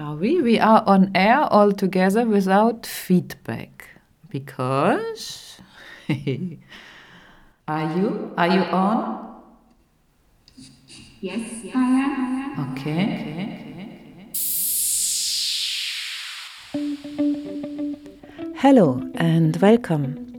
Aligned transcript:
Are 0.00 0.14
we? 0.14 0.40
We 0.40 0.58
are 0.58 0.82
on 0.86 1.10
air 1.14 1.40
all 1.40 1.72
together 1.72 2.24
without 2.24 2.86
feedback. 2.86 3.86
Because. 4.30 5.60
are 6.08 7.98
you? 7.98 8.32
Are 8.38 8.48
you 8.48 8.62
on? 8.62 9.42
Yes, 11.20 11.66
I 11.74 11.84
am. 12.56 12.72
Okay. 12.72 13.60
Hello 18.56 19.02
and 19.16 19.54
welcome. 19.58 20.29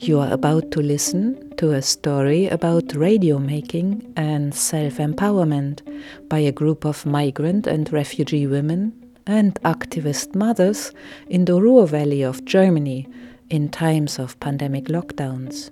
You 0.00 0.20
are 0.20 0.32
about 0.32 0.70
to 0.70 0.80
listen 0.80 1.56
to 1.56 1.72
a 1.72 1.82
story 1.82 2.46
about 2.46 2.94
radio 2.94 3.36
making 3.36 4.12
and 4.16 4.54
self 4.54 4.98
empowerment 4.98 5.80
by 6.28 6.38
a 6.38 6.52
group 6.52 6.84
of 6.84 7.04
migrant 7.04 7.66
and 7.66 7.92
refugee 7.92 8.46
women 8.46 8.92
and 9.26 9.56
activist 9.62 10.36
mothers 10.36 10.92
in 11.28 11.46
the 11.46 11.60
Ruhr 11.60 11.88
Valley 11.88 12.22
of 12.22 12.44
Germany 12.44 13.08
in 13.50 13.70
times 13.70 14.20
of 14.20 14.38
pandemic 14.38 14.84
lockdowns. 14.84 15.70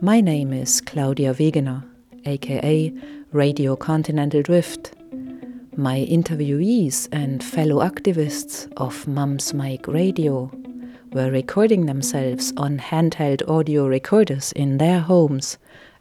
My 0.00 0.20
name 0.20 0.52
is 0.52 0.80
Claudia 0.80 1.34
Wegener, 1.34 1.84
aka 2.24 2.94
Radio 3.32 3.74
Continental 3.74 4.42
Drift. 4.42 4.92
My 5.76 6.06
interviewees 6.08 7.08
and 7.10 7.42
fellow 7.42 7.80
activists 7.84 8.72
of 8.76 9.08
Mom's 9.08 9.52
Mic 9.52 9.88
Radio 9.88 10.52
were 11.12 11.30
recording 11.30 11.86
themselves 11.86 12.52
on 12.56 12.78
handheld 12.78 13.48
audio 13.48 13.86
recorders 13.86 14.52
in 14.52 14.78
their 14.78 15.00
homes 15.00 15.56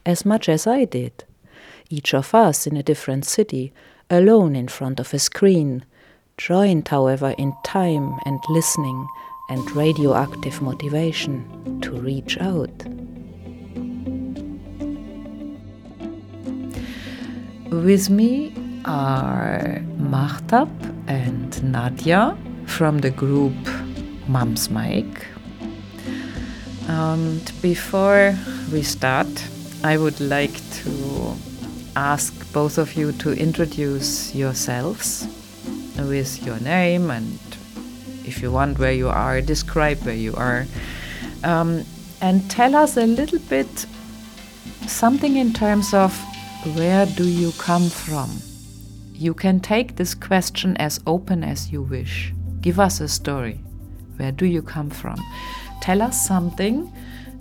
as 0.05 0.25
much 0.25 0.49
as 0.49 0.67
I 0.67 0.85
did, 0.85 1.23
each 1.89 2.13
of 2.13 2.35
us 2.35 2.67
in 2.67 2.75
a 2.75 2.83
different 2.83 3.25
city, 3.25 3.73
alone 4.09 4.55
in 4.55 4.67
front 4.67 4.99
of 4.99 5.13
a 5.13 5.19
screen, 5.19 5.85
joined, 6.37 6.87
however, 6.87 7.33
in 7.37 7.53
time 7.63 8.19
and 8.25 8.39
listening 8.49 9.07
and 9.49 9.71
radioactive 9.71 10.61
motivation 10.61 11.79
to 11.81 11.91
reach 11.91 12.37
out. 12.39 12.83
With 17.71 18.09
me 18.09 18.53
are 18.85 19.81
Mahtab 19.97 20.69
and 21.07 21.63
Nadia 21.63 22.37
from 22.65 22.99
the 22.99 23.11
group 23.11 23.55
Mom's 24.27 24.69
Mic. 24.69 25.27
And 26.87 27.51
before 27.61 28.35
we 28.71 28.81
start, 28.83 29.27
I 29.83 29.97
would 29.97 30.19
like 30.19 30.55
to 30.83 31.35
ask 31.95 32.33
both 32.53 32.77
of 32.77 32.93
you 32.95 33.11
to 33.13 33.31
introduce 33.31 34.33
yourselves 34.35 35.27
with 35.97 36.45
your 36.45 36.59
name 36.59 37.09
and 37.09 37.39
if 38.23 38.41
you 38.41 38.51
want 38.51 38.77
where 38.77 38.91
you 38.91 39.09
are, 39.09 39.41
describe 39.41 39.99
where 39.99 40.15
you 40.15 40.35
are. 40.35 40.65
Um, 41.43 41.85
and 42.21 42.49
tell 42.51 42.75
us 42.75 42.97
a 42.97 43.05
little 43.05 43.39
bit 43.39 43.85
something 44.87 45.37
in 45.37 45.53
terms 45.53 45.93
of 45.93 46.13
where 46.75 47.05
do 47.05 47.27
you 47.27 47.51
come 47.53 47.89
from? 47.89 48.29
You 49.13 49.33
can 49.33 49.59
take 49.59 49.95
this 49.95 50.13
question 50.13 50.77
as 50.77 50.99
open 51.07 51.43
as 51.43 51.71
you 51.71 51.81
wish. 51.81 52.33
Give 52.61 52.79
us 52.79 52.99
a 52.99 53.07
story. 53.07 53.59
Where 54.17 54.31
do 54.31 54.45
you 54.45 54.61
come 54.61 54.89
from? 54.89 55.15
Tell 55.81 56.01
us 56.01 56.27
something 56.27 56.91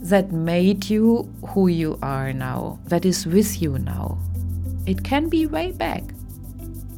that 0.01 0.31
made 0.31 0.89
you 0.89 1.33
who 1.49 1.69
you 1.69 1.99
are 2.03 2.33
now, 2.33 2.79
that 2.87 3.05
is 3.05 3.27
with 3.27 3.61
you 3.61 3.79
now. 3.79 4.19
It 4.87 5.03
can 5.03 5.29
be 5.29 5.47
way 5.47 5.73
back, 5.73 6.03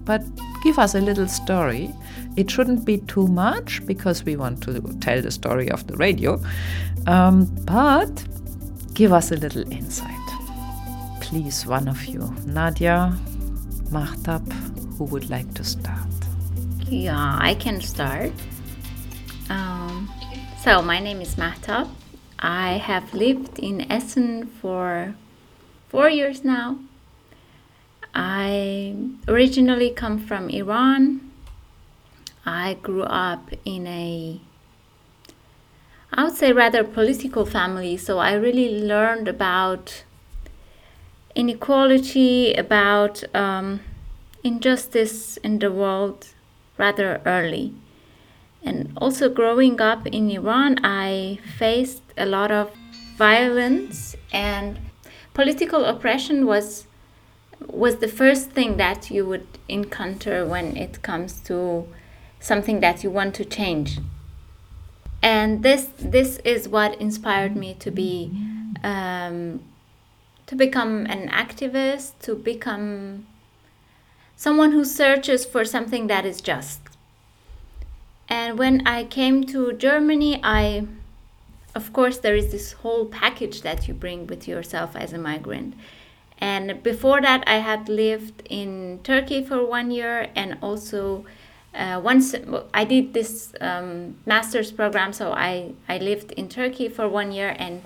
but 0.05 0.23
give 0.63 0.79
us 0.79 0.95
a 0.95 1.01
little 1.01 1.29
story. 1.29 1.93
It 2.37 2.51
shouldn't 2.51 2.85
be 2.85 2.99
too 2.99 3.27
much 3.27 3.85
because 3.87 4.25
we 4.25 4.37
want 4.37 4.63
to 4.65 4.81
tell 5.01 5.23
the 5.23 5.31
story 5.31 5.71
of 5.71 5.87
the 5.87 5.97
radio, 5.97 6.41
um, 7.07 7.47
but 7.65 8.25
give 8.95 9.13
us 9.13 9.33
a 9.33 9.37
little 9.37 9.71
insight. 9.73 10.15
Please, 11.21 11.67
one 11.67 11.89
of 11.89 12.05
you, 12.05 12.35
Nadia, 12.47 13.17
Mahtab, 13.91 14.53
who 14.97 15.05
would 15.05 15.31
like 15.31 15.53
to 15.55 15.65
start? 15.65 15.99
Yeah, 16.89 17.39
I 17.41 17.55
can 17.55 17.81
start. 17.81 18.33
So, 20.61 20.83
my 20.83 20.99
name 20.99 21.21
is 21.21 21.37
Mahtab. 21.37 21.89
I 22.41 22.79
have 22.79 23.15
lived 23.15 23.61
in 23.61 23.91
Essen 23.91 24.47
for 24.47 25.15
four 25.89 26.11
years 26.11 26.43
now. 26.45 26.79
I 28.13 28.97
originally 29.29 29.91
come 29.91 30.19
from 30.19 30.51
Iran. 30.51 31.31
I 32.45 32.75
grew 32.83 33.05
up 33.05 33.51
in 33.65 33.87
a, 33.87 34.41
I 36.13 36.25
would 36.25 36.35
say, 36.35 36.53
rather 36.53 36.83
political 36.83 37.47
family, 37.47 37.97
so 37.97 38.19
I 38.19 38.33
really 38.33 38.83
learned 38.83 39.29
about 39.29 40.03
inequality, 41.37 42.53
about 42.55 43.23
um, 43.33 43.79
injustice 44.43 45.37
in 45.37 45.61
the 45.61 45.71
world 45.71 46.27
rather 46.77 47.23
early. 47.25 47.75
And 48.63 48.93
also 48.97 49.29
growing 49.29 49.81
up 49.81 50.07
in 50.07 50.31
Iran, 50.31 50.79
I 50.85 51.39
faced 51.59 52.03
a 52.17 52.27
lot 52.27 52.51
of 52.51 52.71
violence 53.17 54.17
and 54.33 54.79
political 55.35 55.85
oppression 55.85 56.47
was 56.47 56.87
was 57.67 57.97
the 57.97 58.09
first 58.09 58.51
thing 58.51 58.77
that 58.77 59.11
you 59.11 59.27
would 59.27 59.47
encounter 59.69 60.47
when 60.47 60.77
it 60.77 61.03
comes 61.03 61.41
to 61.41 61.89
something 62.39 62.79
that 62.81 63.03
you 63.03 63.11
want 63.11 63.35
to 63.35 63.45
change. 63.45 63.99
And 65.23 65.63
this 65.65 65.89
this 65.99 66.39
is 66.45 66.69
what 66.69 67.01
inspired 67.01 67.57
me 67.57 67.75
to 67.81 67.91
be 67.91 68.31
um, 68.85 69.61
to 70.47 70.55
become 70.55 71.07
an 71.07 71.29
activist, 71.29 72.13
to 72.23 72.35
become 72.35 73.27
someone 74.37 74.73
who 74.73 74.85
searches 74.85 75.45
for 75.45 75.65
something 75.65 76.07
that 76.07 76.25
is 76.25 76.41
just 76.41 76.88
and 78.29 78.59
when 78.59 78.87
I 78.87 79.05
came 79.05 79.45
to 79.45 79.73
Germany, 79.73 80.41
I, 80.43 80.87
of 81.75 81.93
course, 81.93 82.19
there 82.19 82.37
is 82.37 82.53
this 82.53 82.73
whole 82.73 83.07
package 83.07 83.63
that 83.63 83.89
you 83.89 83.95
bring 83.95 84.27
with 84.27 84.47
yourself 84.47 84.95
as 84.95 85.13
a 85.13 85.19
migrant. 85.19 85.75
And 86.39 86.83
before 86.83 87.21
that, 87.21 87.43
I 87.47 87.57
had 87.57 87.89
lived 87.89 88.43
in 88.49 89.01
Turkey 89.03 89.43
for 89.45 89.67
one 89.67 89.91
year, 89.91 90.29
and 90.37 90.59
also 90.63 91.25
uh, 91.75 92.01
once 92.03 92.35
I 92.73 92.85
did 92.85 93.13
this 93.15 93.55
um, 93.61 94.17
master's 94.25 94.73
program, 94.73 95.13
so 95.13 95.33
I, 95.33 95.73
I 95.89 95.99
lived 95.99 96.33
in 96.33 96.49
Turkey 96.49 96.89
for 96.89 97.09
one 97.09 97.33
year 97.33 97.57
and 97.59 97.83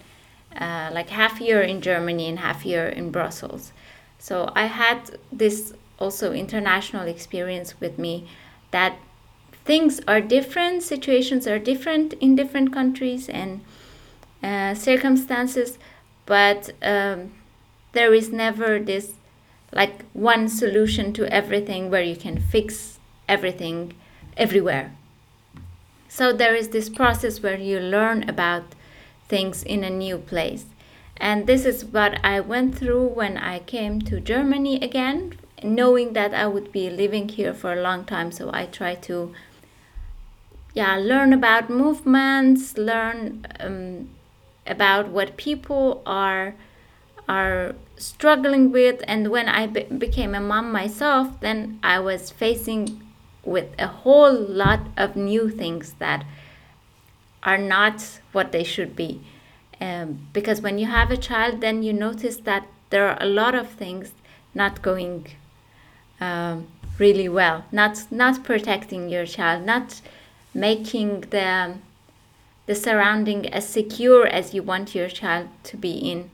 uh, 0.56 0.90
like 0.92 1.08
half 1.08 1.40
year 1.40 1.62
in 1.62 1.80
Germany 1.80 2.28
and 2.28 2.38
half 2.38 2.66
year 2.66 2.88
in 2.88 3.10
Brussels. 3.10 3.72
So 4.18 4.52
I 4.54 4.66
had 4.66 5.18
this 5.32 5.72
also 5.98 6.32
international 6.32 7.06
experience 7.06 7.80
with 7.80 7.98
me 7.98 8.28
that 8.70 8.98
things 9.64 10.00
are 10.08 10.20
different, 10.20 10.82
situations 10.82 11.46
are 11.46 11.58
different 11.58 12.14
in 12.14 12.34
different 12.34 12.72
countries 12.72 13.28
and 13.28 13.60
uh, 14.42 14.74
circumstances, 14.74 15.78
but 16.26 16.70
um, 16.82 17.32
there 17.92 18.12
is 18.12 18.30
never 18.30 18.78
this 18.78 19.14
like 19.72 20.04
one 20.12 20.48
solution 20.48 21.12
to 21.14 21.26
everything 21.32 21.90
where 21.90 22.02
you 22.02 22.16
can 22.16 22.38
fix 22.38 22.98
everything 23.28 23.94
everywhere. 24.36 24.92
So 26.08 26.32
there 26.32 26.54
is 26.54 26.68
this 26.68 26.90
process 26.90 27.42
where 27.42 27.56
you 27.56 27.80
learn 27.80 28.28
about 28.28 28.64
things 29.28 29.62
in 29.62 29.82
a 29.82 29.88
new 29.88 30.18
place. 30.18 30.66
And 31.16 31.46
this 31.46 31.64
is 31.64 31.84
what 31.84 32.22
I 32.24 32.40
went 32.40 32.76
through 32.76 33.06
when 33.06 33.38
I 33.38 33.60
came 33.60 34.00
to 34.02 34.20
Germany 34.20 34.82
again, 34.82 35.34
knowing 35.62 36.12
that 36.12 36.34
I 36.34 36.46
would 36.48 36.72
be 36.72 36.90
living 36.90 37.28
here 37.28 37.54
for 37.54 37.72
a 37.72 37.80
long 37.80 38.04
time. 38.04 38.32
So 38.32 38.50
I 38.52 38.66
try 38.66 38.94
to 38.96 39.32
yeah 40.74 40.96
learn 40.96 41.32
about 41.32 41.68
movements 41.68 42.76
learn 42.76 43.46
um, 43.60 44.08
about 44.66 45.08
what 45.08 45.36
people 45.36 46.02
are 46.06 46.54
are 47.28 47.74
struggling 47.96 48.72
with. 48.72 49.00
And 49.06 49.28
when 49.30 49.48
I 49.48 49.66
be- 49.66 49.84
became 49.84 50.34
a 50.34 50.40
mom 50.40 50.72
myself 50.72 51.40
then 51.40 51.78
i 51.82 51.98
was 51.98 52.30
facing 52.30 53.00
with 53.44 53.68
a 53.78 53.86
whole 53.86 54.32
lot 54.34 54.80
of 54.96 55.16
new 55.16 55.48
things 55.48 55.94
that 55.98 56.24
are 57.42 57.58
not 57.58 58.20
what 58.32 58.52
they 58.52 58.62
should 58.62 58.94
be. 58.94 59.20
Um, 59.80 60.28
because 60.32 60.60
when 60.60 60.78
you 60.78 60.86
have 60.86 61.10
a 61.10 61.16
child 61.16 61.60
then 61.60 61.82
you 61.82 61.92
notice 61.92 62.36
that 62.38 62.66
there 62.90 63.08
are 63.08 63.18
a 63.20 63.26
lot 63.26 63.54
of 63.54 63.68
things 63.70 64.12
not 64.54 64.80
going 64.82 65.26
um, 66.20 66.68
really 66.98 67.28
well. 67.28 67.64
Not 67.72 68.06
not 68.10 68.44
protecting 68.44 69.08
your 69.08 69.26
child 69.26 69.64
not 69.64 70.00
making 70.54 71.22
the 71.30 71.74
the 72.66 72.74
surrounding 72.74 73.48
as 73.52 73.68
secure 73.68 74.26
as 74.26 74.54
you 74.54 74.62
want 74.62 74.94
your 74.94 75.08
child 75.08 75.48
to 75.64 75.76
be 75.76 75.92
in. 75.92 76.30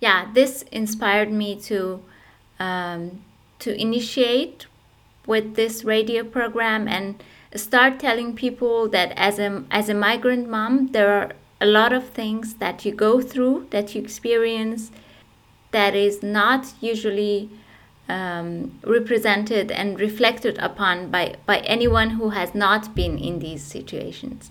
Yeah, 0.00 0.28
this 0.32 0.62
inspired 0.72 1.30
me 1.30 1.60
to 1.62 2.02
um, 2.58 3.22
to 3.58 3.80
initiate 3.80 4.66
with 5.26 5.54
this 5.54 5.84
radio 5.84 6.24
program 6.24 6.88
and 6.88 7.22
start 7.54 8.00
telling 8.00 8.34
people 8.34 8.88
that 8.88 9.12
as 9.16 9.38
a 9.38 9.64
as 9.70 9.88
a 9.88 9.94
migrant 9.94 10.48
mom 10.48 10.88
there 10.88 11.12
are 11.12 11.32
a 11.60 11.66
lot 11.66 11.92
of 11.92 12.08
things 12.08 12.54
that 12.54 12.84
you 12.84 12.92
go 12.92 13.20
through 13.20 13.66
that 13.70 13.94
you 13.94 14.02
experience 14.02 14.90
that 15.70 15.94
is 15.94 16.22
not 16.22 16.72
usually 16.80 17.50
um, 18.12 18.78
represented 18.84 19.72
and 19.72 19.98
reflected 19.98 20.58
upon 20.58 21.10
by, 21.10 21.36
by 21.46 21.58
anyone 21.60 22.10
who 22.10 22.30
has 22.30 22.54
not 22.54 22.94
been 22.94 23.16
in 23.18 23.38
these 23.38 23.62
situations. 23.62 24.50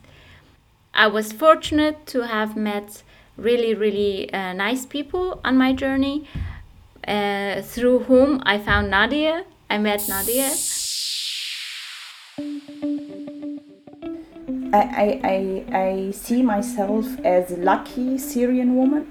I 0.93 1.07
was 1.07 1.31
fortunate 1.31 2.05
to 2.07 2.27
have 2.27 2.57
met 2.57 3.03
really, 3.37 3.73
really 3.75 4.33
uh, 4.33 4.53
nice 4.53 4.85
people 4.85 5.39
on 5.45 5.57
my 5.57 5.73
journey, 5.73 6.27
uh, 7.07 7.61
through 7.61 7.99
whom 7.99 8.41
I 8.45 8.57
found 8.57 8.89
Nadia. 8.89 9.45
I 9.69 9.77
met 9.77 10.09
Nadia. 10.09 10.51
I, 14.73 14.81
I, 15.03 15.21
I, 15.23 15.77
I 15.77 16.11
see 16.11 16.41
myself 16.41 17.05
as 17.23 17.51
a 17.51 17.57
lucky 17.57 18.17
Syrian 18.17 18.75
woman. 18.75 19.05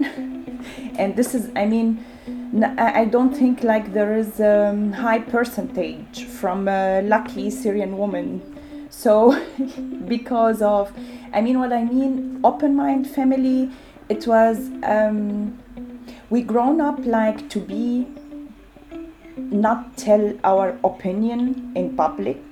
and 0.99 1.17
this 1.17 1.35
is, 1.35 1.50
I 1.55 1.67
mean, 1.67 2.05
I 2.52 3.05
don't 3.05 3.32
think 3.32 3.62
like 3.62 3.93
there 3.93 4.17
is 4.17 4.41
a 4.41 4.75
high 4.97 5.20
percentage 5.20 6.25
from 6.25 6.67
a 6.67 7.00
lucky 7.02 7.49
Syrian 7.49 7.97
woman. 7.97 8.43
So, 8.91 9.41
because 10.08 10.61
of, 10.61 10.93
I 11.32 11.41
mean, 11.43 11.61
what 11.61 11.73
I 11.73 11.85
mean, 11.85 12.41
open 12.43 12.75
mind 12.75 13.08
family, 13.08 13.70
it 14.08 14.26
was, 14.26 14.69
um, 14.82 15.58
we 16.29 16.43
grown 16.43 16.81
up 16.81 16.99
like 17.05 17.49
to 17.50 17.61
be, 17.61 18.08
not 19.37 19.97
tell 19.97 20.37
our 20.43 20.76
opinion 20.82 21.73
in 21.76 21.94
public 21.97 22.43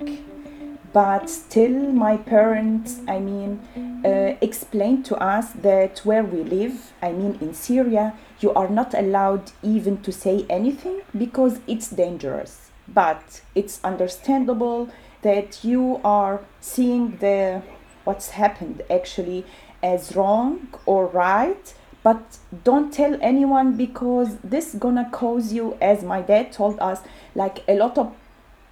but 0.93 1.29
still 1.29 1.91
my 1.91 2.17
parents 2.17 2.99
i 3.07 3.19
mean 3.19 3.59
uh, 4.05 4.35
explained 4.41 5.05
to 5.05 5.15
us 5.17 5.51
that 5.51 5.99
where 5.99 6.23
we 6.23 6.43
live 6.43 6.93
i 7.01 7.11
mean 7.11 7.37
in 7.41 7.53
syria 7.53 8.13
you 8.39 8.53
are 8.53 8.69
not 8.69 8.93
allowed 8.93 9.51
even 9.61 10.01
to 10.01 10.11
say 10.11 10.45
anything 10.49 11.01
because 11.17 11.59
it's 11.67 11.89
dangerous. 11.89 12.71
But 12.87 13.41
it's 13.53 13.79
understandable 13.83 14.89
that 15.21 15.63
you 15.63 15.99
are 16.03 16.41
seeing 16.61 17.17
the 17.17 17.61
what's 18.03 18.29
happened 18.29 18.81
actually 18.89 19.45
as 19.83 20.15
wrong 20.15 20.69
or 20.85 21.05
right. 21.05 21.73
But 22.01 22.37
don't 22.63 22.93
tell 22.93 23.17
anyone 23.21 23.75
because 23.75 24.37
this 24.37 24.73
gonna 24.73 25.09
cause 25.11 25.51
you 25.53 25.77
as 25.81 26.01
my 26.03 26.21
dad 26.21 26.53
told 26.53 26.79
us 26.79 27.01
like 27.35 27.63
a 27.67 27.75
lot 27.75 27.97
of 27.97 28.15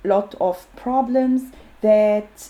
lot 0.04 0.34
of 0.40 0.66
problems 0.78 1.52
that 1.82 2.50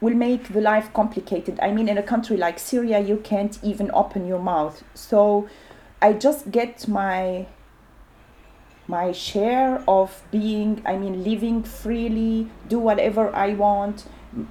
will 0.00 0.14
make 0.14 0.52
the 0.52 0.60
life 0.60 0.92
complicated. 0.92 1.58
I 1.60 1.72
mean, 1.72 1.88
in 1.88 1.98
a 1.98 2.02
country 2.02 2.36
like 2.36 2.58
Syria, 2.58 3.00
you 3.00 3.16
can't 3.16 3.58
even 3.62 3.90
open 3.94 4.26
your 4.26 4.40
mouth. 4.40 4.82
So 4.94 5.48
I 6.02 6.12
just 6.12 6.50
get 6.50 6.86
my 6.86 7.46
my 8.88 9.10
share 9.10 9.82
of 9.88 10.22
being 10.30 10.82
i 10.86 10.96
mean 10.96 11.24
living 11.24 11.62
freely 11.62 12.48
do 12.68 12.78
whatever 12.78 13.34
i 13.34 13.52
want 13.52 14.04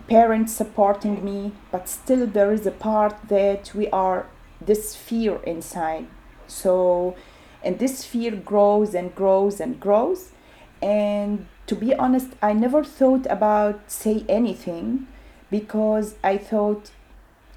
parents 0.08 0.54
supporting 0.54 1.24
me 1.24 1.54
but 1.72 1.88
still 1.88 2.28
there 2.28 2.52
is 2.52 2.66
a 2.66 2.72
part 2.72 3.16
that 3.28 3.74
we 3.74 3.88
are 3.90 4.28
this 4.60 4.96
fear 4.96 5.38
inside 5.44 6.06
so 6.48 7.16
and 7.64 7.80
this 7.80 8.04
fear 8.04 8.32
grows 8.32 8.94
and 8.94 9.16
grows 9.16 9.60
and 9.60 9.80
grows 9.80 10.32
and 10.82 11.48
to 11.68 11.76
be 11.76 11.94
honest, 11.96 12.30
I 12.42 12.54
never 12.54 12.84
thought 12.84 13.26
about 13.30 13.92
say 13.92 14.24
anything 14.30 15.08
because 15.50 16.16
I 16.24 16.38
thought 16.38 16.92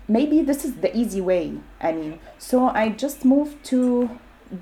maybe 0.06 0.40
this 0.42 0.64
is 0.64 0.76
the 0.76 0.96
easy 0.96 1.20
way. 1.20 1.58
I 1.80 1.92
mean, 1.92 2.18
so 2.38 2.68
I 2.68 2.88
just 2.90 3.24
moved 3.24 3.64
to 3.66 4.10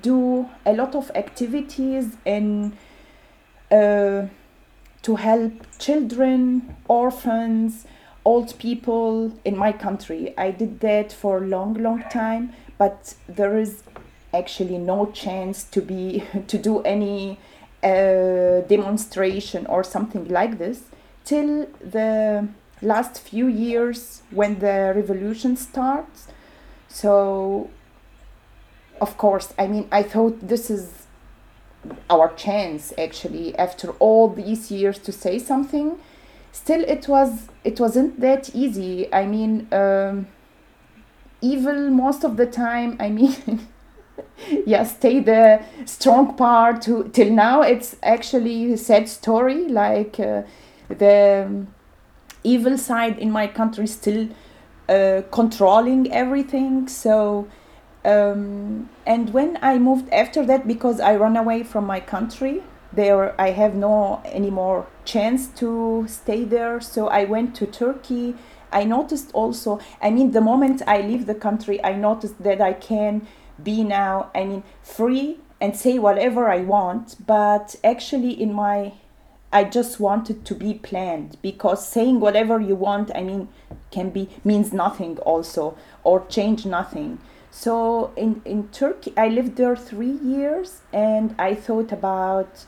do 0.01 0.49
a 0.65 0.73
lot 0.73 0.95
of 0.95 1.11
activities 1.15 2.17
and 2.25 2.75
uh, 3.71 4.27
to 5.03 5.15
help 5.15 5.53
children, 5.79 6.75
orphans, 6.87 7.85
old 8.25 8.57
people 8.59 9.31
in 9.45 9.55
my 9.55 9.71
country. 9.71 10.33
I 10.37 10.51
did 10.51 10.81
that 10.81 11.13
for 11.13 11.37
a 11.37 11.47
long, 11.47 11.75
long 11.75 12.03
time, 12.09 12.53
but 12.77 13.15
there 13.27 13.57
is 13.57 13.83
actually 14.33 14.77
no 14.77 15.05
chance 15.11 15.63
to 15.63 15.81
be 15.81 16.23
to 16.47 16.57
do 16.57 16.81
any 16.81 17.39
a 17.83 18.63
demonstration 18.67 19.65
or 19.67 19.83
something 19.83 20.27
like 20.27 20.57
this 20.57 20.83
till 21.23 21.67
the 21.81 22.47
last 22.81 23.19
few 23.19 23.47
years 23.47 24.21
when 24.31 24.59
the 24.59 24.93
revolution 24.95 25.55
starts. 25.55 26.27
So 26.87 27.69
of 28.99 29.15
course 29.15 29.53
i 29.59 29.67
mean 29.67 29.87
i 29.91 30.01
thought 30.01 30.47
this 30.47 30.71
is 30.71 31.05
our 32.09 32.33
chance 32.33 32.91
actually 32.97 33.55
after 33.57 33.91
all 33.99 34.27
these 34.27 34.71
years 34.71 34.97
to 34.99 35.11
say 35.11 35.39
something. 35.39 35.97
Still 36.51 36.83
it 36.83 37.07
was 37.07 37.47
it 37.63 37.79
wasn't 37.79 38.19
that 38.19 38.55
easy. 38.55 39.13
I 39.13 39.25
mean 39.25 39.67
um, 39.71 40.27
evil 41.41 41.89
most 41.91 42.23
of 42.23 42.35
the 42.35 42.45
time 42.47 42.97
i 42.99 43.09
mean 43.09 43.35
yeah 44.65 44.83
stay 44.83 45.19
the 45.19 45.61
strong 45.85 46.35
part 46.35 46.81
to, 46.83 47.09
till 47.13 47.31
now. 47.31 47.61
It's 47.61 47.95
actually 48.03 48.73
a 48.73 48.77
sad 48.77 49.07
story 49.09 49.67
like 49.67 50.19
uh, 50.19 50.43
the 50.89 51.45
um, 51.47 51.67
evil 52.43 52.77
side 52.77 53.17
in 53.19 53.31
my 53.31 53.47
country 53.47 53.87
still 53.87 54.29
uh, 54.89 55.21
controlling 55.31 56.11
everything. 56.11 56.87
So 56.87 57.47
um, 58.05 58.89
and 59.05 59.33
when 59.33 59.59
i 59.61 59.77
moved 59.77 60.09
after 60.13 60.45
that 60.45 60.65
because 60.65 60.99
i 61.01 61.13
run 61.15 61.35
away 61.35 61.63
from 61.63 61.85
my 61.85 61.99
country 61.99 62.63
there 62.93 63.39
i 63.39 63.49
have 63.51 63.75
no 63.75 64.21
anymore 64.23 64.87
chance 65.03 65.47
to 65.47 66.05
stay 66.07 66.43
there. 66.45 66.79
So 66.79 67.07
i 67.07 67.25
went 67.25 67.55
to 67.55 67.65
turkey. 67.65 68.35
I 68.71 68.83
noticed 68.83 69.31
also 69.33 69.79
i 70.01 70.09
mean 70.09 70.31
the 70.31 70.41
moment 70.41 70.81
i 70.87 71.01
leave 71.01 71.25
the 71.25 71.35
country 71.35 71.83
i 71.83 71.93
noticed 71.93 72.41
that 72.43 72.61
i 72.61 72.73
can 72.73 73.27
be 73.61 73.83
now, 73.83 74.31
I 74.35 74.45
mean, 74.45 74.63
free 74.81 75.39
and 75.59 75.75
say 75.75 75.97
whatever 75.99 76.49
I 76.49 76.61
want, 76.61 77.15
but 77.25 77.75
actually, 77.83 78.31
in 78.31 78.53
my 78.53 78.93
I 79.51 79.63
just 79.63 79.99
wanted 79.99 80.45
to 80.45 80.55
be 80.55 80.73
planned 80.73 81.37
because 81.41 81.87
saying 81.87 82.19
whatever 82.19 82.59
you 82.59 82.75
want, 82.75 83.11
I 83.15 83.23
mean, 83.23 83.47
can 83.91 84.09
be 84.09 84.29
means 84.43 84.73
nothing 84.73 85.17
also 85.19 85.77
or 86.03 86.25
change 86.27 86.65
nothing. 86.65 87.19
So 87.49 88.11
in, 88.17 88.41
in 88.43 88.67
Turkey, 88.69 89.13
I 89.15 89.29
lived 89.29 89.55
there 89.55 89.75
three 89.75 90.11
years 90.11 90.81
and 90.91 91.33
I 91.39 91.55
thought 91.55 91.91
about 91.93 92.65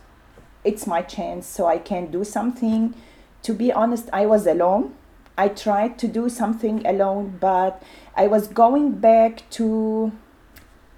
it's 0.63 0.87
my 0.87 1.01
chance, 1.01 1.47
so 1.47 1.67
I 1.67 1.77
can 1.77 2.11
do 2.11 2.23
something. 2.23 2.95
To 3.43 3.53
be 3.53 3.71
honest, 3.71 4.09
I 4.11 4.25
was 4.25 4.47
alone. 4.47 4.93
I 5.37 5.47
tried 5.47 5.97
to 5.99 6.07
do 6.07 6.27
something 6.27 6.85
alone, 6.85 7.37
but 7.39 7.81
I 8.15 8.27
was 8.27 8.47
going 8.47 8.93
back 8.93 9.49
to 9.51 10.11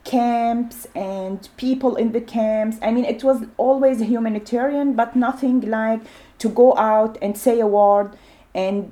camps 0.04 0.88
and 0.96 1.48
people 1.58 1.96
in 1.96 2.12
the 2.12 2.22
camps. 2.22 2.78
I 2.82 2.92
mean, 2.92 3.06
it 3.06 3.24
was 3.24 3.46
always 3.58 4.00
humanitarian, 4.00 4.94
but 4.94 5.16
nothing 5.16 5.62
like 5.62 6.02
to 6.40 6.50
go 6.50 6.76
out 6.78 7.18
and 7.22 7.38
say 7.38 7.60
a 7.60 7.68
word 7.68 8.16
and 8.54 8.92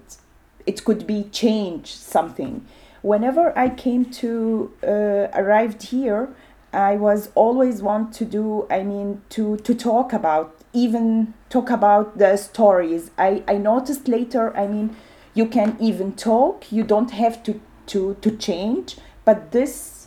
it 0.65 0.83
could 0.85 1.07
be 1.07 1.23
change 1.31 1.93
something. 1.95 2.65
Whenever 3.01 3.57
I 3.57 3.69
came 3.69 4.05
to 4.05 4.71
uh, 4.83 5.27
arrived 5.33 5.83
here, 5.83 6.29
I 6.71 6.97
was 6.97 7.31
always 7.33 7.81
want 7.81 8.13
to 8.15 8.25
do. 8.25 8.67
I 8.69 8.83
mean, 8.83 9.21
to 9.29 9.57
to 9.57 9.73
talk 9.73 10.13
about 10.13 10.55
even 10.73 11.33
talk 11.49 11.69
about 11.69 12.17
the 12.17 12.37
stories. 12.37 13.11
I 13.17 13.43
I 13.47 13.57
noticed 13.57 14.07
later. 14.07 14.55
I 14.55 14.67
mean, 14.67 14.95
you 15.33 15.47
can 15.47 15.75
even 15.79 16.13
talk. 16.13 16.71
You 16.71 16.83
don't 16.83 17.11
have 17.11 17.41
to 17.43 17.59
to 17.87 18.15
to 18.21 18.31
change. 18.37 18.97
But 19.25 19.51
this 19.51 19.98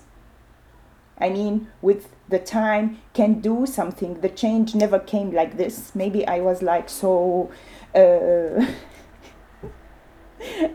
I 1.22 1.30
mean, 1.30 1.68
with 1.80 2.08
the 2.28 2.40
time, 2.40 2.98
can 3.14 3.40
do 3.40 3.64
something. 3.64 4.20
The 4.20 4.28
change 4.28 4.74
never 4.74 4.98
came 4.98 5.30
like 5.30 5.56
this. 5.56 5.94
Maybe 5.94 6.26
I 6.26 6.40
was 6.40 6.62
like 6.62 6.88
so. 6.88 7.50
Uh, 7.94 8.66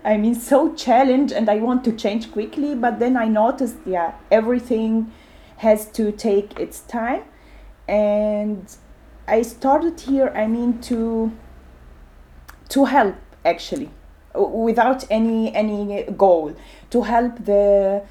I 0.06 0.16
mean, 0.16 0.36
so 0.36 0.74
challenged, 0.74 1.34
and 1.34 1.50
I 1.50 1.58
want 1.58 1.84
to 1.84 1.92
change 1.92 2.32
quickly. 2.32 2.76
But 2.76 3.00
then 3.00 3.18
I 3.18 3.28
noticed, 3.28 3.76
yeah, 3.86 4.14
everything 4.32 5.12
has 5.58 5.86
to 5.92 6.14
take 6.14 6.58
its 6.58 6.80
time, 6.80 7.24
and 7.86 8.74
I 9.28 9.42
started 9.42 10.00
here. 10.00 10.32
I 10.34 10.48
mean, 10.48 10.80
to 10.84 11.34
to 12.70 12.86
help 12.86 13.16
actually, 13.44 13.90
without 14.34 15.04
any 15.10 15.54
any 15.54 16.04
goal, 16.16 16.56
to 16.92 17.02
help 17.02 17.44
the 17.44 18.04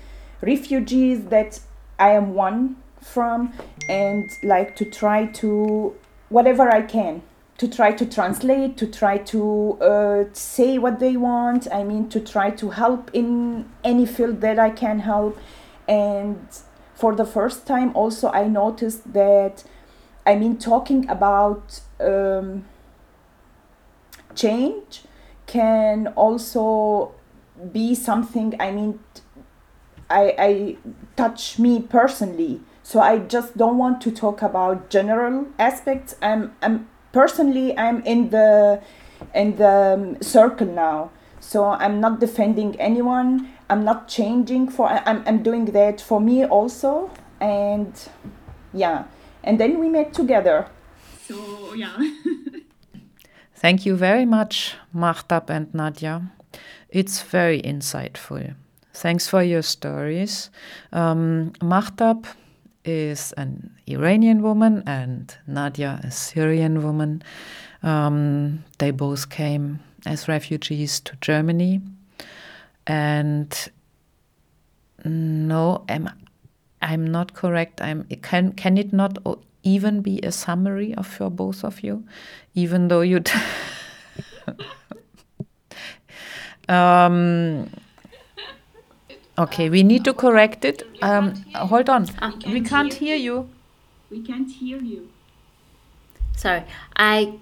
refugees 0.42 1.24
that 1.26 1.60
I 1.98 2.10
am 2.10 2.34
one 2.34 2.76
from 3.00 3.52
and 3.88 4.28
like 4.42 4.76
to 4.76 4.84
try 4.84 5.26
to 5.26 5.94
whatever 6.28 6.70
I 6.70 6.82
can 6.82 7.22
to 7.58 7.68
try 7.68 7.90
to 7.92 8.04
translate, 8.04 8.76
to 8.76 8.86
try 8.86 9.16
to 9.18 9.78
uh, 9.80 10.24
say 10.32 10.76
what 10.78 11.00
they 11.00 11.16
want. 11.16 11.66
I 11.72 11.84
mean, 11.84 12.08
to 12.10 12.20
try 12.20 12.50
to 12.50 12.70
help 12.70 13.10
in 13.14 13.66
any 13.82 14.04
field 14.04 14.40
that 14.42 14.58
I 14.58 14.70
can 14.70 15.00
help. 15.00 15.38
And 15.88 16.46
for 16.94 17.14
the 17.14 17.24
first 17.24 17.66
time, 17.66 17.96
also, 17.96 18.30
I 18.30 18.46
noticed 18.46 19.12
that, 19.12 19.64
I 20.26 20.36
mean, 20.36 20.58
talking 20.58 21.08
about 21.08 21.80
um, 21.98 22.66
change 24.34 25.02
can 25.46 26.08
also 26.08 27.14
be 27.72 27.94
something, 27.94 28.54
I 28.60 28.70
mean, 28.70 28.98
I, 30.08 30.34
I 30.38 30.76
touch 31.16 31.58
me 31.58 31.80
personally. 31.82 32.60
So 32.82 33.00
I 33.00 33.18
just 33.18 33.56
don't 33.56 33.78
want 33.78 34.00
to 34.02 34.10
talk 34.10 34.42
about 34.42 34.90
general 34.90 35.46
aspects. 35.58 36.14
I'm, 36.22 36.54
I'm 36.62 36.88
personally 37.12 37.76
I'm 37.78 38.02
in 38.02 38.30
the 38.30 38.80
in 39.34 39.56
the 39.56 39.76
um, 39.94 40.22
circle 40.22 40.66
now. 40.66 41.10
So 41.40 41.64
I'm 41.64 42.00
not 42.00 42.20
defending 42.20 42.78
anyone. 42.80 43.48
I'm 43.70 43.84
not 43.84 44.08
changing 44.08 44.68
for. 44.68 44.88
I'm 44.88 45.22
I'm 45.26 45.42
doing 45.42 45.66
that 45.66 46.00
for 46.00 46.20
me 46.20 46.44
also, 46.44 47.10
and 47.40 47.92
yeah. 48.72 49.04
And 49.42 49.58
then 49.60 49.78
we 49.78 49.88
met 49.88 50.12
together. 50.12 50.66
So 51.26 51.74
yeah. 51.74 51.96
Thank 53.54 53.86
you 53.86 53.96
very 53.96 54.26
much, 54.26 54.76
Mahtab 54.94 55.50
and 55.50 55.72
Nadia. 55.72 56.30
It's 56.90 57.22
very 57.22 57.60
insightful. 57.62 58.54
Thanks 58.96 59.28
for 59.28 59.42
your 59.42 59.60
stories. 59.60 60.48
Um, 60.90 61.52
Mahtab 61.60 62.24
is 62.82 63.32
an 63.36 63.76
Iranian 63.86 64.40
woman 64.40 64.82
and 64.86 65.36
Nadia 65.46 66.00
a 66.02 66.10
Syrian 66.10 66.82
woman. 66.82 67.22
Um, 67.82 68.64
they 68.78 68.90
both 68.92 69.28
came 69.28 69.80
as 70.06 70.28
refugees 70.28 70.98
to 71.00 71.14
Germany. 71.20 71.82
And 72.86 73.54
no, 75.04 75.84
am 75.90 76.08
I'm 76.80 77.06
not 77.06 77.34
correct. 77.34 77.82
I'm 77.82 78.04
can 78.22 78.52
can 78.52 78.78
it 78.78 78.94
not 78.94 79.18
even 79.62 80.00
be 80.00 80.20
a 80.22 80.32
summary 80.32 80.94
of 80.94 81.06
for 81.06 81.28
both 81.28 81.64
of 81.64 81.82
you, 81.82 82.02
even 82.54 82.88
though 82.88 83.02
you. 83.02 83.22
um, 86.74 87.68
Okay, 89.38 89.68
we 89.68 89.82
need 89.82 90.04
to 90.04 90.14
correct 90.14 90.64
it. 90.64 90.82
Um, 91.02 91.44
hold 91.54 91.90
on. 91.90 92.08
Ah, 92.22 92.32
we 92.46 92.62
can't 92.62 92.92
hear 92.92 93.16
you. 93.16 93.48
We 94.10 94.22
can't 94.22 94.50
hear 94.50 94.78
you. 94.78 95.08
Sorry, 96.36 96.64
I 96.96 97.38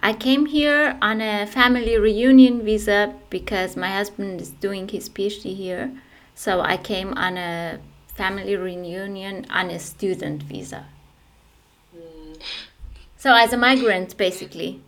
I 0.00 0.14
came 0.14 0.46
here 0.46 0.96
on 1.02 1.20
a 1.20 1.46
family 1.46 1.98
reunion 1.98 2.64
visa 2.64 3.14
because 3.28 3.76
my 3.76 3.90
husband 3.90 4.40
is 4.40 4.50
doing 4.50 4.88
his 4.88 5.08
PhD 5.10 5.54
here. 5.54 5.90
So 6.34 6.60
I 6.60 6.78
came 6.78 7.12
on 7.14 7.36
a 7.36 7.78
family 8.14 8.56
reunion 8.56 9.46
on 9.50 9.70
a 9.70 9.78
student 9.78 10.42
visa. 10.42 10.86
Mm. 11.94 12.40
So 13.18 13.34
as 13.34 13.52
a 13.52 13.58
migrant, 13.58 14.16
basically. 14.16 14.80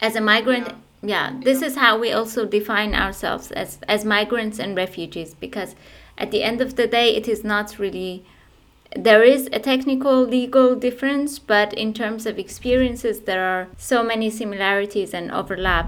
As 0.00 0.16
a 0.16 0.20
migrant. 0.20 0.68
Yeah 0.68 0.74
yeah 1.02 1.32
this 1.42 1.62
is 1.62 1.76
how 1.76 1.98
we 1.98 2.12
also 2.12 2.44
define 2.44 2.94
ourselves 2.94 3.50
as 3.52 3.78
as 3.88 4.04
migrants 4.04 4.58
and 4.58 4.76
refugees 4.76 5.34
because 5.34 5.74
at 6.18 6.30
the 6.30 6.42
end 6.42 6.60
of 6.60 6.76
the 6.76 6.86
day 6.86 7.14
it 7.16 7.26
is 7.26 7.42
not 7.42 7.78
really 7.78 8.24
there 8.96 9.22
is 9.22 9.48
a 9.52 9.58
technical 9.58 10.22
legal 10.22 10.74
difference 10.74 11.38
but 11.38 11.72
in 11.72 11.94
terms 11.94 12.26
of 12.26 12.38
experiences 12.38 13.20
there 13.20 13.44
are 13.44 13.68
so 13.78 14.02
many 14.02 14.28
similarities 14.28 15.14
and 15.14 15.30
overlap. 15.30 15.86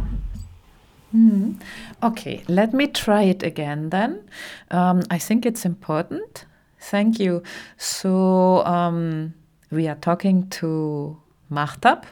Mm. 1.15 1.61
okay 2.03 2.43
let 2.49 2.73
me 2.73 2.87
try 2.87 3.23
it 3.23 3.43
again 3.43 3.91
then. 3.91 4.25
Um, 4.71 5.03
i 5.11 5.19
think 5.19 5.45
it's 5.45 5.67
important. 5.67 6.47
Thank 6.83 7.21
you. 7.21 7.43
So 7.79 8.65
um, 8.67 9.35
we 9.71 9.87
are 9.87 9.95
talking 9.95 10.49
to 10.61 11.17
mahtab 11.51 12.05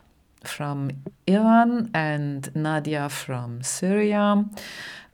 from 0.44 0.90
Iran 1.26 1.90
and 1.94 2.54
Nadia 2.54 3.08
from 3.08 3.62
Syria. 3.62 4.44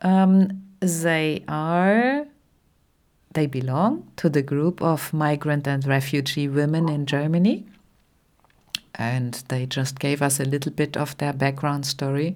Um, 0.02 0.62
they 0.80 1.44
are 1.48 2.26
they 3.32 3.46
belong 3.46 4.10
to 4.16 4.30
the 4.30 4.42
group 4.42 4.80
of 4.80 5.12
migrant 5.12 5.68
and 5.68 5.86
refugee 5.86 6.48
women 6.48 6.88
in 6.88 7.04
Germany. 7.04 7.66
And 8.94 9.34
they 9.48 9.66
just 9.66 9.98
gave 9.98 10.22
us 10.22 10.40
a 10.40 10.44
little 10.44 10.72
bit 10.72 10.96
of 10.96 11.18
their 11.18 11.34
background 11.34 11.84
story, 11.84 12.34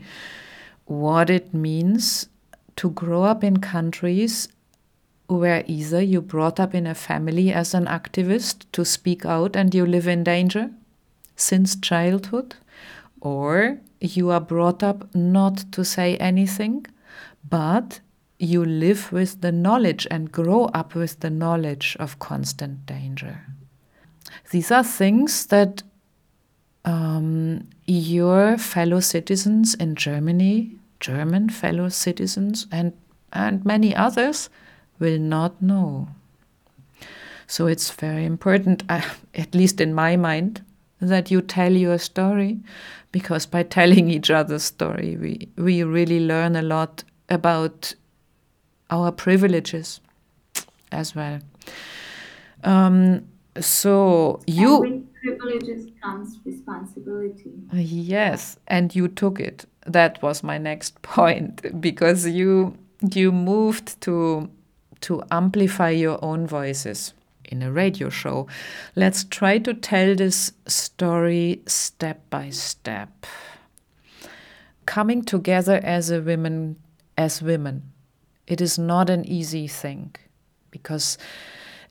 what 0.85 1.31
it 1.31 1.55
means 1.55 2.29
to 2.77 2.91
grow 2.91 3.25
up 3.25 3.43
in 3.43 3.61
countries 3.61 4.49
where 5.27 5.65
either 5.67 6.03
you 6.03 6.21
brought 6.21 6.61
up 6.61 6.75
in 6.75 6.87
a 6.87 6.95
family 6.95 7.51
as 7.53 7.73
an 7.73 7.87
activist 7.87 8.65
to 8.73 8.85
speak 8.85 9.25
out 9.25 9.57
and 9.57 9.75
you 9.75 9.87
live 9.87 10.07
in 10.07 10.25
danger 10.25 10.71
since 11.37 11.77
childhood, 11.77 12.57
or 13.21 13.79
you 14.01 14.31
are 14.31 14.41
brought 14.41 14.83
up 14.83 15.15
not 15.15 15.59
to 15.73 15.85
say 15.85 16.17
anything, 16.17 16.87
but 17.49 18.01
you 18.39 18.65
live 18.65 19.13
with 19.13 19.43
the 19.43 19.53
knowledge 19.53 20.07
and 20.11 20.33
grow 20.33 20.65
up 20.67 20.95
with 20.95 21.21
the 21.21 21.31
knowledge 21.31 21.97
of 22.01 22.19
constant 22.19 22.87
danger. 22.87 23.43
These 24.51 24.71
are 24.71 24.85
things 24.85 25.47
that 25.47 25.83
um, 26.85 27.69
your 27.87 28.57
fellow 28.57 29.01
citizens 29.01 29.75
in 29.75 29.95
Germany, 29.95 30.77
German 30.99 31.51
fellow 31.51 31.89
citizens, 31.89 32.67
and, 32.73 32.95
and 33.33 33.65
many 33.65 33.95
others 33.95 34.49
will 34.99 35.19
not 35.19 35.61
know. 35.61 36.09
So 37.47 37.67
it's 37.67 37.91
very 37.91 38.25
important, 38.25 38.85
uh, 38.89 39.03
at 39.35 39.55
least 39.55 39.81
in 39.81 39.93
my 39.93 40.17
mind, 40.17 40.65
that 41.01 41.31
you 41.31 41.41
tell 41.43 41.73
your 41.73 41.99
story 41.99 42.61
because 43.13 43.47
by 43.47 43.63
telling 43.63 44.09
each 44.11 44.31
other's 44.31 44.63
story, 44.65 45.17
we, 45.21 45.49
we 45.57 45.83
really 45.83 46.21
learn 46.21 46.57
a 46.57 46.63
lot 46.63 47.05
about 47.29 47.95
our 48.91 49.13
privileges 49.13 50.01
as 50.93 51.15
well. 51.15 51.41
Um, 52.65 53.27
so 53.61 54.41
you. 54.47 54.83
And 54.85 55.09
with 55.25 55.39
privileges 55.39 55.87
comes 56.03 56.39
responsibility. 56.45 57.53
Yes, 57.73 58.59
and 58.69 58.95
you 58.95 59.09
took 59.09 59.41
it. 59.41 59.67
That 59.87 60.23
was 60.23 60.43
my 60.43 60.59
next 60.59 61.01
point 61.03 61.81
because 61.81 62.27
you 62.27 62.77
you 63.13 63.33
moved 63.33 64.01
to 64.03 64.51
to 65.01 65.23
amplify 65.31 65.89
your 65.91 66.23
own 66.23 66.47
voices 66.47 67.15
in 67.51 67.63
a 67.63 67.71
radio 67.71 68.09
show. 68.09 68.47
Let's 68.97 69.25
try 69.25 69.59
to 69.59 69.75
tell 69.75 70.15
this 70.15 70.53
story 70.67 71.63
step 71.67 72.29
by 72.31 72.51
step. 72.51 73.27
Coming 74.87 75.23
together 75.23 75.81
as 75.83 76.11
a 76.11 76.21
women 76.23 76.77
as 77.21 77.43
women. 77.43 77.93
It 78.47 78.61
is 78.61 78.79
not 78.79 79.11
an 79.11 79.27
easy 79.27 79.69
thing 79.69 80.17
because 80.71 81.19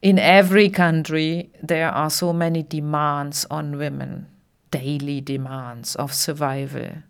in 0.02 0.18
every 0.18 0.70
country 0.70 1.52
there 1.62 1.90
are 1.90 2.10
so 2.10 2.34
many 2.34 2.64
demands 2.64 3.46
on 3.52 3.78
women, 3.78 4.28
daily 4.72 5.22
demands 5.22 5.96
of 5.96 6.14
survival. 6.14 7.04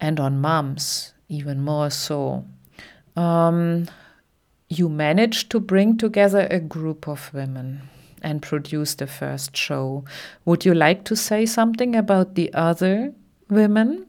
And 0.00 0.18
on 0.18 0.40
moms, 0.40 1.12
even 1.28 1.60
more 1.60 1.90
so. 1.90 2.46
Um, 3.16 3.86
you 4.70 4.88
managed 4.88 5.50
to 5.50 5.60
bring 5.60 5.98
together 5.98 6.46
a 6.48 6.60
group 6.60 7.08
of 7.08 7.34
women 7.34 7.82
and 8.22 8.40
produce 8.40 8.94
the 8.94 9.06
first 9.06 9.56
show. 9.56 10.04
Would 10.44 10.64
you 10.64 10.74
like 10.74 11.04
to 11.04 11.16
say 11.16 11.44
something 11.44 11.96
about 11.96 12.36
the 12.36 12.54
other 12.54 13.12
women? 13.48 14.06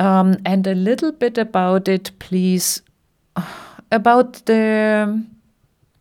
Um, 0.00 0.38
and 0.44 0.66
a 0.66 0.74
little 0.74 1.12
bit 1.12 1.38
about 1.38 1.86
it, 1.86 2.10
please, 2.18 2.82
about 3.92 4.44
the, 4.46 5.24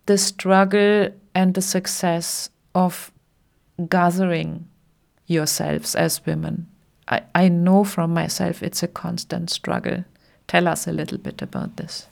the 0.07 0.17
struggle 0.17 1.09
and 1.35 1.53
the 1.53 1.61
success 1.61 2.49
of 2.73 3.11
gathering 3.87 4.67
yourselves 5.27 5.93
as 5.93 6.25
women. 6.25 6.67
I, 7.07 7.21
I 7.35 7.49
know 7.49 7.83
from 7.83 8.13
myself 8.13 8.63
it's 8.63 8.81
a 8.81 8.87
constant 8.87 9.51
struggle. 9.51 10.05
Tell 10.47 10.67
us 10.67 10.87
a 10.87 10.91
little 10.91 11.19
bit 11.19 11.43
about 11.43 11.77
this. 11.77 12.07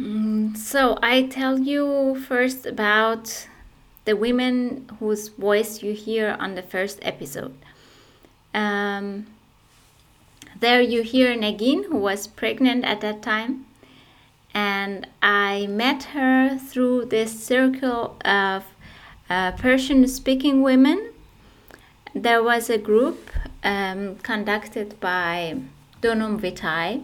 Mm, 0.00 0.56
so 0.56 0.98
I 1.02 1.24
tell 1.24 1.58
you 1.58 2.16
first 2.26 2.64
about 2.64 3.48
the 4.06 4.16
women 4.16 4.88
whose 4.98 5.28
voice 5.28 5.82
you 5.82 5.92
hear 5.92 6.36
on 6.40 6.54
the 6.54 6.62
first 6.62 6.98
episode. 7.02 7.54
Um, 8.54 9.26
there 10.58 10.80
you 10.80 11.02
hear 11.02 11.36
Negin, 11.36 11.84
who 11.84 11.98
was 11.98 12.26
pregnant 12.26 12.84
at 12.84 13.00
that 13.02 13.22
time, 13.22 13.66
and 14.54 15.06
I 15.22 15.66
met 15.66 16.04
her 16.14 16.58
through 16.58 17.06
this 17.06 17.44
circle 17.44 18.16
of 18.24 18.64
uh, 19.28 19.52
Persian-speaking 19.52 20.62
women 20.62 21.10
there 22.14 22.42
was 22.42 22.68
a 22.68 22.78
group 22.78 23.30
um, 23.62 24.16
conducted 24.16 24.98
by 25.00 25.60
Donum 26.02 26.40
Vitae 26.40 27.02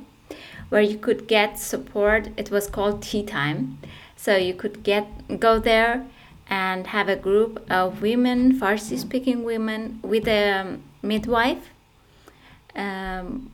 where 0.68 0.82
you 0.82 0.98
could 0.98 1.28
get 1.28 1.58
support. 1.58 2.28
It 2.36 2.50
was 2.50 2.66
called 2.66 3.02
Tea 3.02 3.24
Time. 3.24 3.78
So 4.16 4.36
you 4.36 4.54
could 4.54 4.82
get 4.82 5.38
go 5.40 5.58
there 5.58 6.06
and 6.48 6.86
have 6.88 7.08
a 7.08 7.16
group 7.16 7.64
of 7.70 8.02
women, 8.02 8.58
Farsi 8.58 8.98
speaking 8.98 9.44
women, 9.44 9.98
with 10.02 10.28
a 10.28 10.78
midwife. 11.02 11.70
Um, 12.74 13.52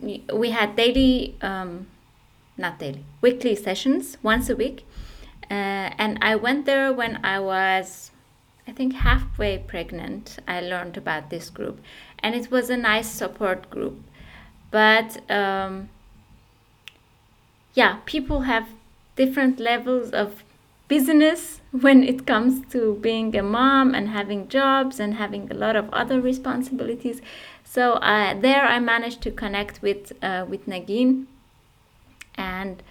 we 0.00 0.50
had 0.50 0.76
daily, 0.76 1.36
um, 1.42 1.86
not 2.56 2.78
daily, 2.78 3.04
weekly 3.20 3.54
sessions 3.54 4.16
once 4.22 4.48
a 4.48 4.56
week. 4.56 4.86
Uh, 5.50 5.90
and 5.98 6.18
I 6.22 6.36
went 6.36 6.64
there 6.64 6.92
when 6.92 7.22
I 7.24 7.40
was, 7.40 8.10
I 8.66 8.72
think, 8.72 8.94
halfway 8.94 9.58
pregnant. 9.58 10.38
I 10.46 10.60
learned 10.60 10.96
about 10.96 11.28
this 11.28 11.50
group. 11.50 11.80
And 12.20 12.34
it 12.34 12.50
was 12.50 12.70
a 12.70 12.76
nice 12.76 13.08
support 13.08 13.68
group. 13.68 14.00
But 14.70 15.28
um, 15.30 15.88
yeah, 17.80 17.96
people 18.04 18.40
have 18.40 18.66
different 19.16 19.58
levels 19.58 20.10
of 20.10 20.44
business 20.88 21.60
when 21.84 21.98
it 22.12 22.26
comes 22.26 22.52
to 22.72 22.80
being 23.08 23.34
a 23.42 23.42
mom 23.42 23.94
and 23.94 24.06
having 24.08 24.48
jobs 24.48 25.00
and 25.00 25.14
having 25.14 25.50
a 25.50 25.54
lot 25.54 25.76
of 25.76 25.86
other 26.00 26.20
responsibilities. 26.20 27.22
So 27.64 27.84
uh, 28.12 28.38
there, 28.46 28.64
I 28.74 28.78
managed 28.80 29.20
to 29.22 29.30
connect 29.42 29.80
with 29.86 30.12
uh, 30.28 30.44
with 30.50 30.62
Negin, 30.72 31.26
and 32.34 32.82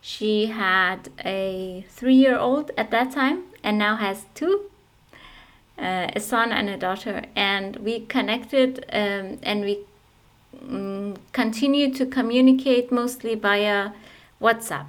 she 0.00 0.46
had 0.46 1.00
a 1.36 1.84
three-year-old 1.98 2.70
at 2.82 2.88
that 2.94 3.08
time, 3.20 3.38
and 3.66 3.74
now 3.86 3.94
has 3.96 4.18
two, 4.40 4.54
uh, 5.78 6.18
a 6.18 6.20
son 6.20 6.48
and 6.58 6.68
a 6.76 6.78
daughter. 6.86 7.16
And 7.36 7.76
we 7.86 7.94
connected, 8.16 8.70
um, 9.02 9.26
and 9.50 9.58
we 9.68 9.74
um, 10.68 11.16
continued 11.32 11.94
to 11.96 12.06
communicate 12.06 12.90
mostly 12.92 13.34
via 13.34 13.92
WhatsApp 14.40 14.86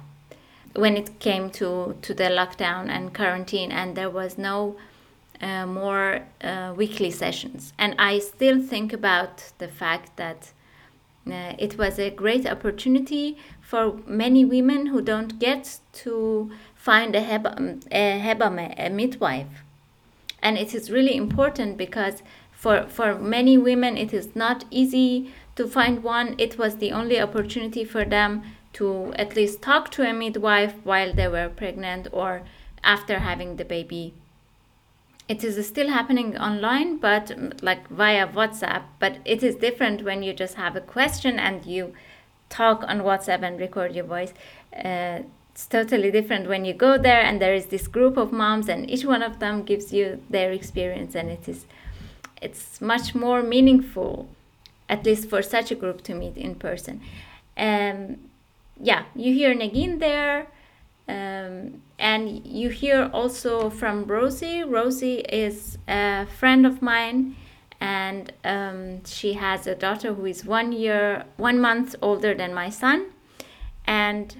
when 0.74 0.96
it 0.96 1.18
came 1.20 1.50
to, 1.50 1.96
to 2.02 2.14
the 2.14 2.24
lockdown 2.24 2.88
and 2.88 3.14
quarantine, 3.14 3.70
and 3.70 3.96
there 3.96 4.10
was 4.10 4.36
no 4.36 4.76
uh, 5.40 5.66
more 5.66 6.20
uh, 6.42 6.72
weekly 6.76 7.10
sessions. 7.10 7.72
And 7.78 7.94
I 7.98 8.18
still 8.18 8.60
think 8.60 8.92
about 8.92 9.52
the 9.58 9.68
fact 9.68 10.16
that 10.16 10.52
uh, 11.26 11.54
it 11.58 11.78
was 11.78 11.98
a 11.98 12.10
great 12.10 12.46
opportunity 12.46 13.36
for 13.60 13.98
many 14.06 14.44
women 14.44 14.86
who 14.86 15.00
don't 15.00 15.38
get 15.38 15.78
to 15.92 16.50
find 16.74 17.14
a, 17.16 17.20
heba, 17.22 17.82
a, 17.90 18.20
Hebamme, 18.20 18.74
a 18.78 18.90
midwife. 18.90 19.64
And 20.42 20.58
it 20.58 20.74
is 20.74 20.90
really 20.90 21.16
important 21.16 21.78
because 21.78 22.22
for, 22.52 22.86
for 22.88 23.18
many 23.18 23.56
women 23.56 23.96
it 23.96 24.12
is 24.12 24.36
not 24.36 24.64
easy 24.70 25.32
to 25.56 25.66
find 25.66 26.02
one. 26.02 26.34
It 26.38 26.58
was 26.58 26.76
the 26.76 26.92
only 26.92 27.20
opportunity 27.20 27.84
for 27.84 28.04
them 28.04 28.42
to 28.74 29.12
at 29.16 29.36
least 29.36 29.62
talk 29.62 29.90
to 29.92 30.08
a 30.08 30.12
midwife 30.12 30.74
while 30.84 31.12
they 31.12 31.28
were 31.28 31.48
pregnant 31.48 32.08
or 32.12 32.42
after 32.82 33.20
having 33.20 33.56
the 33.56 33.64
baby. 33.64 34.14
It 35.26 35.42
is 35.42 35.66
still 35.66 35.88
happening 35.88 36.36
online, 36.36 36.98
but 36.98 37.28
mm, 37.28 37.62
like 37.62 37.88
via 37.88 38.26
WhatsApp. 38.26 38.82
But 38.98 39.18
it 39.24 39.42
is 39.42 39.54
different 39.54 40.04
when 40.04 40.22
you 40.22 40.34
just 40.34 40.56
have 40.56 40.76
a 40.76 40.80
question 40.80 41.38
and 41.38 41.64
you 41.64 41.94
talk 42.50 42.84
on 42.86 43.00
WhatsApp 43.00 43.42
and 43.42 43.58
record 43.58 43.94
your 43.94 44.04
voice. 44.04 44.34
Uh, 44.76 45.20
it's 45.54 45.66
totally 45.66 46.10
different 46.10 46.48
when 46.48 46.64
you 46.64 46.74
go 46.74 46.98
there 46.98 47.22
and 47.22 47.40
there 47.40 47.54
is 47.54 47.66
this 47.66 47.86
group 47.86 48.16
of 48.16 48.32
moms 48.32 48.68
and 48.68 48.90
each 48.90 49.04
one 49.04 49.22
of 49.22 49.38
them 49.38 49.62
gives 49.62 49.92
you 49.92 50.20
their 50.28 50.50
experience 50.50 51.14
and 51.14 51.30
it 51.30 51.48
is 51.48 51.64
it's 52.42 52.80
much 52.80 53.14
more 53.14 53.40
meaningful 53.40 54.28
at 54.88 55.04
least 55.04 55.28
for 55.28 55.42
such 55.42 55.70
a 55.70 55.74
group 55.74 56.02
to 56.02 56.14
meet 56.14 56.36
in 56.36 56.54
person 56.54 57.00
um, 57.56 58.18
yeah, 58.80 59.04
you 59.14 59.32
hear 59.34 59.54
Negin 59.54 59.98
there. 59.98 60.46
Um, 61.06 61.82
and 61.98 62.46
you 62.46 62.70
hear 62.70 63.10
also 63.12 63.70
from 63.70 64.04
Rosie. 64.04 64.62
Rosie 64.62 65.20
is 65.20 65.78
a 65.86 66.26
friend 66.26 66.66
of 66.66 66.80
mine, 66.80 67.36
and 67.80 68.32
um, 68.42 69.04
she 69.04 69.34
has 69.34 69.66
a 69.66 69.74
daughter 69.74 70.14
who 70.14 70.24
is 70.24 70.44
one 70.44 70.72
year, 70.72 71.24
one 71.36 71.60
month 71.60 71.94
older 72.00 72.34
than 72.34 72.54
my 72.54 72.70
son. 72.70 73.06
And 73.86 74.34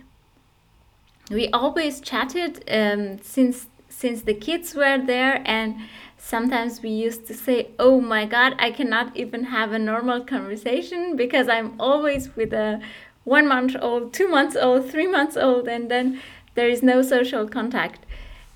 we 1.30 1.48
always 1.50 2.00
chatted 2.00 2.64
um, 2.70 3.18
since 3.22 3.66
since 3.90 4.22
the 4.22 4.34
kids 4.34 4.74
were 4.74 4.98
there, 4.98 5.42
and 5.44 5.76
sometimes 6.24 6.80
we 6.82 6.90
used 6.90 7.26
to 7.26 7.34
say, 7.34 7.68
"Oh 7.78 8.00
my 8.00 8.24
God, 8.24 8.54
I 8.58 8.70
cannot 8.70 9.16
even 9.16 9.44
have 9.56 9.72
a 9.72 9.78
normal 9.78 10.24
conversation 10.24 11.16
because 11.16 11.48
I'm 11.48 11.78
always 11.78 12.34
with 12.36 12.52
a 12.52 12.80
one 13.24 13.46
month 13.46 13.76
old, 13.80 14.12
two 14.12 14.28
months 14.28 14.56
old, 14.56 14.90
three 14.90 15.06
months 15.06 15.36
old, 15.36 15.68
and 15.68 15.90
then 15.90 16.20
there 16.54 16.68
is 16.68 16.82
no 16.82 17.02
social 17.02 17.46
contact. 17.48 18.06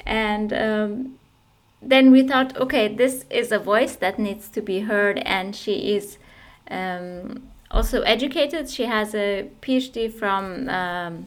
And 0.07 0.53
um, 0.53 1.19
then 1.83 2.11
we 2.11 2.27
thought, 2.27 2.57
okay, 2.57 2.89
this 2.89 3.25
is 3.31 3.53
a 3.53 3.59
voice 3.59 3.97
that 3.97 4.19
needs 4.19 4.49
to 4.51 4.63
be 4.63 4.81
heard, 4.81 5.19
and 5.19 5.55
she 5.55 5.95
is 5.97 6.19
um, 6.71 7.49
also 7.71 8.03
educated. 8.03 8.71
She 8.71 8.87
has 8.87 9.15
a 9.15 9.51
PhD 9.63 10.11
from 10.11 10.69
um, 10.71 11.27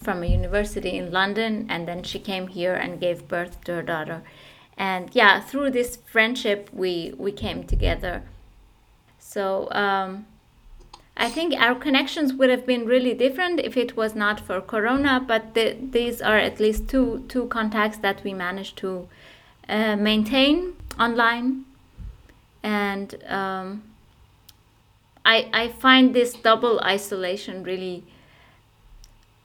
from 0.00 0.22
a 0.22 0.26
university 0.26 0.96
in 0.98 1.10
London, 1.10 1.66
and 1.68 1.88
then 1.88 2.02
she 2.02 2.18
came 2.18 2.46
here 2.48 2.74
and 2.74 3.00
gave 3.00 3.26
birth 3.26 3.64
to 3.64 3.74
her 3.74 3.82
daughter. 3.82 4.22
And 4.76 5.10
yeah, 5.12 5.40
through 5.40 5.70
this 5.70 5.96
friendship, 5.96 6.68
we 6.72 7.14
we 7.16 7.32
came 7.32 7.64
together. 7.64 8.22
So 9.18 9.68
um, 9.70 10.26
I 11.16 11.28
think 11.30 11.54
our 11.54 11.74
connections 11.74 12.32
would 12.32 12.50
have 12.50 12.66
been 12.66 12.86
really 12.86 13.14
different 13.14 13.60
if 13.60 13.76
it 13.76 13.96
was 13.96 14.14
not 14.14 14.40
for 14.40 14.60
Corona, 14.60 15.24
but 15.26 15.54
the, 15.54 15.76
these 15.80 16.20
are 16.20 16.36
at 16.36 16.58
least 16.58 16.88
two, 16.88 17.24
two 17.28 17.46
contacts 17.46 17.98
that 17.98 18.24
we 18.24 18.34
managed 18.34 18.76
to 18.78 19.08
uh, 19.68 19.94
maintain 19.94 20.74
online. 20.98 21.66
And 22.64 23.22
um, 23.28 23.84
I, 25.24 25.48
I 25.52 25.68
find 25.68 26.14
this 26.14 26.34
double 26.34 26.80
isolation 26.80 27.62
really 27.62 28.02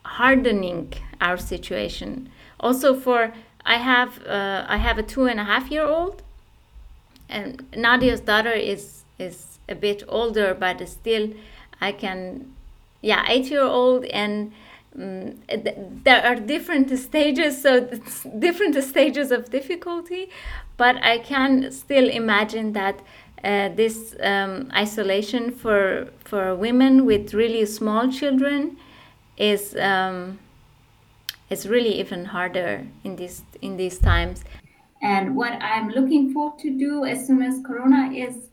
hardening 0.04 0.94
our 1.22 1.38
situation. 1.38 2.30
Also, 2.60 3.00
for 3.00 3.32
I 3.70 3.78
have 3.78 4.26
uh, 4.26 4.66
I 4.68 4.78
have 4.78 4.98
a 4.98 5.04
two 5.04 5.26
and 5.26 5.40
a 5.40 5.44
half 5.44 5.70
year 5.70 5.86
old, 5.86 6.24
and 7.30 7.64
Nadia's 7.76 8.20
daughter 8.20 8.52
is 8.52 9.04
is 9.20 9.60
a 9.70 9.76
bit 9.76 10.04
older, 10.08 10.56
but 10.60 10.86
still 10.90 11.30
I 11.80 11.92
can, 11.92 12.56
yeah, 13.02 13.24
eight 13.30 13.52
year 13.52 13.62
old 13.62 14.06
and 14.06 14.52
um, 14.96 15.36
th- 15.48 15.76
there 16.04 16.26
are 16.26 16.36
different 16.36 16.90
stages, 17.08 17.62
so 17.62 17.88
different 18.40 18.84
stages 18.94 19.32
of 19.32 19.52
difficulty, 19.52 20.32
but 20.76 20.96
I 21.04 21.20
can 21.20 21.72
still 21.72 22.10
imagine 22.10 22.74
that 22.74 23.00
uh, 23.44 23.70
this 23.70 24.16
um, 24.24 24.72
isolation 24.74 25.52
for 25.52 26.10
for 26.26 26.56
women 26.56 27.06
with 27.06 27.36
really 27.36 27.68
small 27.68 28.12
children 28.12 28.78
is 29.38 29.76
um, 29.76 30.40
is 31.50 31.68
really 31.68 32.00
even 32.00 32.26
harder 32.26 32.86
in 33.04 33.16
these 33.16 33.44
in 33.62 33.78
these 33.78 34.00
times. 34.00 34.44
And 35.02 35.36
what 35.36 35.54
I'm 35.62 35.90
looking 35.90 36.34
forward 36.34 36.60
to 36.60 36.78
do 36.78 37.06
as 37.06 37.26
soon 37.26 37.42
as 37.42 37.62
Corona 37.66 38.12
is 38.14 38.50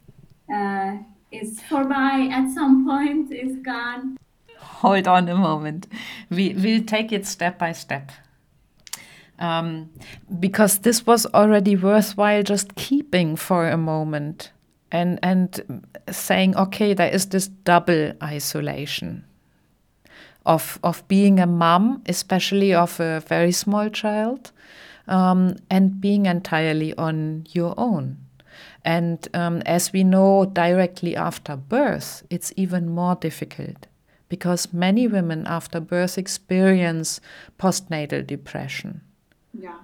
uh, 0.52 0.96
is 1.32 1.61
by 1.70 2.28
at 2.32 2.50
some 2.52 2.87
point 2.87 3.32
is 3.32 3.56
gone. 3.56 4.16
Hold 4.59 5.09
on 5.09 5.28
a 5.28 5.35
moment. 5.35 5.87
We 6.30 6.54
will 6.54 6.82
take 6.82 7.12
it 7.12 7.26
step 7.26 7.59
by 7.59 7.72
step. 7.72 8.11
Um, 9.38 9.90
because 10.40 10.78
this 10.78 11.04
was 11.06 11.26
already 11.26 11.76
worthwhile 11.76 12.42
just 12.42 12.74
keeping 12.74 13.37
for 13.37 13.68
a 13.68 13.76
moment 13.76 14.50
and 14.90 15.18
and 15.22 15.87
saying 16.11 16.56
okay 16.56 16.94
there 16.94 17.12
is 17.12 17.26
this 17.26 17.48
double 17.48 18.12
isolation 18.22 19.24
of 20.46 20.78
of 20.82 21.06
being 21.09 21.38
a 21.40 21.46
mom 21.46 22.02
especially 22.06 22.72
of 22.72 22.98
a 23.00 23.20
very 23.20 23.52
small 23.52 23.88
child 23.88 24.52
um, 25.09 25.56
and 25.70 26.00
being 26.00 26.26
entirely 26.26 26.94
on 26.96 27.44
your 27.52 27.74
own 27.76 28.16
and 28.87 29.26
um, 29.35 29.62
as 29.66 29.92
we 29.92 30.04
know 30.04 30.46
directly 30.46 31.16
after 31.16 31.56
birth, 31.56 32.22
it's 32.30 32.52
even 32.56 32.88
more 32.88 33.16
difficult 33.16 33.88
because 34.28 34.72
many 34.72 35.09
women 35.09 35.44
after 35.44 35.80
birth 35.80 36.16
experience 36.16 37.20
postnatal 37.59 38.24
depression. 38.24 39.00
Yeah. 39.52 39.78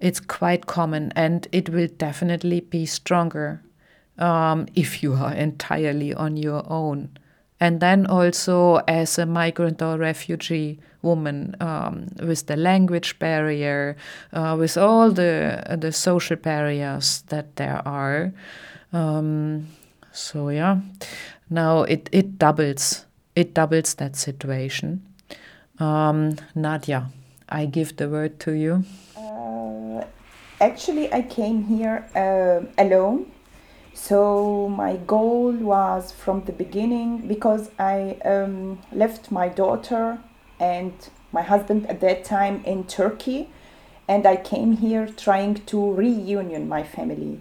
It's 0.00 0.18
quite 0.18 0.66
common 0.66 1.12
and 1.14 1.46
it 1.52 1.68
will 1.68 1.86
definitely 1.86 2.60
be 2.60 2.84
stronger 2.84 3.62
um, 4.18 4.66
if 4.74 5.04
you 5.04 5.14
are 5.14 5.32
entirely 5.32 6.12
on 6.12 6.36
your 6.36 6.64
own 6.68 7.16
and 7.62 7.78
then 7.78 8.06
also 8.06 8.82
as 8.88 9.18
a 9.18 9.24
migrant 9.24 9.80
or 9.80 9.96
refugee 9.96 10.80
woman 11.00 11.54
um, 11.60 12.08
with 12.18 12.46
the 12.46 12.56
language 12.56 13.16
barrier, 13.20 13.96
uh, 14.32 14.56
with 14.58 14.76
all 14.76 15.12
the 15.12 15.62
the 15.78 15.92
social 15.92 16.36
barriers 16.36 17.22
that 17.28 17.54
there 17.54 17.80
are. 17.86 18.32
Um, 18.92 19.68
so 20.10 20.48
yeah, 20.48 20.80
now 21.50 21.84
it 21.84 22.08
it 22.10 22.36
doubles 22.36 23.06
it 23.36 23.54
doubles 23.54 23.94
that 23.94 24.16
situation. 24.16 25.00
Um, 25.78 26.38
Nadia, 26.56 27.12
I 27.48 27.66
give 27.66 27.96
the 27.96 28.08
word 28.08 28.40
to 28.40 28.52
you. 28.52 28.84
Uh, 29.16 30.04
actually, 30.60 31.12
I 31.12 31.22
came 31.22 31.62
here 31.62 32.04
uh, 32.16 32.66
alone 32.76 33.30
so 33.94 34.68
my 34.68 34.96
goal 34.96 35.52
was 35.52 36.12
from 36.12 36.44
the 36.44 36.52
beginning 36.52 37.28
because 37.28 37.70
I 37.78 38.16
um, 38.24 38.80
left 38.92 39.30
my 39.30 39.48
daughter 39.48 40.18
and 40.58 40.92
my 41.32 41.42
husband 41.42 41.86
at 41.88 42.00
that 42.00 42.24
time 42.24 42.62
in 42.64 42.84
Turkey, 42.84 43.50
and 44.08 44.26
I 44.26 44.36
came 44.36 44.76
here 44.76 45.06
trying 45.06 45.54
to 45.66 45.92
reunion 45.92 46.68
my 46.68 46.82
family. 46.82 47.40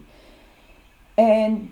And 1.17 1.71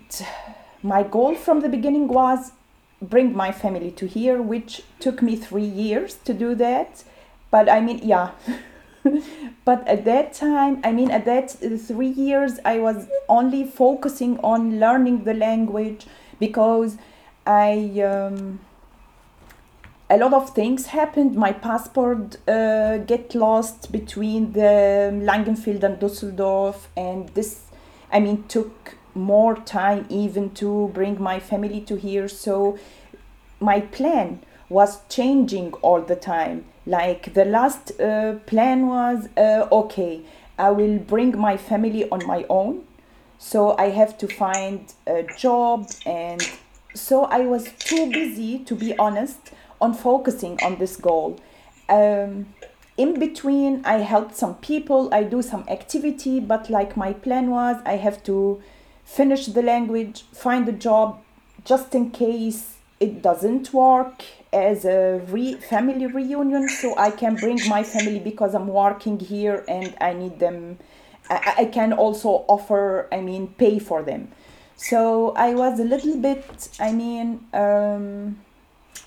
my 0.82 1.02
goal 1.02 1.34
from 1.34 1.60
the 1.60 1.68
beginning 1.68 2.08
was 2.08 2.52
bring 3.00 3.34
my 3.34 3.52
family 3.52 3.90
to 3.92 4.06
here, 4.06 4.40
which 4.40 4.82
took 4.98 5.22
me 5.22 5.36
three 5.36 5.64
years 5.64 6.14
to 6.24 6.34
do 6.34 6.54
that. 6.56 7.04
But 7.50 7.68
I 7.68 7.80
mean, 7.80 8.00
yeah. 8.02 8.30
but 9.64 9.86
at 9.88 10.04
that 10.04 10.32
time 10.32 10.80
i 10.84 10.92
mean 10.92 11.10
at 11.10 11.24
that 11.24 11.50
three 11.50 12.08
years 12.08 12.58
i 12.64 12.78
was 12.78 13.06
only 13.28 13.64
focusing 13.64 14.38
on 14.40 14.78
learning 14.78 15.24
the 15.24 15.34
language 15.34 16.06
because 16.38 16.96
i 17.46 18.00
um, 18.04 18.60
a 20.10 20.16
lot 20.18 20.34
of 20.34 20.50
things 20.50 20.86
happened. 20.86 21.36
My 21.36 21.52
passport 21.52 22.36
uh, 22.48 22.98
get 22.98 23.34
lost 23.34 23.92
between 23.92 24.52
the 24.52 25.10
langenfeld 25.22 25.84
and 25.84 26.00
dusseldorf 26.00 26.88
and 26.96 27.28
this 27.30 27.66
i 28.12 28.18
mean 28.18 28.42
took 28.48 28.96
more 29.14 29.54
time 29.56 30.06
even 30.08 30.50
to 30.50 30.90
bring 30.94 31.22
my 31.22 31.38
family 31.38 31.80
to 31.82 31.96
here. 31.96 32.28
So 32.28 32.78
my 33.60 33.80
plan 33.80 34.42
was 34.68 35.00
changing 35.08 35.72
all 35.74 36.00
the 36.02 36.16
time 36.16 36.64
like 36.86 37.34
the 37.34 37.44
last 37.44 38.00
uh, 38.00 38.34
plan 38.46 38.86
was 38.86 39.28
uh, 39.36 39.68
okay 39.70 40.22
i 40.58 40.70
will 40.70 40.98
bring 40.98 41.36
my 41.38 41.56
family 41.56 42.08
on 42.10 42.26
my 42.26 42.44
own. 42.48 42.84
So 43.38 43.76
i 43.78 43.88
have 43.88 44.18
to 44.18 44.26
find 44.28 44.92
a 45.06 45.22
job 45.38 45.90
and 46.04 46.42
so 46.94 47.24
i 47.24 47.40
was 47.40 47.72
too 47.78 48.10
busy 48.10 48.58
to 48.64 48.74
be 48.74 48.96
honest 48.98 49.52
on 49.80 49.94
focusing 49.94 50.58
on 50.62 50.78
this 50.78 50.96
goal. 50.96 51.40
Um, 51.88 52.46
in 52.96 53.18
between 53.18 53.82
i 53.86 53.96
helped 54.12 54.36
some 54.36 54.54
people 54.56 55.08
i 55.18 55.22
do 55.22 55.40
some 55.40 55.64
activity 55.68 56.38
but 56.38 56.68
like 56.68 56.96
my 56.96 57.12
plan 57.12 57.50
was 57.50 57.76
i 57.86 57.96
have 57.96 58.22
to 58.22 58.60
finish 59.04 59.46
the 59.46 59.62
language 59.62 60.24
find 60.32 60.68
a 60.68 60.72
job 60.72 61.22
just 61.64 61.94
in 61.94 62.10
case 62.10 62.76
it 63.00 63.22
doesn't 63.22 63.72
work 63.72 64.24
as 64.52 64.84
a 64.84 65.20
re- 65.28 65.54
family 65.54 66.06
reunion 66.06 66.68
so 66.68 66.96
i 66.96 67.10
can 67.10 67.36
bring 67.36 67.68
my 67.68 67.82
family 67.82 68.18
because 68.18 68.54
i'm 68.54 68.68
working 68.68 69.18
here 69.18 69.64
and 69.68 69.94
i 70.00 70.12
need 70.12 70.38
them 70.40 70.78
I, 71.28 71.54
I 71.58 71.64
can 71.66 71.92
also 71.92 72.44
offer 72.48 73.08
i 73.12 73.20
mean 73.20 73.54
pay 73.58 73.78
for 73.78 74.02
them. 74.02 74.32
So 74.76 75.32
i 75.36 75.54
was 75.54 75.78
a 75.78 75.84
little 75.84 76.16
bit 76.16 76.68
i 76.80 76.92
mean 76.92 77.46
um, 77.52 78.40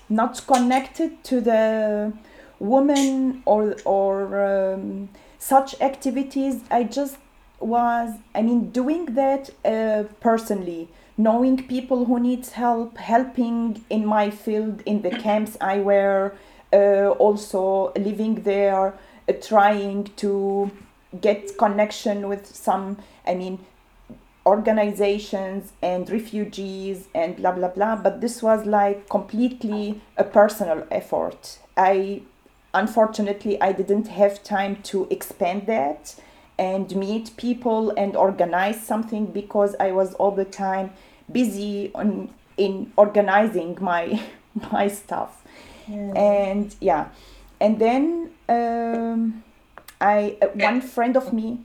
not 0.08 0.46
connected 0.46 1.22
to 1.24 1.40
the 1.40 2.12
woman 2.58 3.42
or 3.44 3.76
or 3.84 4.72
um, 4.74 5.10
such 5.38 5.78
activities. 5.80 6.60
I 6.70 6.84
just 6.84 7.18
was 7.60 8.16
i 8.34 8.42
mean 8.42 8.70
doing 8.70 9.06
that 9.06 9.50
uh, 9.64 10.04
personally 10.20 10.88
knowing 11.16 11.66
people 11.66 12.04
who 12.06 12.18
needs 12.18 12.52
help 12.52 12.96
helping 12.98 13.84
in 13.90 14.04
my 14.04 14.30
field 14.30 14.82
in 14.84 15.02
the 15.02 15.10
camps 15.10 15.56
i 15.60 15.78
were 15.78 16.34
uh, 16.72 17.08
also 17.18 17.92
living 17.96 18.42
there 18.42 18.94
uh, 19.28 19.32
trying 19.40 20.04
to 20.16 20.70
get 21.20 21.56
connection 21.58 22.28
with 22.28 22.46
some 22.46 22.96
i 23.26 23.34
mean 23.34 23.58
organizations 24.46 25.72
and 25.80 26.10
refugees 26.10 27.08
and 27.14 27.36
blah 27.36 27.52
blah 27.52 27.68
blah. 27.68 27.96
But 27.96 28.20
this 28.20 28.42
was 28.42 28.66
like 28.66 29.08
completely 29.08 30.02
a 30.18 30.24
personal 30.24 30.86
effort. 30.90 31.60
I 31.78 32.22
unfortunately 32.74 33.60
i 33.62 33.70
didn't 33.72 34.08
have 34.08 34.42
time 34.42 34.82
to 34.82 35.06
expand 35.08 35.66
that 35.66 36.16
and 36.58 36.94
meet 36.94 37.36
people 37.36 37.90
and 37.96 38.16
organize 38.16 38.80
something 38.80 39.26
because 39.26 39.74
I 39.80 39.92
was 39.92 40.14
all 40.14 40.30
the 40.30 40.44
time 40.44 40.92
busy 41.30 41.90
on 41.94 42.30
in 42.56 42.92
organizing 42.96 43.76
my 43.80 44.20
my 44.72 44.88
stuff. 44.88 45.42
Yeah. 45.88 46.12
And 46.14 46.74
yeah, 46.80 47.08
and 47.60 47.78
then 47.78 48.30
um, 48.48 49.44
I 50.00 50.36
uh, 50.40 50.46
one 50.54 50.80
friend 50.80 51.16
of 51.16 51.32
me, 51.32 51.60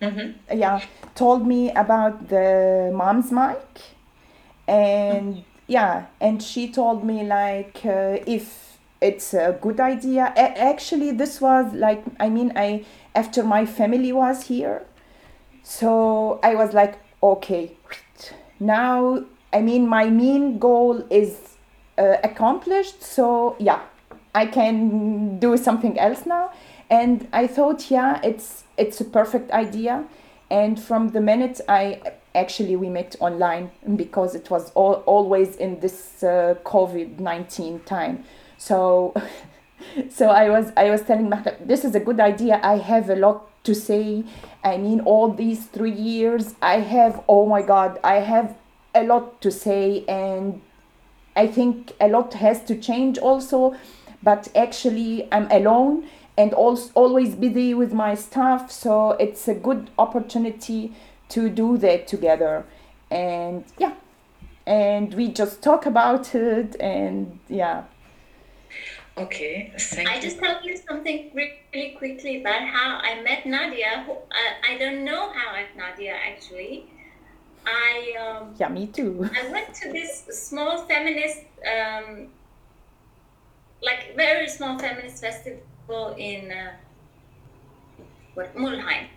mm-hmm. 0.00 0.58
yeah, 0.58 0.84
told 1.14 1.46
me 1.46 1.70
about 1.70 2.28
the 2.28 2.90
mom's 2.94 3.32
mic, 3.32 3.80
and 4.68 5.44
yeah, 5.66 6.06
and 6.20 6.42
she 6.42 6.70
told 6.70 7.04
me 7.04 7.24
like 7.24 7.80
uh, 7.84 8.18
if 8.26 8.69
it's 9.00 9.34
a 9.34 9.58
good 9.60 9.80
idea. 9.80 10.32
A- 10.36 10.58
actually, 10.60 11.10
this 11.12 11.40
was 11.40 11.72
like 11.74 12.02
I 12.18 12.28
mean 12.28 12.52
I 12.56 12.84
after 13.14 13.42
my 13.42 13.66
family 13.66 14.12
was 14.12 14.44
here. 14.44 14.82
So 15.62 16.40
I 16.42 16.54
was 16.54 16.72
like, 16.72 16.98
okay, 17.22 17.76
now, 18.58 19.24
I 19.52 19.60
mean, 19.60 19.86
my 19.86 20.10
main 20.10 20.58
goal 20.58 21.04
is 21.10 21.56
uh, 21.98 22.16
accomplished. 22.24 23.02
So 23.02 23.56
yeah, 23.58 23.80
I 24.34 24.46
can 24.46 25.38
do 25.38 25.56
something 25.56 25.98
else 25.98 26.26
now. 26.26 26.52
And 26.88 27.28
I 27.32 27.46
thought, 27.46 27.90
yeah, 27.90 28.20
it's 28.22 28.64
it's 28.76 29.00
a 29.00 29.04
perfect 29.04 29.50
idea. 29.52 30.04
And 30.50 30.80
from 30.80 31.10
the 31.10 31.20
minute 31.20 31.60
I 31.68 32.00
actually 32.34 32.76
we 32.76 32.88
met 32.88 33.16
online 33.20 33.70
because 33.96 34.34
it 34.34 34.50
was 34.50 34.72
all, 34.74 35.02
always 35.06 35.56
in 35.56 35.80
this 35.80 36.22
uh, 36.22 36.54
COVID 36.64 37.20
nineteen 37.20 37.80
time. 37.80 38.24
So 38.60 39.14
so 40.10 40.28
I 40.28 40.50
was 40.50 40.72
I 40.76 40.90
was 40.90 41.02
telling 41.02 41.28
Mahta, 41.28 41.56
this 41.60 41.84
is 41.84 41.94
a 41.94 42.00
good 42.00 42.20
idea. 42.20 42.60
I 42.62 42.76
have 42.76 43.08
a 43.10 43.16
lot 43.16 43.48
to 43.64 43.74
say. 43.74 44.24
I 44.62 44.76
mean, 44.76 45.00
all 45.00 45.32
these 45.32 45.66
three 45.66 45.92
years, 45.92 46.54
I 46.60 46.80
have 46.80 47.24
oh 47.28 47.46
my 47.46 47.62
God, 47.62 47.98
I 48.04 48.16
have 48.16 48.54
a 48.94 49.02
lot 49.02 49.40
to 49.40 49.50
say, 49.50 50.04
and 50.06 50.60
I 51.34 51.46
think 51.46 51.92
a 52.00 52.08
lot 52.08 52.34
has 52.34 52.62
to 52.64 52.76
change 52.76 53.18
also. 53.18 53.74
But 54.22 54.48
actually, 54.54 55.26
I'm 55.32 55.50
alone 55.50 56.04
and 56.36 56.52
also 56.52 56.90
always 56.94 57.34
busy 57.34 57.72
with 57.72 57.94
my 57.94 58.14
stuff, 58.14 58.70
so 58.70 59.12
it's 59.12 59.48
a 59.48 59.54
good 59.54 59.90
opportunity 59.98 60.92
to 61.30 61.48
do 61.48 61.78
that 61.78 62.06
together. 62.06 62.66
And 63.10 63.64
yeah, 63.78 63.94
and 64.66 65.14
we 65.14 65.28
just 65.28 65.62
talk 65.62 65.86
about 65.86 66.34
it, 66.34 66.76
and 66.78 67.38
yeah. 67.48 67.84
Okay, 69.16 69.72
thank 69.78 70.08
I 70.08 70.20
just 70.20 70.38
tell 70.38 70.64
you 70.64 70.76
something 70.76 71.30
really 71.34 71.94
quickly 71.98 72.40
about 72.40 72.62
how 72.62 73.00
I 73.02 73.20
met 73.22 73.44
Nadia. 73.44 74.04
Who, 74.06 74.12
uh, 74.12 74.68
I 74.68 74.78
don't 74.78 75.04
know 75.04 75.32
how 75.32 75.50
I 75.50 75.62
met 75.62 75.76
Nadia 75.76 76.14
actually. 76.14 76.86
I 77.66 78.14
um, 78.18 78.54
yeah, 78.58 78.68
me 78.68 78.86
too. 78.86 79.28
I 79.36 79.50
went 79.50 79.74
to 79.74 79.92
this 79.92 80.24
small 80.30 80.86
feminist, 80.86 81.40
um, 81.66 82.28
like 83.82 84.16
very 84.16 84.48
small 84.48 84.78
feminist 84.78 85.20
festival 85.20 86.14
in 86.16 86.50
uh, 86.50 86.72
what 88.34 88.54
Mulheim 88.56 89.08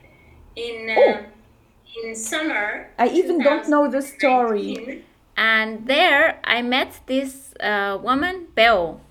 in 0.56 0.90
uh, 0.90 0.96
oh. 0.98 2.04
in 2.04 2.16
summer. 2.16 2.90
I 2.98 3.08
even 3.10 3.40
don't 3.40 3.70
know 3.70 3.90
the 3.90 4.02
story. 4.02 5.06
And 5.36 5.88
there 5.88 6.40
I 6.44 6.62
met 6.62 7.00
this 7.08 7.54
uh, 7.60 7.98
woman, 8.02 8.48
Belle 8.54 9.02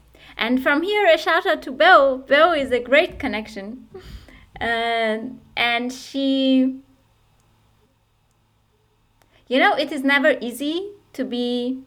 and 0.42 0.60
from 0.60 0.82
here, 0.82 1.06
a 1.06 1.16
shout 1.16 1.46
out 1.46 1.62
to 1.62 1.70
Belle. 1.70 2.18
Belle 2.18 2.52
is 2.52 2.72
a 2.72 2.80
great 2.80 3.20
connection. 3.20 3.86
and 4.56 5.40
and 5.56 5.92
she, 5.92 6.80
you 9.46 9.60
know, 9.60 9.74
it 9.76 9.92
is 9.92 10.02
never 10.02 10.36
easy 10.40 10.90
to 11.12 11.24
be 11.24 11.84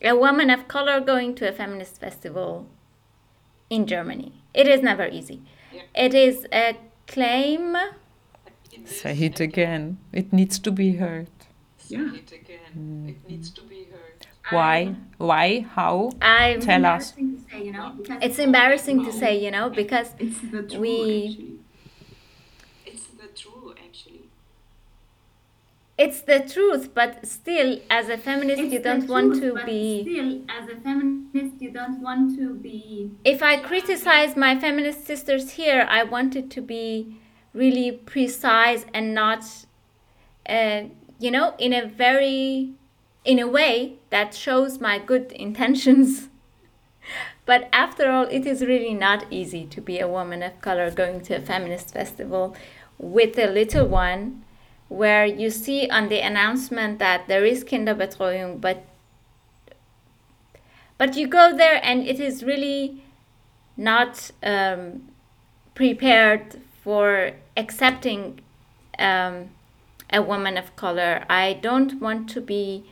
a 0.00 0.14
woman 0.14 0.50
of 0.50 0.68
color 0.68 1.00
going 1.00 1.34
to 1.34 1.48
a 1.48 1.52
feminist 1.52 1.98
festival 1.98 2.68
in 3.68 3.84
Germany. 3.84 4.44
It 4.54 4.68
is 4.68 4.80
never 4.82 5.08
easy. 5.08 5.42
Yeah. 5.72 5.82
It 5.96 6.14
is 6.14 6.46
a 6.52 6.76
claim. 7.08 7.76
Say 8.84 9.18
it 9.18 9.40
again. 9.40 9.98
It 10.12 10.32
needs 10.32 10.60
to 10.60 10.70
be 10.70 10.92
heard. 10.92 11.30
Yeah. 11.88 12.12
Say 12.12 12.18
it 12.18 12.32
again. 12.32 12.72
Mm. 12.78 13.08
It 13.08 13.28
needs 13.28 13.50
to 13.50 13.62
be 13.62 13.82
heard 13.82 13.87
Why? 14.50 14.94
Why? 15.18 15.66
How? 15.74 16.12
I 16.22 16.58
Tell 16.60 16.86
us. 16.86 17.14
Say, 17.14 17.64
you 17.64 17.72
know, 17.72 17.94
because 17.96 18.18
it's 18.22 18.38
embarrassing 18.38 19.04
to 19.04 19.12
say, 19.12 19.42
you 19.44 19.50
know, 19.50 19.68
because 19.68 20.14
It's 20.18 20.40
the 20.40 20.62
truth, 20.62 20.80
we 20.80 21.26
actually. 21.28 21.58
It's 22.86 23.06
the 23.08 23.28
truth, 23.28 23.76
actually. 23.84 24.22
it's 25.98 26.20
the 26.22 26.40
truth, 26.40 26.94
but 26.94 27.26
still, 27.26 27.80
as 27.90 28.08
a 28.08 28.16
feminist, 28.16 28.62
it's 28.62 28.72
you 28.72 28.78
don't 28.80 29.08
want 29.08 29.40
to 29.42 29.54
be. 29.66 30.02
Still, 30.02 30.42
as 30.48 30.68
a 30.70 30.76
feminist, 30.80 31.60
you 31.60 31.70
don't 31.70 32.00
want 32.00 32.36
to 32.38 32.54
be. 32.54 33.10
If 33.24 33.42
I 33.42 33.56
criticize 33.58 34.36
my 34.36 34.58
feminist 34.58 35.06
sisters 35.06 35.52
here, 35.52 35.86
I 35.90 36.04
want 36.04 36.36
it 36.36 36.50
to 36.52 36.62
be 36.62 37.16
really 37.52 37.92
precise 37.92 38.86
and 38.94 39.14
not, 39.14 39.44
uh, 40.48 40.82
you 41.18 41.30
know, 41.30 41.54
in 41.58 41.72
a 41.72 41.86
very, 41.86 42.72
in 43.24 43.38
a 43.38 43.48
way 43.48 43.97
that 44.10 44.34
shows 44.34 44.80
my 44.80 44.98
good 44.98 45.32
intentions. 45.32 46.28
But 47.46 47.70
after 47.72 48.10
all, 48.10 48.24
it 48.24 48.44
is 48.44 48.60
really 48.60 48.92
not 48.92 49.24
easy 49.30 49.64
to 49.64 49.80
be 49.80 49.98
a 49.98 50.06
woman 50.06 50.42
of 50.42 50.60
color 50.60 50.90
going 50.90 51.22
to 51.22 51.36
a 51.36 51.40
feminist 51.40 51.94
festival 51.94 52.54
with 52.98 53.38
a 53.38 53.46
little 53.46 53.86
one 53.86 54.44
where 54.88 55.24
you 55.24 55.50
see 55.50 55.88
on 55.88 56.08
the 56.08 56.20
announcement 56.20 56.98
that 56.98 57.28
there 57.28 57.46
is 57.46 57.64
Kinderbetreuung, 57.64 58.60
but 58.60 58.84
but 60.98 61.16
you 61.16 61.28
go 61.28 61.56
there 61.56 61.80
and 61.82 62.06
it 62.06 62.18
is 62.18 62.42
really 62.42 63.02
not 63.76 64.30
um, 64.42 65.08
prepared 65.74 66.60
for 66.82 67.30
accepting 67.56 68.40
um, 68.98 69.50
a 70.12 70.20
woman 70.20 70.56
of 70.56 70.74
color. 70.74 71.24
I 71.30 71.52
don't 71.54 72.00
want 72.00 72.28
to 72.30 72.40
be. 72.40 72.84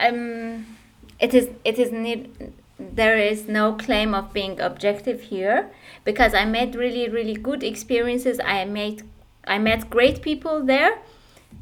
Um, 0.00 0.66
it 1.18 1.34
is. 1.34 1.48
It 1.64 1.78
is 1.78 1.92
need. 1.92 2.52
There 2.78 3.16
is 3.16 3.48
no 3.48 3.72
claim 3.72 4.14
of 4.14 4.32
being 4.32 4.60
objective 4.60 5.22
here 5.22 5.70
because 6.04 6.34
I 6.34 6.44
made 6.44 6.74
really, 6.74 7.08
really 7.08 7.34
good 7.34 7.62
experiences. 7.62 8.38
I 8.44 8.64
made. 8.64 9.02
I 9.46 9.58
met 9.58 9.88
great 9.88 10.22
people 10.22 10.62
there, 10.62 10.98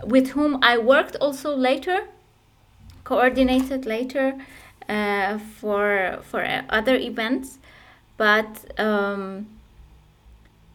with 0.02 0.30
whom 0.30 0.58
I 0.62 0.78
worked 0.78 1.16
also 1.20 1.54
later 1.54 2.08
coordinated 3.04 3.86
later 3.86 4.34
uh, 4.88 5.38
for 5.38 6.18
for 6.22 6.42
uh, 6.42 6.62
other 6.68 6.96
events 6.96 7.58
but 8.16 8.64
um, 8.80 9.46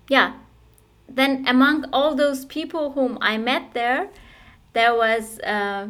yeah 0.07 0.33
then 1.07 1.43
among 1.47 1.85
all 1.91 2.15
those 2.15 2.45
people 2.45 2.91
whom 2.91 3.17
i 3.21 3.35
met 3.37 3.73
there 3.73 4.09
there 4.73 4.95
was 4.95 5.39
uh, 5.39 5.87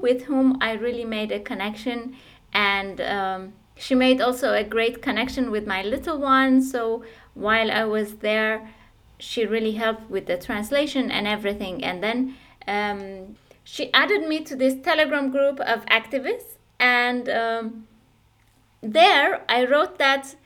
with 0.00 0.22
whom 0.22 0.58
i 0.60 0.72
really 0.72 1.04
made 1.04 1.32
a 1.32 1.40
connection 1.40 2.16
and 2.52 3.00
um, 3.00 3.52
she 3.76 3.94
made 3.94 4.20
also 4.20 4.54
a 4.54 4.64
great 4.64 5.02
connection 5.02 5.50
with 5.50 5.66
my 5.66 5.82
little 5.82 6.18
one. 6.18 6.62
So 6.62 7.04
while 7.34 7.70
i 7.70 7.84
was 7.84 8.16
there 8.16 8.68
she 9.18 9.44
really 9.46 9.72
helped 9.72 10.10
with 10.10 10.26
the 10.26 10.36
translation 10.36 11.10
and 11.10 11.26
everything. 11.26 11.82
And 11.82 12.02
then 12.02 12.34
um, 12.66 13.36
she 13.64 13.92
added 13.92 14.28
me 14.28 14.40
to 14.44 14.56
this 14.56 14.74
telegram 14.82 15.30
group 15.30 15.58
of 15.60 15.86
activists. 15.86 16.56
And 16.78 17.28
um, 17.28 17.86
there 18.82 19.42
i 19.48 19.64
wrote 19.64 19.98
that 19.98 20.36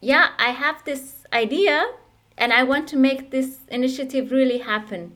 yeah 0.00 0.28
i 0.38 0.50
have 0.50 0.82
this 0.84 1.24
idea 1.32 1.84
and 2.38 2.52
i 2.52 2.62
want 2.62 2.88
to 2.88 2.96
make 2.96 3.30
this 3.30 3.60
initiative 3.68 4.30
really 4.32 4.58
happen. 4.58 5.14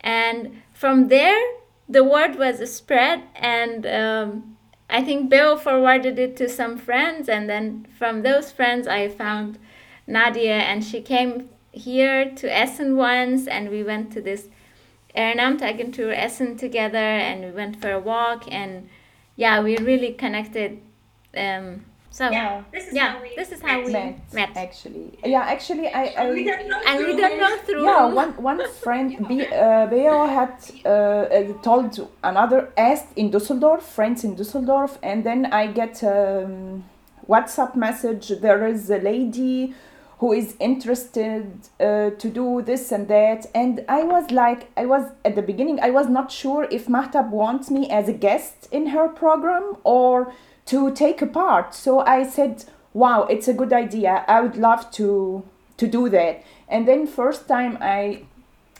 And 0.00 0.62
from 0.78 1.08
there 1.08 1.40
the 1.88 2.04
word 2.04 2.36
was 2.36 2.56
spread 2.72 3.22
and 3.34 3.84
um, 3.86 4.56
i 4.88 5.02
think 5.02 5.28
Belle 5.28 5.56
forwarded 5.56 6.18
it 6.18 6.36
to 6.36 6.48
some 6.48 6.78
friends 6.78 7.28
and 7.28 7.50
then 7.50 7.86
from 7.98 8.22
those 8.22 8.52
friends 8.52 8.86
i 8.86 9.08
found 9.08 9.58
nadia 10.06 10.58
and 10.70 10.84
she 10.84 11.00
came 11.00 11.48
here 11.72 12.30
to 12.36 12.46
essen 12.62 12.96
once 12.96 13.48
and 13.48 13.70
we 13.70 13.82
went 13.82 14.12
to 14.12 14.20
this 14.20 14.48
Ehrenamtagentur 15.16 16.14
Essen 16.14 16.56
together 16.56 16.98
and 16.98 17.44
we 17.44 17.50
went 17.50 17.80
for 17.80 17.90
a 17.90 17.98
walk 17.98 18.44
and 18.52 18.88
yeah 19.34 19.60
we 19.60 19.76
really 19.78 20.12
connected 20.12 20.80
um, 21.36 21.84
so 22.18 22.30
Yeah. 22.30 22.62
This 22.72 22.88
is 22.88 22.94
yeah 22.94 23.12
how 23.12 23.22
we 23.22 23.30
this 23.36 23.50
is 23.52 23.60
how 23.62 23.76
we 23.84 23.92
met, 23.92 24.34
met 24.34 24.50
actually. 24.56 25.06
Yeah, 25.24 25.54
actually, 25.54 25.86
I, 26.02 26.04
I 26.18 26.30
We 26.38 26.44
don't 26.50 26.68
know 26.70 26.80
and 26.88 26.96
we 27.06 27.12
don't 27.22 27.38
know 27.42 27.54
through 27.66 27.84
yeah 27.90 28.04
one 28.22 28.32
one 28.50 28.60
friend 28.84 29.08
B, 29.28 29.30
uh, 29.42 29.86
Beo 29.92 30.16
had 30.38 30.54
uh, 30.84 30.88
uh, 30.88 31.62
told 31.68 31.90
another 32.32 32.60
asked 32.76 33.12
in 33.20 33.30
Düsseldorf 33.30 33.82
friends 33.96 34.24
in 34.26 34.32
Düsseldorf 34.40 34.92
and 35.10 35.18
then 35.28 35.40
I 35.60 35.62
get 35.80 35.94
um, 36.02 36.84
WhatsApp 37.32 37.72
message 37.86 38.24
there 38.46 38.66
is 38.72 38.90
a 38.90 39.00
lady 39.12 39.74
who 40.20 40.32
is 40.32 40.56
interested 40.58 41.44
uh, 41.78 42.10
to 42.22 42.28
do 42.40 42.46
this 42.70 42.90
and 42.90 43.06
that 43.06 43.46
and 43.54 43.84
I 43.88 44.02
was 44.02 44.24
like 44.42 44.60
I 44.82 44.86
was 44.94 45.04
at 45.24 45.34
the 45.38 45.46
beginning 45.50 45.78
I 45.88 45.90
was 45.98 46.08
not 46.08 46.32
sure 46.32 46.62
if 46.78 46.82
Mahtab 46.88 47.30
wants 47.30 47.70
me 47.70 47.82
as 47.98 48.08
a 48.08 48.16
guest 48.26 48.56
in 48.72 48.88
her 48.88 49.06
program 49.08 49.76
or 49.84 50.32
to 50.68 50.90
take 50.92 51.20
a 51.22 51.26
part 51.26 51.74
so 51.74 52.00
I 52.00 52.26
said 52.26 52.64
wow 52.94 53.24
it's 53.24 53.48
a 53.48 53.54
good 53.54 53.72
idea 53.72 54.24
I 54.28 54.40
would 54.40 54.56
love 54.56 54.90
to 54.92 55.44
to 55.76 55.86
do 55.86 56.08
that 56.08 56.44
and 56.68 56.86
then 56.86 57.06
first 57.06 57.48
time 57.48 57.78
I 57.80 58.22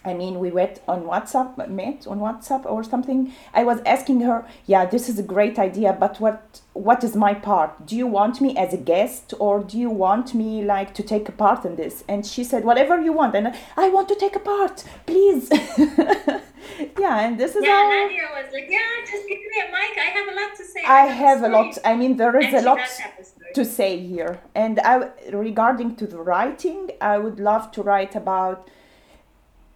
I 0.04 0.14
mean, 0.14 0.38
we 0.38 0.50
met 0.50 0.80
on 0.86 1.02
WhatsApp, 1.02 1.68
met 1.68 2.06
on 2.06 2.20
WhatsApp 2.20 2.64
or 2.64 2.84
something. 2.84 3.34
I 3.52 3.64
was 3.64 3.80
asking 3.84 4.20
her, 4.20 4.46
"Yeah, 4.66 4.86
this 4.86 5.08
is 5.08 5.18
a 5.18 5.22
great 5.22 5.58
idea, 5.58 5.92
but 5.92 6.20
what 6.20 6.60
what 6.72 7.02
is 7.02 7.16
my 7.16 7.34
part? 7.34 7.86
Do 7.86 7.96
you 7.96 8.06
want 8.06 8.40
me 8.40 8.56
as 8.56 8.72
a 8.72 8.76
guest, 8.76 9.34
or 9.38 9.60
do 9.60 9.76
you 9.76 9.90
want 9.90 10.34
me 10.34 10.64
like 10.64 10.94
to 10.94 11.02
take 11.02 11.28
a 11.28 11.32
part 11.32 11.64
in 11.64 11.76
this?" 11.76 12.04
And 12.08 12.24
she 12.24 12.44
said, 12.44 12.64
"Whatever 12.64 13.00
you 13.00 13.12
want." 13.12 13.34
And 13.34 13.48
I, 13.48 13.54
I 13.76 13.88
want 13.88 14.08
to 14.08 14.14
take 14.14 14.36
a 14.36 14.44
part, 14.52 14.84
please. 15.06 15.50
yeah, 16.98 17.20
and 17.20 17.38
this 17.38 17.56
is 17.56 17.64
Yeah, 17.64 17.70
how 17.82 17.88
Nadia 17.88 18.28
was 18.34 18.52
like, 18.52 18.68
yeah, 18.70 18.78
just 19.10 19.26
give 19.28 19.38
me 19.38 19.60
a 19.66 19.70
mic. 19.70 19.98
I 19.98 20.10
have 20.18 20.28
a 20.28 20.40
lot 20.40 20.56
to 20.56 20.64
say. 20.64 20.82
I 20.84 21.06
have 21.06 21.42
a 21.42 21.48
lot. 21.48 21.78
I 21.84 21.96
mean, 21.96 22.16
there 22.16 22.36
is 22.38 22.46
And 22.46 22.54
a 22.54 22.62
lot 22.62 22.78
a 22.78 23.54
to 23.54 23.64
say 23.64 23.98
here. 23.98 24.40
And 24.54 24.78
I, 24.80 25.10
regarding 25.32 25.96
to 25.96 26.06
the 26.06 26.18
writing, 26.18 26.90
I 27.00 27.18
would 27.18 27.40
love 27.40 27.70
to 27.72 27.82
write 27.82 28.14
about. 28.14 28.70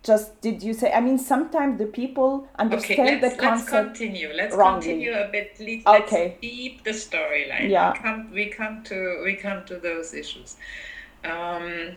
Just 0.02 0.40
did 0.40 0.62
you 0.64 0.74
say? 0.74 0.92
I 0.92 1.00
mean, 1.00 1.18
sometimes 1.18 1.78
the 1.78 1.86
people 1.86 2.48
understand 2.58 3.20
let's, 3.22 3.36
the 3.36 3.42
let's 3.42 3.68
continue. 3.68 4.30
Let's 4.34 4.54
wrongly. 4.56 4.80
continue 4.88 5.12
a 5.14 5.28
bit. 5.30 5.56
Let, 5.60 6.02
Okay. 6.02 6.24
Let's 6.30 6.40
deep 6.40 6.84
the 6.84 6.90
storyline. 6.90 7.70
Yeah. 7.70 7.92
We 7.92 7.98
come, 7.98 8.30
we 8.32 8.46
come 8.46 8.82
to 8.84 9.22
we 9.24 9.34
come 9.36 9.64
to 9.66 9.78
those 9.78 10.12
issues. 10.12 10.56
Um, 11.24 11.96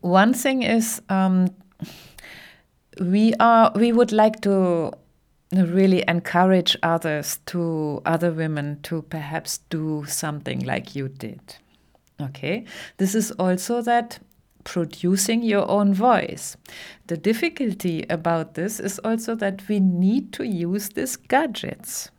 One 0.00 0.32
thing 0.34 0.62
is, 0.62 1.00
um, 1.08 1.48
we 3.00 3.34
are 3.40 3.72
we 3.74 3.92
would 3.92 4.12
like 4.12 4.40
to 4.42 4.92
really 5.52 6.02
encourage 6.08 6.76
others 6.82 7.38
to 7.46 8.00
other 8.06 8.32
women 8.32 8.80
to 8.82 9.02
perhaps 9.02 9.58
do 9.68 10.04
something 10.06 10.60
like 10.60 10.96
you 10.96 11.08
did. 11.08 11.40
Okay, 12.20 12.64
this 12.96 13.14
is 13.14 13.30
also 13.32 13.82
that 13.82 14.18
producing 14.64 15.42
your 15.42 15.68
own 15.68 15.92
voice. 15.92 16.56
The 17.08 17.16
difficulty 17.16 18.04
about 18.08 18.54
this 18.54 18.80
is 18.80 18.98
also 19.00 19.34
that 19.36 19.68
we 19.68 19.80
need 19.80 20.32
to 20.34 20.46
use 20.46 20.90
these 20.90 21.16
gadgets. 21.16 22.10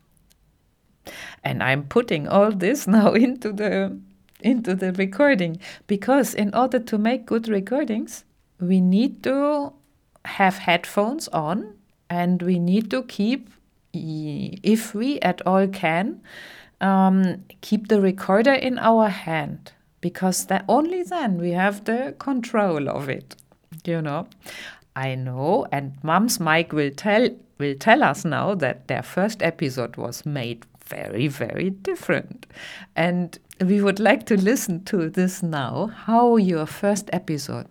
And 1.44 1.64
I'm 1.64 1.84
putting 1.84 2.28
all 2.28 2.52
this 2.52 2.88
now 2.88 3.14
into 3.14 3.52
the 3.52 3.98
into 4.42 4.76
the 4.76 4.92
recording 4.94 5.58
because 5.88 6.34
in 6.34 6.54
order 6.54 6.78
to 6.78 6.98
make 6.98 7.26
good 7.26 7.48
recordings, 7.48 8.26
we 8.60 8.82
need 8.82 9.24
to 9.24 9.72
have 10.26 10.58
headphones 10.58 11.28
on 11.30 11.76
and 12.10 12.42
we 12.42 12.60
need 12.60 12.90
to 12.92 13.04
keep 13.04 13.50
if 13.94 14.96
we 14.96 15.20
at 15.20 15.42
all 15.46 15.68
can 15.68 16.22
um, 16.82 17.44
keep 17.62 17.88
the 17.88 18.02
recorder 18.02 18.54
in 18.54 18.80
our 18.80 19.08
hand 19.10 19.72
because 20.02 20.46
that 20.48 20.66
only 20.68 21.04
then 21.04 21.38
we 21.38 21.52
have 21.52 21.86
the 21.86 22.16
control 22.18 22.90
of 22.90 23.08
it 23.10 23.36
you 23.86 24.02
know? 24.02 24.28
I 24.96 25.16
know 25.16 25.66
and 25.72 25.98
mom's 26.04 26.40
mic 26.40 26.72
will 26.72 26.92
tell 26.92 27.30
will 27.58 27.76
tell 27.76 28.04
us 28.04 28.26
now 28.26 28.54
that 28.56 28.88
their 28.88 29.02
first 29.02 29.42
episode 29.42 29.96
was 29.96 30.26
made 30.26 30.66
very 30.86 31.28
very 31.28 31.72
different. 31.72 32.46
And 32.96 33.38
we 33.60 33.82
would 33.82 34.00
like 34.00 34.26
to 34.28 34.40
listen 34.40 34.84
to 34.86 35.10
this 35.10 35.42
now 35.42 35.88
how 35.88 36.38
your 36.38 36.66
first 36.66 37.10
episode 37.12 37.68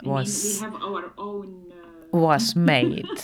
I 0.00 0.04
mean, 0.04 0.14
was 0.14 0.44
we 0.44 0.60
have 0.60 0.82
our 0.82 1.12
own 1.18 1.72
uh, 1.72 2.18
was 2.18 2.56
made 2.72 3.22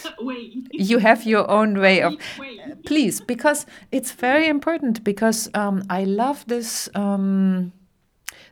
you 0.72 0.98
have 0.98 1.24
your 1.24 1.48
own 1.50 1.78
way 1.78 2.02
of 2.02 2.16
way. 2.38 2.60
please 2.84 3.20
because 3.20 3.66
it's 3.92 4.12
very 4.12 4.48
important 4.48 5.04
because 5.04 5.48
um, 5.54 5.84
i 5.90 6.04
love 6.04 6.44
this 6.46 6.88
um, 6.94 7.72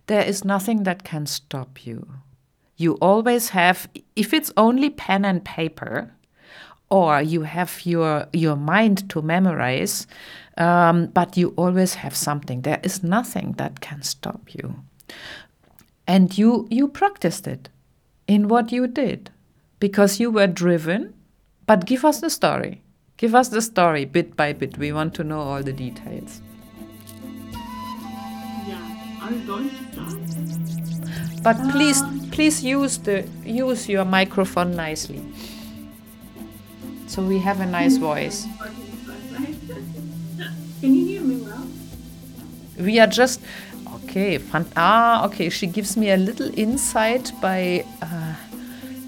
there 0.07 0.23
is 0.25 0.45
nothing 0.45 0.85
that 0.85 1.05
can 1.05 1.27
stop 1.27 1.85
you 1.87 2.07
you 2.77 2.95
always 3.01 3.51
have 3.51 3.89
if 4.17 4.33
it's 4.33 4.53
only 4.57 4.91
pen 4.91 5.25
and 5.25 5.45
paper 5.45 6.13
or 6.93 7.23
you 7.23 7.43
have 7.43 7.87
your 7.87 8.27
your 8.35 8.55
mind 8.55 9.09
to 9.09 9.23
memorize, 9.23 10.07
um, 10.59 11.07
but 11.07 11.39
you 11.39 11.55
always 11.57 11.95
have 11.95 12.15
something. 12.15 12.61
There 12.61 12.81
is 12.83 13.03
nothing 13.03 13.53
that 13.57 13.81
can 13.81 14.03
stop 14.03 14.55
you, 14.55 14.75
and 16.07 16.37
you 16.37 16.69
you 16.71 16.89
practiced 16.89 17.47
it 17.47 17.71
in 18.33 18.49
what 18.49 18.73
you 18.73 18.87
did 18.87 19.31
because 19.79 20.19
you 20.19 20.31
were 20.31 20.47
driven. 20.47 21.13
But 21.67 21.85
give 21.85 22.05
us 22.05 22.21
the 22.21 22.31
story. 22.31 22.83
Give 23.19 23.35
us 23.35 23.49
the 23.49 23.61
story 23.61 24.05
bit 24.05 24.37
by 24.37 24.53
bit. 24.53 24.79
We 24.79 24.93
want 24.93 25.15
to 25.17 25.25
know 25.25 25.41
all 25.41 25.63
the 25.63 25.73
details. 25.73 26.41
Yeah, 28.67 28.81
I'm 29.21 29.47
going 29.47 29.71
to 29.71 29.77
start. 29.93 31.43
But 31.43 31.57
please, 31.71 32.03
please 32.31 32.65
use 32.65 32.99
the 32.99 33.29
use 33.45 33.89
your 33.89 34.05
microphone 34.05 34.77
nicely, 34.77 35.23
so 37.07 37.23
we 37.23 37.39
have 37.39 37.61
a 37.61 37.67
nice 37.67 37.97
voice. 37.97 38.47
Can 40.81 40.95
you 40.95 41.07
hear 41.07 41.21
me 41.21 41.37
well? 41.37 41.67
We 42.79 42.99
are 43.01 43.09
just 43.09 43.41
okay. 44.05 44.39
Fun, 44.39 44.67
ah, 44.77 45.25
okay. 45.27 45.49
She 45.51 45.67
gives 45.67 45.97
me 45.97 46.11
a 46.11 46.17
little 46.17 46.51
insight 46.59 47.33
by 47.41 47.85
uh, 48.01 48.35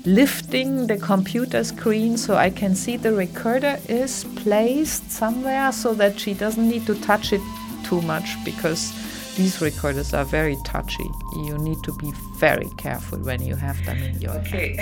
lifting 0.05 0.87
the 0.87 0.97
computer 0.97 1.65
screen 1.65 2.17
so 2.17 2.37
I 2.37 2.51
can 2.51 2.75
see 2.75 2.97
the 2.97 3.13
recorder 3.13 3.79
is 3.89 4.25
placed 4.37 5.11
somewhere, 5.11 5.73
so 5.73 5.95
that 5.95 6.19
she 6.19 6.35
doesn't 6.35 6.69
need 6.69 6.87
to 6.87 6.95
touch 7.01 7.33
it 7.33 7.41
too 7.85 8.01
much 8.03 8.37
because 8.45 8.93
these 9.37 9.61
recorders 9.61 10.15
are 10.15 10.25
very 10.25 10.57
touchy. 10.65 11.09
You 11.35 11.59
need 11.59 11.83
to 11.83 11.93
be 11.95 12.13
very 12.39 12.69
careful 12.77 13.19
when 13.19 13.43
you 13.43 13.57
have 13.57 13.85
them 13.85 13.99
in 13.99 14.21
your 14.21 14.33
hand. 14.33 14.47
Okay. 14.47 14.79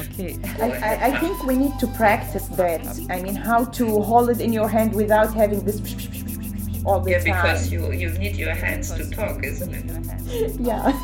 Okay. 0.00 0.38
I, 0.60 0.70
I, 0.70 1.06
I 1.06 1.20
think 1.20 1.42
we 1.44 1.56
need 1.56 1.78
to 1.78 1.86
practice 1.86 2.48
that. 2.48 2.84
I 3.08 3.22
mean, 3.22 3.34
how 3.34 3.64
to 3.64 4.02
hold 4.02 4.28
it 4.28 4.40
in 4.40 4.52
your 4.52 4.68
hand 4.68 4.94
without 4.94 5.32
having 5.32 5.64
this 5.64 5.80
all 6.84 7.00
the 7.00 7.10
yeah, 7.12 7.18
time. 7.18 7.24
because 7.26 7.72
you, 7.72 7.92
you 7.92 8.10
need 8.10 8.36
your 8.36 8.54
hands 8.54 8.90
to 8.92 9.08
talk, 9.10 9.42
isn't 9.44 9.74
it? 9.74 10.60
yeah. 10.60 10.92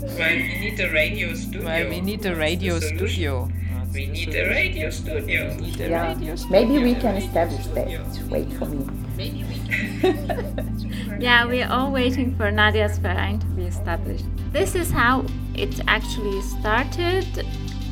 Well, 0.00 0.36
we 0.36 0.58
need 0.58 0.80
a 0.80 0.90
radio 0.92 1.34
studio. 1.34 1.64
Well, 1.64 1.88
we 1.90 2.00
need 2.00 2.20
a 2.26 2.32
That's 2.34 2.34
the 2.34 2.40
radio 2.40 2.80
studio. 2.80 3.48
We 3.92 4.06
need 4.06 4.34
a 4.34 4.48
radio 4.48 4.90
studio. 4.90 5.56
yeah. 5.76 6.14
Maybe 6.50 6.78
we 6.78 6.94
can 6.94 7.16
establish 7.16 7.66
that. 7.68 7.88
Wait 8.28 8.52
for 8.54 8.66
me. 8.66 8.86
Maybe 9.16 9.44
we 9.44 9.54
can. 9.66 10.86
yeah, 11.20 11.44
we're 11.44 11.68
all 11.68 11.90
waiting 11.90 12.34
for 12.36 12.50
Nadia's 12.50 12.98
verein 12.98 13.38
to 13.40 13.46
be 13.46 13.64
established. 13.64 14.24
This 14.52 14.74
is 14.74 14.90
how 14.90 15.24
it 15.54 15.80
actually 15.86 16.40
started. 16.42 17.26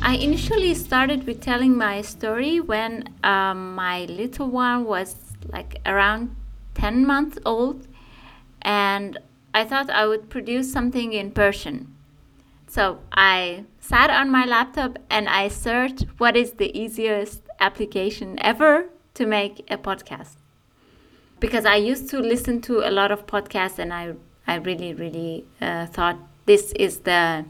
I 0.01 0.15
initially 0.15 0.73
started 0.75 1.25
with 1.25 1.41
telling 1.41 1.77
my 1.77 2.01
story 2.01 2.59
when 2.59 3.13
um, 3.23 3.75
my 3.75 4.05
little 4.05 4.47
one 4.47 4.85
was 4.85 5.15
like 5.51 5.79
around 5.85 6.35
10 6.75 7.05
months 7.05 7.37
old, 7.45 7.87
and 8.61 9.17
I 9.53 9.65
thought 9.65 9.89
I 9.89 10.07
would 10.07 10.29
produce 10.29 10.71
something 10.71 11.13
in 11.13 11.31
Persian. 11.31 11.93
So 12.67 12.99
I 13.11 13.65
sat 13.79 14.09
on 14.09 14.29
my 14.31 14.45
laptop 14.45 14.99
and 15.09 15.27
I 15.27 15.47
searched 15.47 16.05
what 16.17 16.37
is 16.37 16.53
the 16.53 16.77
easiest 16.77 17.41
application 17.59 18.37
ever 18.41 18.89
to 19.15 19.25
make 19.25 19.65
a 19.71 19.77
podcast 19.77 20.35
because 21.39 21.65
I 21.65 21.75
used 21.75 22.09
to 22.09 22.19
listen 22.19 22.61
to 22.61 22.87
a 22.87 22.91
lot 22.91 23.11
of 23.11 23.25
podcasts 23.25 23.79
and 23.79 23.93
I 23.93 24.13
I 24.47 24.55
really 24.55 24.93
really 24.93 25.45
uh, 25.61 25.87
thought 25.87 26.17
this 26.45 26.71
is 26.73 26.99
the 26.99 27.45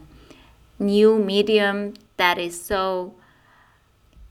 new 0.78 1.18
medium 1.18 1.94
that 2.20 2.38
is 2.38 2.60
so 2.60 3.14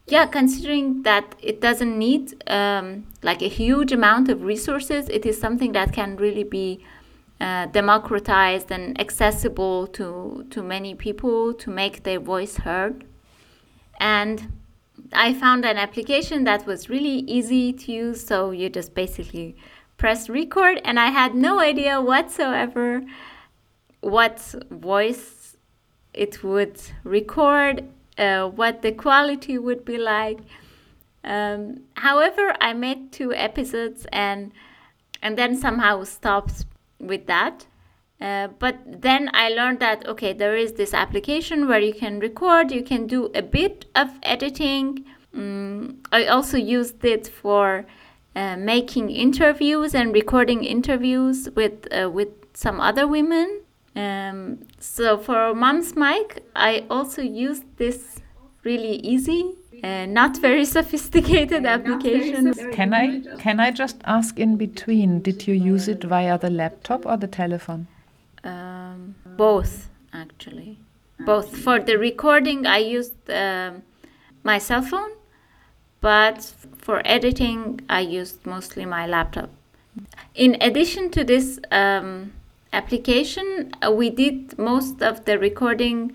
yeah 0.08 0.26
considering 0.26 1.04
that 1.04 1.36
it 1.42 1.60
doesn't 1.62 1.98
need 1.98 2.24
um, 2.50 3.06
like 3.22 3.42
a 3.42 3.50
huge 3.50 3.92
amount 3.92 4.30
of 4.30 4.44
resources 4.44 5.10
it 5.10 5.26
is 5.26 5.40
something 5.40 5.72
that 5.74 5.94
can 5.94 6.16
really 6.16 6.44
be 6.44 6.84
uh, 7.42 7.66
democratized 7.68 8.72
and 8.72 9.00
accessible 9.00 9.88
to 9.88 10.46
to 10.50 10.62
many 10.62 10.94
people 10.96 11.54
to 11.54 11.70
make 11.70 12.04
their 12.04 12.20
voice 12.20 12.58
heard 12.58 13.06
and 14.00 14.52
I 15.14 15.34
found 15.34 15.66
an 15.66 15.78
application 15.78 16.44
that 16.44 16.66
was 16.66 16.90
really 16.90 17.20
easy 17.28 17.74
to 17.74 17.92
use. 17.92 18.26
So 18.26 18.52
you 18.52 18.70
just 18.70 18.94
basically 18.94 19.56
press 19.98 20.30
record, 20.30 20.82
and 20.84 21.00
I 21.00 21.08
had 21.08 21.36
no 21.36 21.60
idea 21.60 22.02
whatsoever 22.02 23.04
what 24.02 24.40
voice 24.70 25.39
it 26.14 26.44
would 26.44 26.82
record, 27.04 27.86
uh, 28.18 28.48
what 28.48 28.82
the 28.82 28.92
quality 28.92 29.58
would 29.58 29.86
be 29.86 29.98
like. 29.98 30.40
Um, 31.24 31.82
however, 31.96 32.56
I 32.62 32.74
made 32.74 33.12
two 33.12 33.34
episodes 33.34 34.06
and 34.12 34.52
and 35.22 35.38
then 35.38 35.58
somehow 35.58 36.04
stopped 36.06 36.66
with 37.00 37.26
that. 37.28 37.66
Uh, 38.22 38.48
but 38.60 38.78
then 38.86 39.30
I 39.34 39.50
learned 39.50 39.80
that 39.80 40.08
okay, 40.08 40.34
there 40.34 40.56
is 40.56 40.74
this 40.74 40.94
application 40.94 41.68
where 41.68 41.80
you 41.80 41.94
can 41.94 42.20
record, 42.20 42.72
you 42.72 42.84
can 42.84 43.08
do 43.08 43.32
a 43.36 43.42
bit 43.42 43.86
of 43.96 44.10
editing. 44.24 45.06
Mm, 45.36 45.98
I 46.12 46.26
also 46.26 46.58
used 46.58 47.04
it 47.06 47.28
for 47.28 47.86
uh, 48.36 48.58
making 48.58 49.10
interviews 49.10 49.94
and 49.94 50.14
recording 50.14 50.64
interviews 50.64 51.50
with 51.56 51.88
uh, 51.94 52.10
with 52.10 52.30
some 52.54 52.80
other 52.80 53.08
women. 53.08 53.62
Um, 54.00 54.60
so 54.80 55.18
for 55.18 55.54
Mom's 55.54 55.96
Mic, 55.96 56.44
I 56.56 56.86
also 56.90 57.22
used 57.22 57.66
this 57.78 58.22
really 58.64 58.96
easy, 59.14 59.56
uh, 59.84 60.06
not 60.06 60.38
very 60.38 60.66
sophisticated 60.78 61.66
application. 61.66 62.54
Can 62.72 62.94
I 62.94 63.22
can 63.40 63.60
I 63.60 63.72
just 63.72 63.98
ask 64.06 64.40
in 64.40 64.56
between? 64.56 65.22
Did 65.22 65.48
you 65.48 65.54
use 65.54 65.88
it 65.90 66.04
via 66.04 66.38
the 66.38 66.50
laptop 66.50 67.06
or 67.06 67.18
the 67.18 67.28
telephone? 67.28 67.88
Um, 68.44 69.16
both, 69.26 69.90
actually. 70.14 70.80
Both. 71.26 71.58
For 71.58 71.80
the 71.80 71.98
recording, 71.98 72.66
I 72.66 72.78
used 72.78 73.30
um, 73.30 73.84
my 74.44 74.60
cell 74.60 74.82
phone, 74.82 75.12
but 76.00 76.54
for 76.78 77.02
editing, 77.04 77.82
I 77.90 78.00
used 78.00 78.46
mostly 78.46 78.86
my 78.86 79.06
laptop. 79.08 79.50
In 80.36 80.56
addition 80.62 81.10
to 81.12 81.26
this 81.26 81.60
um, 81.72 82.32
application, 82.72 83.72
uh, 83.86 83.92
we 83.92 84.10
did 84.10 84.58
most 84.58 85.02
of 85.02 85.26
the 85.26 85.40
recording 85.40 86.12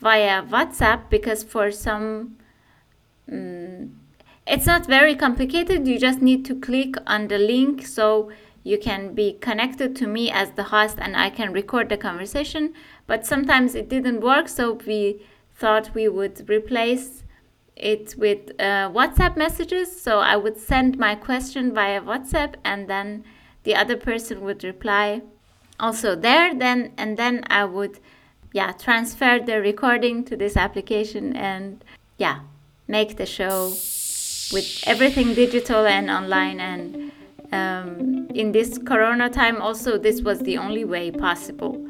via 0.00 0.42
WhatsApp 0.42 1.10
because 1.10 1.42
for 1.42 1.70
some 1.70 2.36
mm, 3.30 3.90
it's 4.46 4.66
not 4.66 4.86
very 4.86 5.14
complicated. 5.14 5.86
You 5.86 5.98
just 5.98 6.22
need 6.22 6.44
to 6.46 6.54
click 6.54 6.96
on 7.06 7.28
the 7.28 7.38
link 7.38 7.86
so 7.86 8.30
you 8.64 8.78
can 8.78 9.14
be 9.14 9.34
connected 9.34 9.94
to 9.96 10.06
me 10.06 10.30
as 10.30 10.52
the 10.52 10.64
host 10.64 10.96
and 10.98 11.16
I 11.16 11.30
can 11.30 11.52
record 11.52 11.88
the 11.88 11.96
conversation. 11.96 12.72
But 13.06 13.26
sometimes 13.26 13.74
it 13.74 13.88
didn't 13.88 14.20
work, 14.20 14.48
so 14.48 14.78
we 14.86 15.22
thought 15.54 15.94
we 15.94 16.08
would 16.08 16.48
replace 16.48 17.24
it 17.76 18.14
with 18.18 18.50
uh, 18.58 18.90
WhatsApp 18.90 19.36
messages. 19.36 20.00
So 20.00 20.18
I 20.18 20.36
would 20.36 20.58
send 20.58 20.98
my 20.98 21.14
question 21.14 21.74
via 21.74 22.00
WhatsApp 22.00 22.54
and 22.64 22.88
then 22.88 23.24
the 23.64 23.74
other 23.74 23.96
person 23.96 24.40
would 24.40 24.64
reply 24.64 25.22
also 25.80 26.14
there 26.14 26.54
then 26.54 26.92
and 26.96 27.16
then 27.16 27.44
I 27.48 27.64
would 27.64 28.00
yeah 28.52 28.72
transfer 28.72 29.38
the 29.38 29.60
recording 29.60 30.24
to 30.24 30.36
this 30.36 30.56
application 30.56 31.36
and 31.36 31.84
yeah 32.16 32.40
make 32.88 33.16
the 33.16 33.26
show 33.26 33.72
with 34.52 34.82
everything 34.86 35.34
digital 35.34 35.86
and 35.86 36.10
online. 36.10 36.58
And 36.60 37.12
um, 37.52 38.28
in 38.34 38.52
this 38.52 38.78
corona 38.78 39.28
time 39.28 39.60
also 39.60 39.98
this 39.98 40.22
was 40.22 40.40
the 40.40 40.58
only 40.58 40.84
way 40.84 41.10
possible. 41.10 41.86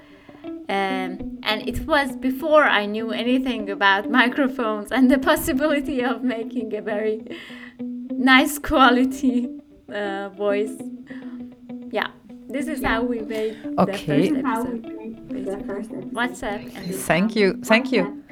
Um, 0.70 1.38
and 1.44 1.66
it 1.66 1.86
was 1.86 2.14
before 2.16 2.64
i 2.64 2.84
knew 2.84 3.10
anything 3.10 3.70
about 3.70 4.10
microphones 4.20 4.92
and 4.92 5.10
the 5.10 5.18
possibility 5.18 6.04
of 6.04 6.22
making 6.22 6.74
a 6.74 6.82
very 6.82 7.24
nice 7.80 8.58
quality 8.58 9.48
uh, 9.90 10.28
voice. 10.28 10.76
Yeah 11.90 12.08
this 12.48 12.66
is 12.66 12.82
how 12.82 13.02
we 13.02 13.20
made 13.20 13.56
Okay. 13.78 14.30
the 14.30 14.42
first 14.42 14.66
episode 14.66 14.82
made 15.30 15.44
the 15.46 15.64
first 15.66 15.90
episode. 15.90 16.12
whatsapp 16.12 16.60
Thank 17.10 17.36
you, 17.36 17.46
thank 17.64 17.92
you. 17.92 18.22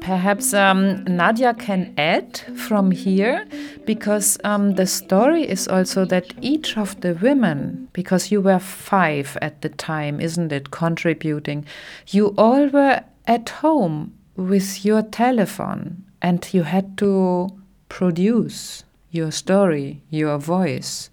Perhaps 0.00 0.54
um, 0.54 1.04
Nadia 1.04 1.54
can 1.54 1.92
add 1.96 2.38
from 2.54 2.90
here 2.90 3.44
because 3.86 4.38
um, 4.44 4.74
the 4.74 4.86
story 4.86 5.42
is 5.42 5.66
also 5.66 6.04
that 6.04 6.32
each 6.40 6.76
of 6.76 7.00
the 7.00 7.14
women, 7.14 7.88
because 7.92 8.30
you 8.30 8.40
were 8.40 8.58
five 8.58 9.36
at 9.40 9.62
the 9.62 9.68
time, 9.68 10.20
isn't 10.20 10.52
it, 10.52 10.70
contributing, 10.70 11.64
you 12.08 12.34
all 12.36 12.68
were 12.68 13.02
at 13.26 13.48
home 13.48 14.12
with 14.36 14.84
your 14.84 15.02
telephone 15.02 16.04
and 16.22 16.46
you 16.52 16.62
had 16.62 16.96
to 16.98 17.48
produce 17.88 18.84
your 19.10 19.30
story, 19.30 20.02
your 20.10 20.38
voice. 20.38 21.10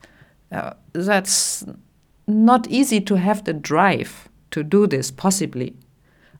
Uh, 0.51 0.73
that's 0.93 1.65
not 2.27 2.67
easy 2.67 3.01
to 3.01 3.15
have 3.15 3.43
the 3.43 3.53
drive 3.53 4.29
to 4.51 4.63
do 4.63 4.87
this, 4.87 5.11
possibly 5.11 5.75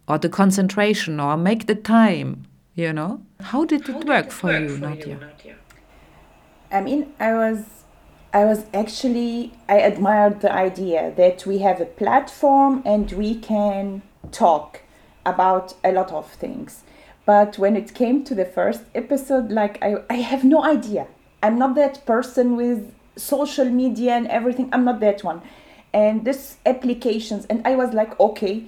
or 0.08 0.18
the 0.18 0.30
concentration 0.30 1.20
or 1.20 1.38
make 1.38 1.66
the 1.66 1.76
time 1.76 2.46
you 2.76 2.92
know 2.92 3.22
how 3.40 3.64
did 3.64 3.88
it 3.88 4.06
work 4.06 4.32
for 4.32 4.52
you 4.52 4.78
nadia 4.78 5.18
I 6.74 6.82
mean, 6.82 7.14
I 7.20 7.34
was, 7.34 7.66
I 8.34 8.46
was 8.46 8.66
actually, 8.74 9.54
I 9.70 9.76
admired 9.76 10.42
the 10.42 10.52
idea 10.52 11.14
that 11.16 11.46
we 11.46 11.60
have 11.60 11.80
a 11.80 11.86
platform 11.86 12.82
and 12.84 13.12
we 13.12 13.36
can 13.36 14.02
talk 14.32 14.82
about 15.24 15.76
a 15.84 15.92
lot 15.92 16.12
of 16.12 16.32
things. 16.32 16.82
But 17.28 17.60
when 17.60 17.76
it 17.76 17.94
came 17.94 18.24
to 18.24 18.34
the 18.34 18.44
first 18.44 18.82
episode, 18.96 19.52
like 19.52 19.78
I, 19.84 19.98
I 20.10 20.16
have 20.16 20.44
no 20.44 20.64
idea. 20.64 21.06
I'm 21.44 21.60
not 21.60 21.76
that 21.76 22.06
person 22.08 22.56
with 22.56 22.92
social 23.16 23.70
media 23.70 24.14
and 24.14 24.28
everything. 24.28 24.70
I'm 24.72 24.86
not 24.86 25.00
that 25.02 25.24
one. 25.24 25.42
And 25.94 26.26
this 26.26 26.58
applications, 26.66 27.46
and 27.46 27.66
I 27.66 27.76
was 27.76 27.94
like, 27.94 28.20
okay, 28.20 28.66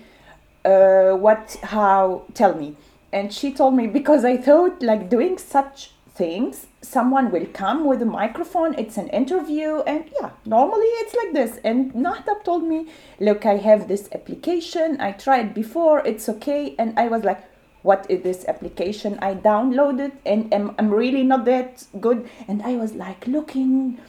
uh, 0.64 1.14
what, 1.14 1.58
how, 1.64 2.24
tell 2.34 2.56
me. 2.56 2.76
And 3.12 3.34
she 3.34 3.52
told 3.52 3.74
me 3.76 3.88
because 3.88 4.26
I 4.26 4.38
thought 4.38 4.82
like 4.82 5.10
doing 5.10 5.38
such 5.38 5.92
things 6.16 6.68
someone 6.82 7.30
will 7.30 7.46
come 7.48 7.84
with 7.86 8.02
a 8.02 8.06
microphone 8.06 8.74
it's 8.76 8.96
an 8.96 9.10
interview 9.10 9.80
and 9.82 10.10
yeah 10.22 10.30
normally 10.46 10.86
it's 11.02 11.14
like 11.14 11.34
this 11.34 11.60
and 11.66 11.94
Mahtab 11.94 12.44
told 12.46 12.64
me 12.64 12.88
look 13.20 13.46
I 13.46 13.58
have 13.58 13.90
this 13.90 14.08
application 14.14 15.02
I 15.02 15.12
tried 15.12 15.54
before 15.54 16.00
it's 16.08 16.30
okay 16.30 16.74
and 16.80 16.98
I 16.98 17.10
was 17.10 17.26
like 17.26 17.44
what 17.82 18.06
is 18.10 18.24
this 18.24 18.46
application 18.48 19.20
I 19.22 19.36
downloaded 19.36 20.14
and 20.26 20.54
am, 20.54 20.74
I'm 20.80 20.90
really 20.90 21.24
not 21.24 21.44
that 21.46 21.86
good 22.00 22.30
and 22.48 22.62
I 22.64 22.76
was 22.78 22.94
like 22.94 23.28
looking 23.28 24.00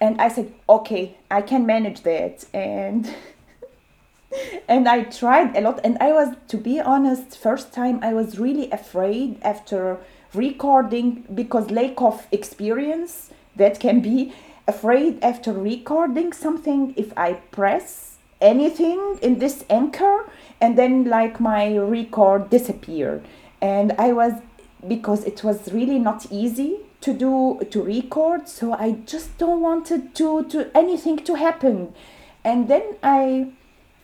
and 0.00 0.20
I 0.20 0.28
said 0.28 0.52
okay 0.68 1.16
I 1.30 1.42
can 1.42 1.66
manage 1.66 2.02
that. 2.02 2.44
And 2.52 3.14
and 4.68 4.88
I 4.88 5.04
tried 5.04 5.56
a 5.56 5.60
lot. 5.60 5.80
And 5.84 5.98
I 6.00 6.12
was 6.12 6.36
to 6.48 6.56
be 6.56 6.80
honest 6.80 7.38
first 7.38 7.72
time 7.72 8.00
I 8.02 8.12
was 8.12 8.38
really 8.38 8.70
afraid 8.70 9.38
after 9.42 9.98
recording 10.34 11.24
because 11.34 11.70
lack 11.70 12.00
of 12.00 12.26
experience 12.30 13.30
that 13.56 13.80
can 13.80 14.00
be 14.00 14.32
afraid 14.66 15.18
after 15.22 15.50
recording 15.50 16.30
something 16.34 16.92
if 16.94 17.10
i 17.16 17.32
press 17.32 18.18
anything 18.38 19.18
in 19.22 19.38
this 19.38 19.64
anchor 19.70 20.30
and 20.60 20.76
then 20.76 21.04
like 21.04 21.40
my 21.40 21.76
record 21.76 22.50
disappeared. 22.50 23.24
And 23.60 23.92
i 23.98 24.12
was 24.12 24.34
because 24.86 25.24
it 25.24 25.42
was 25.42 25.72
really 25.72 25.98
not 25.98 26.26
easy 26.30 26.76
to 27.00 27.12
do 27.12 27.60
to 27.70 27.82
record 27.82 28.48
so 28.48 28.72
i 28.72 28.92
just 29.06 29.36
don't 29.38 29.60
wanted 29.60 30.14
to 30.14 30.44
to 30.44 30.70
anything 30.76 31.16
to 31.16 31.34
happen. 31.34 31.94
And 32.44 32.68
then 32.68 32.96
i 33.02 33.48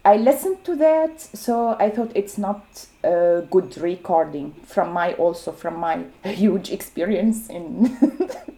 I 0.06 0.16
listened 0.18 0.64
to 0.64 0.76
that, 0.76 1.18
so 1.18 1.76
I 1.80 1.88
thought 1.88 2.12
it's 2.14 2.36
not 2.36 2.88
a 3.02 3.42
good 3.50 3.78
recording 3.78 4.54
from 4.66 4.92
my 4.92 5.14
also 5.14 5.50
from 5.50 5.78
my 5.80 6.04
huge 6.24 6.70
experience 6.70 7.48
in 7.48 7.96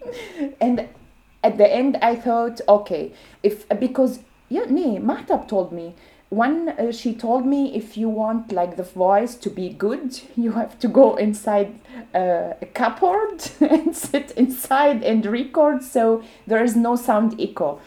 and 0.61 0.89
at 1.45 1.57
the 1.57 1.73
end 1.73 1.99
I 2.03 2.17
thought 2.17 2.61
okay 2.69 3.13
if 3.45 3.69
because 3.79 4.19
yeah 4.49 4.65
nee 4.69 4.99
Mahtab 4.99 5.47
told 5.47 5.71
me 5.71 5.95
one 6.37 6.69
uh, 6.69 6.93
she 6.93 7.15
told 7.15 7.47
me 7.47 7.75
if 7.75 7.97
you 7.97 8.09
want 8.09 8.53
like 8.53 8.77
the 8.77 8.83
voice 8.83 9.35
to 9.35 9.51
be 9.51 9.69
good 9.71 10.21
you 10.37 10.53
have 10.53 10.79
to 10.79 10.89
go 10.89 11.17
inside 11.17 11.75
uh, 12.15 12.53
a 12.61 12.67
cupboard 12.75 13.39
and 13.61 13.97
sit 13.97 14.31
inside 14.33 15.03
and 15.03 15.25
record 15.25 15.83
so 15.83 16.23
there 16.47 16.63
is 16.63 16.77
no 16.77 16.95
sound 16.97 17.41
echo 17.41 17.81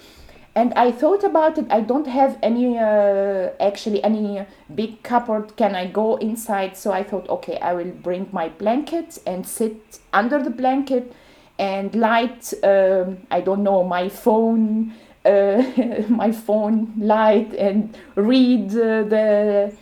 and 0.56 0.74
I 0.74 0.92
thought 0.92 1.24
about 1.24 1.58
it. 1.58 1.68
I 1.70 1.82
don't 1.82 2.08
have 2.08 2.38
any 2.42 2.78
uh, 2.78 3.50
actually 3.60 4.04
any 4.04 4.46
big 4.74 5.04
cupboard. 5.04 5.56
Can 5.56 5.76
I 5.76 5.86
go 5.86 6.18
inside? 6.18 6.76
So 6.76 6.92
I 6.92 7.04
thought, 7.04 7.30
okay, 7.30 7.58
I 7.60 7.74
will 7.74 7.92
bring 7.92 8.28
my 8.32 8.50
blanket 8.50 9.20
and 9.26 9.48
sit 9.48 10.00
under 10.12 10.42
the 10.44 10.50
blanket 10.50 11.14
and 11.60 11.94
light. 11.96 12.54
Um, 12.64 13.28
I 13.30 13.42
don't 13.42 13.64
know 13.64 13.84
my 13.84 14.10
phone, 14.10 14.94
my 16.10 16.32
phone 16.32 16.94
light 16.98 17.54
and 17.54 17.98
read 18.16 18.72
uh, 18.72 19.04
the. 19.04 19.74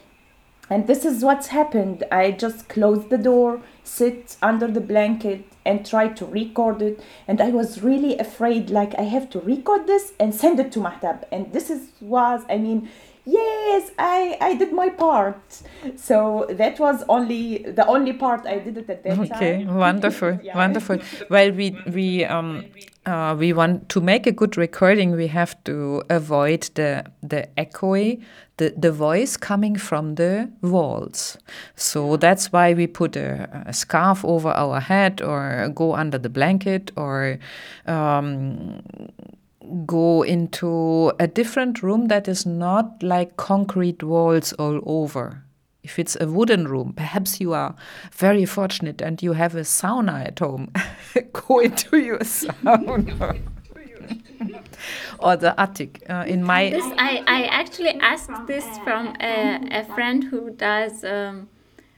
And 0.70 0.86
this 0.86 1.06
is 1.06 1.24
what's 1.24 1.48
happened. 1.48 2.04
I 2.12 2.32
just 2.32 2.68
closed 2.68 3.10
the 3.10 3.18
door, 3.18 3.62
sit 3.84 4.36
under 4.42 4.68
the 4.68 4.82
blanket, 4.82 5.46
and 5.68 5.86
try 5.86 6.08
to 6.08 6.26
record 6.26 6.82
it 6.82 7.04
and 7.28 7.42
i 7.42 7.50
was 7.50 7.84
really 7.84 8.18
afraid 8.18 8.70
like 8.70 8.96
i 8.98 9.02
have 9.02 9.30
to 9.30 9.40
record 9.42 9.86
this 9.86 10.14
and 10.20 10.34
send 10.34 10.60
it 10.60 10.72
to 10.72 10.80
mahtab 10.80 11.24
and 11.32 11.52
this 11.52 11.70
is 11.70 11.90
was 12.00 12.42
i 12.50 12.58
mean 12.58 12.90
yes 13.36 13.92
i 14.00 14.38
i 14.42 14.56
did 14.56 14.72
my 14.72 14.90
part. 14.90 15.62
So 15.96 16.46
that 16.50 16.80
was 16.80 17.04
only 17.10 17.60
the 17.80 17.86
only 17.88 18.14
part 18.14 18.46
i 18.46 18.60
did 18.60 18.78
it 18.78 18.90
at 18.90 19.04
that 19.04 19.20
okay, 19.20 19.28
time. 19.30 19.38
okay 19.38 19.66
wonderful 19.86 20.40
Yeah. 20.44 20.56
wonderful. 20.58 20.98
Well 21.30 21.52
we 21.52 21.68
we 21.86 22.26
um 22.26 22.66
uh, 23.06 23.36
we 23.40 23.54
want 23.54 23.88
to 23.90 24.02
make 24.02 24.28
a 24.28 24.32
good 24.34 24.58
recording. 24.58 25.12
We 25.16 25.28
have 25.28 25.56
to 25.64 26.04
avoid 26.10 26.70
the 26.76 27.06
the 27.24 27.48
echoey 27.58 28.22
the, 28.58 28.74
the 28.76 28.92
voice 28.92 29.38
coming 29.38 29.76
from 29.78 30.16
the 30.16 30.50
walls. 30.62 31.38
So 31.76 32.18
that's 32.18 32.52
why 32.52 32.74
we 32.74 32.88
put 32.88 33.16
a, 33.16 33.64
a 33.68 33.74
scarf 33.74 34.26
over 34.26 34.50
our 34.50 34.80
head 34.80 35.22
or 35.22 35.70
go 35.74 35.94
under 35.96 36.18
the 36.18 36.30
blanket 36.30 36.92
or 36.98 37.38
um, 37.86 38.82
go 39.86 40.24
into 40.24 41.12
a 41.20 41.28
different 41.28 41.84
room 41.84 42.08
that 42.08 42.28
is 42.28 42.46
not 42.46 43.02
like 43.04 43.38
concrete 43.38 44.04
walls 44.04 44.54
all 44.54 44.82
over. 44.86 45.44
If 45.84 46.00
it's 46.00 46.18
a 46.20 46.28
wooden 46.28 46.68
room, 46.68 46.94
perhaps 46.94 47.40
you 47.40 47.54
are 47.54 47.76
very 48.12 48.46
fortunate 48.46 49.02
and 49.02 49.22
you 49.24 49.34
have 49.34 49.56
a 49.56 49.62
sauna 49.62 50.26
at 50.26 50.40
home. 50.40 50.72
go 51.32 51.60
into 51.60 51.98
your 51.98 52.20
sauna. 52.20 53.40
or 55.20 55.38
the 55.38 55.60
attic. 55.60 56.04
Uh, 56.10 56.24
in 56.28 56.44
my 56.44 56.70
This 56.70 56.86
I, 56.98 57.24
I 57.28 57.44
actually 57.46 58.00
asked 58.00 58.48
this 58.48 58.66
from 58.84 59.16
a, 59.20 59.60
a 59.72 59.84
friend 59.96 60.26
who 60.26 60.52
does 60.52 61.04
um, 61.04 61.50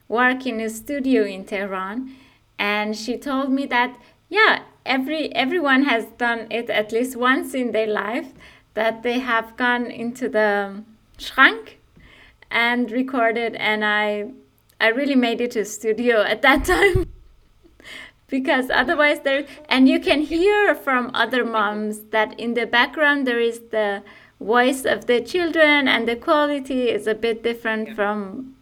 work 0.07 0.45
in 0.45 0.59
a 0.59 0.69
studio 0.69 1.23
in 1.23 1.45
Tehran, 1.45 2.15
and 2.57 2.95
she 2.95 3.17
told 3.17 3.51
me 3.51 3.65
that 3.67 3.99
yeah, 4.29 4.61
every 4.89 5.33
everyone 5.35 5.83
has 5.83 6.05
done 6.17 6.47
it 6.49 6.69
at 6.69 6.91
least 6.91 7.15
once 7.15 7.53
in 7.53 7.71
their 7.71 7.87
life, 7.87 8.33
that 8.73 9.03
they 9.03 9.19
have 9.19 9.55
gone 9.55 9.85
into 9.85 10.27
the 10.27 10.83
schrank 11.17 11.77
and 12.51 12.91
recorded, 12.91 13.55
and 13.55 13.85
I 13.85 14.31
I 14.81 14.87
really 14.89 15.15
made 15.15 15.39
it 15.39 15.51
to 15.51 15.63
studio 15.63 16.21
at 16.23 16.41
that 16.41 16.65
time. 16.73 17.05
because 18.29 18.69
otherwise 18.69 19.21
there 19.21 19.45
and 19.67 19.89
you 19.89 19.99
can 19.99 20.21
hear 20.21 20.75
from 20.75 21.09
other 21.13 21.43
moms 21.43 22.01
that 22.11 22.39
in 22.39 22.53
the 22.53 22.65
background 22.65 23.25
there 23.25 23.39
is 23.39 23.59
the 23.71 24.03
voice 24.39 24.85
of 24.85 25.07
the 25.07 25.19
children 25.19 25.87
and 25.87 26.07
the 26.07 26.15
quality 26.15 26.89
is 26.89 27.07
a 27.07 27.15
bit 27.15 27.43
different 27.43 27.95
from 27.95 28.55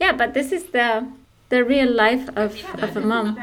yeah 0.00 0.12
but 0.12 0.34
this 0.34 0.52
is 0.52 0.64
the 0.70 1.06
the 1.48 1.64
real 1.64 1.90
life 1.90 2.28
of, 2.36 2.62
of 2.82 2.96
a 2.96 3.00
mom 3.00 3.36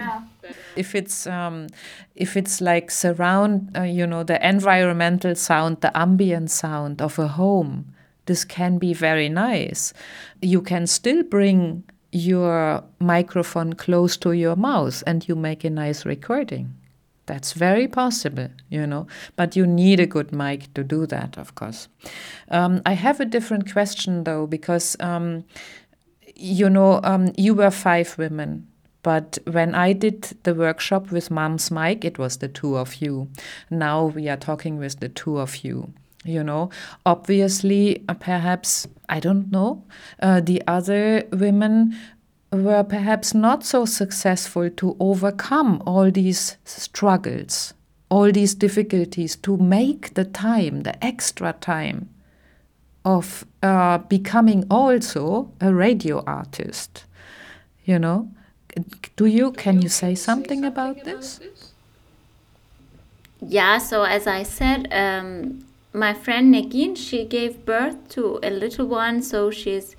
if 0.76 0.96
it's 0.96 1.28
um, 1.28 1.68
if 2.16 2.38
it's 2.38 2.62
like 2.62 2.92
surround 2.92 3.76
uh, 3.78 3.82
you 3.82 4.06
know 4.06 4.24
the 4.24 4.48
environmental 4.48 5.36
sound 5.36 5.82
the 5.82 5.96
ambient 5.98 6.52
sound 6.52 7.02
of 7.02 7.20
a 7.20 7.28
home 7.28 7.96
this 8.26 8.44
can 8.44 8.78
be 8.78 8.94
very 8.94 9.30
nice. 9.30 9.94
You 10.42 10.62
can 10.62 10.88
still 10.88 11.24
bring 11.24 11.84
your 12.12 12.84
microphone 13.00 13.74
close 13.74 14.18
to 14.18 14.32
your 14.32 14.56
mouth 14.56 15.04
and 15.06 15.28
you 15.28 15.36
make 15.36 15.64
a 15.64 15.70
nice 15.70 16.06
recording. 16.06 16.74
That's 17.28 17.54
very 17.54 17.88
possible 17.88 18.50
you 18.70 18.86
know 18.86 19.08
but 19.36 19.56
you 19.56 19.66
need 19.66 20.00
a 20.00 20.06
good 20.06 20.32
mic 20.32 20.72
to 20.76 20.84
do 20.84 21.08
that 21.08 21.40
of 21.40 21.56
course. 21.56 21.88
Um, 22.50 22.84
i 22.86 22.94
have 22.94 23.20
a 23.20 23.26
different 23.26 23.72
question 23.74 24.26
though 24.26 24.46
because 24.46 24.96
um, 25.00 25.44
you 26.36 26.70
know 26.70 27.00
um, 27.04 27.34
you 27.36 27.56
were 27.56 27.72
five 27.72 28.16
women 28.20 28.68
but 29.06 29.38
when 29.46 29.76
I 29.76 29.94
did 29.94 30.36
the 30.42 30.56
workshop 30.56 31.12
with 31.12 31.30
Mom's 31.30 31.70
Mic, 31.70 32.04
it 32.04 32.18
was 32.18 32.38
the 32.38 32.48
two 32.48 32.76
of 32.76 32.96
you. 32.96 33.28
Now 33.70 34.06
we 34.06 34.28
are 34.30 34.36
talking 34.36 34.80
with 34.80 35.00
the 35.00 35.10
two 35.10 35.38
of 35.38 35.58
you. 35.58 35.94
You 36.24 36.44
know, 36.44 36.72
obviously, 37.06 38.04
uh, 38.10 38.16
perhaps, 38.16 38.88
I 39.08 39.20
don't 39.20 39.52
know, 39.52 39.84
uh, 40.24 40.42
the 40.42 40.64
other 40.66 41.24
women 41.32 41.96
were 42.52 42.84
perhaps 42.84 43.36
not 43.36 43.64
so 43.64 43.86
successful 43.86 44.72
to 44.72 44.98
overcome 45.00 45.84
all 45.86 46.10
these 46.10 46.58
struggles, 46.66 47.76
all 48.10 48.32
these 48.32 48.56
difficulties, 48.56 49.36
to 49.36 49.56
make 49.58 50.16
the 50.16 50.26
time, 50.26 50.82
the 50.82 51.06
extra 51.06 51.54
time 51.54 52.10
of 53.04 53.46
uh, 53.62 54.00
becoming 54.00 54.66
also 54.72 55.52
a 55.62 55.72
radio 55.72 56.24
artist. 56.26 57.06
You 57.84 58.00
know, 58.00 58.32
do 59.16 59.26
you 59.26 59.52
can 59.52 59.82
you 59.82 59.90
say 59.90 60.16
something 60.16 60.66
about 60.66 61.04
this? 61.04 61.40
Yeah 63.42 63.78
so 63.78 64.04
as 64.04 64.28
i 64.28 64.44
said 64.44 64.88
um, 64.92 65.66
my 65.94 66.14
friend 66.14 66.54
Negin, 66.54 66.96
she 66.98 67.24
gave 67.24 67.66
birth 67.66 68.10
to 68.10 68.40
a 68.44 68.50
little 68.50 68.86
one 68.86 69.22
so 69.22 69.50
she's 69.50 69.96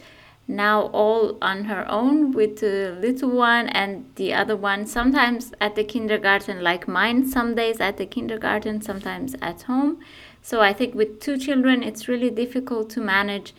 now 0.48 0.82
all 0.92 1.36
on 1.42 1.64
her 1.64 1.90
own 1.90 2.32
with 2.32 2.60
the 2.60 2.96
little 3.00 3.30
one 3.30 3.68
and 3.68 4.08
the 4.14 4.32
other 4.32 4.56
one 4.56 4.86
sometimes 4.86 5.52
at 5.60 5.74
the 5.74 5.82
kindergarten 5.82 6.62
like 6.62 6.86
mine 6.86 7.26
some 7.28 7.54
days 7.54 7.80
at 7.80 7.96
the 7.96 8.06
kindergarten 8.06 8.80
sometimes 8.80 9.34
at 9.42 9.62
home. 9.62 9.98
So 10.42 10.60
i 10.60 10.72
think 10.72 10.94
with 10.94 11.20
two 11.20 11.36
children 11.36 11.82
it's 11.82 12.06
really 12.08 12.30
difficult 12.30 12.90
to 12.90 13.00
manage. 13.00 13.54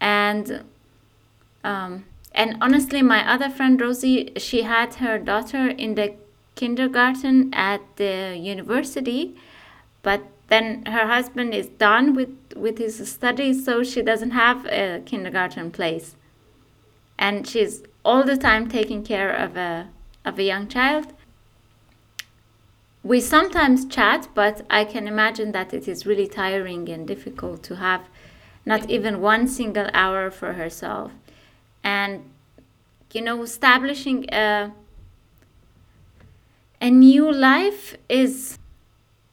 And 0.00 0.64
um, 1.62 2.04
and 2.34 2.56
honestly 2.60 3.02
my 3.02 3.20
other 3.32 3.48
friend 3.48 3.80
rosie 3.80 4.32
she 4.36 4.62
had 4.62 4.94
her 4.96 5.18
daughter 5.18 5.68
in 5.68 5.94
the 5.94 6.14
kindergarten 6.54 7.52
at 7.54 7.80
the 7.96 8.36
university 8.36 9.34
but 10.02 10.22
then 10.48 10.84
her 10.86 11.06
husband 11.06 11.54
is 11.54 11.66
done 11.66 12.14
with 12.14 12.30
with 12.54 12.78
his 12.78 12.96
studies 13.10 13.64
so 13.64 13.82
she 13.82 14.02
doesn't 14.02 14.30
have 14.30 14.66
a 14.66 15.02
kindergarten 15.04 15.70
place. 15.70 16.16
And 17.18 17.46
she's 17.48 17.82
all 18.04 18.22
the 18.22 18.36
time 18.36 18.68
taking 18.68 19.02
care 19.02 19.32
of 19.32 19.56
a 19.56 19.88
of 20.24 20.38
a 20.38 20.42
young 20.42 20.68
child. 20.68 21.12
We 23.02 23.20
sometimes 23.20 23.86
chat 23.86 24.28
but 24.34 24.64
i 24.70 24.82
can 24.84 25.06
imagine 25.06 25.52
that 25.52 25.74
it 25.74 25.86
is 25.86 26.06
really 26.06 26.26
tiring 26.26 26.88
and 26.88 27.06
difficult 27.06 27.62
to 27.64 27.76
have 27.76 28.02
not 28.64 28.88
even 28.88 29.20
one 29.20 29.46
single 29.46 29.90
hour 29.92 30.30
for 30.30 30.54
herself 30.54 31.12
and 31.84 32.24
you 33.12 33.20
know 33.22 33.42
establishing 33.42 34.26
a 34.32 34.72
a 36.80 36.90
new 36.90 37.32
life 37.32 37.96
is 38.08 38.58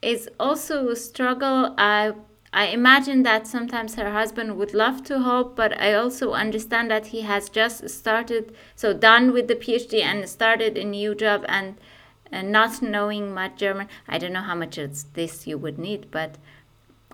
is 0.01 0.29
also 0.39 0.89
a 0.89 0.95
struggle. 0.95 1.73
I 1.77 2.13
I 2.53 2.65
imagine 2.67 3.23
that 3.23 3.47
sometimes 3.47 3.95
her 3.95 4.11
husband 4.11 4.57
would 4.57 4.73
love 4.73 5.03
to 5.05 5.21
help, 5.23 5.55
but 5.55 5.79
I 5.79 5.93
also 5.93 6.33
understand 6.33 6.91
that 6.91 7.07
he 7.07 7.21
has 7.21 7.47
just 7.47 7.89
started, 7.89 8.53
so 8.75 8.93
done 8.93 9.31
with 9.31 9.47
the 9.47 9.55
PhD 9.55 10.01
and 10.03 10.27
started 10.27 10.77
a 10.77 10.83
new 10.83 11.15
job 11.15 11.45
and, 11.47 11.77
and 12.29 12.51
not 12.51 12.81
knowing 12.81 13.33
much 13.33 13.55
German. 13.55 13.87
I 14.05 14.17
don't 14.17 14.33
know 14.33 14.41
how 14.41 14.55
much 14.55 14.77
it's 14.77 15.03
this 15.03 15.47
you 15.47 15.57
would 15.59 15.79
need, 15.79 16.11
but 16.11 16.35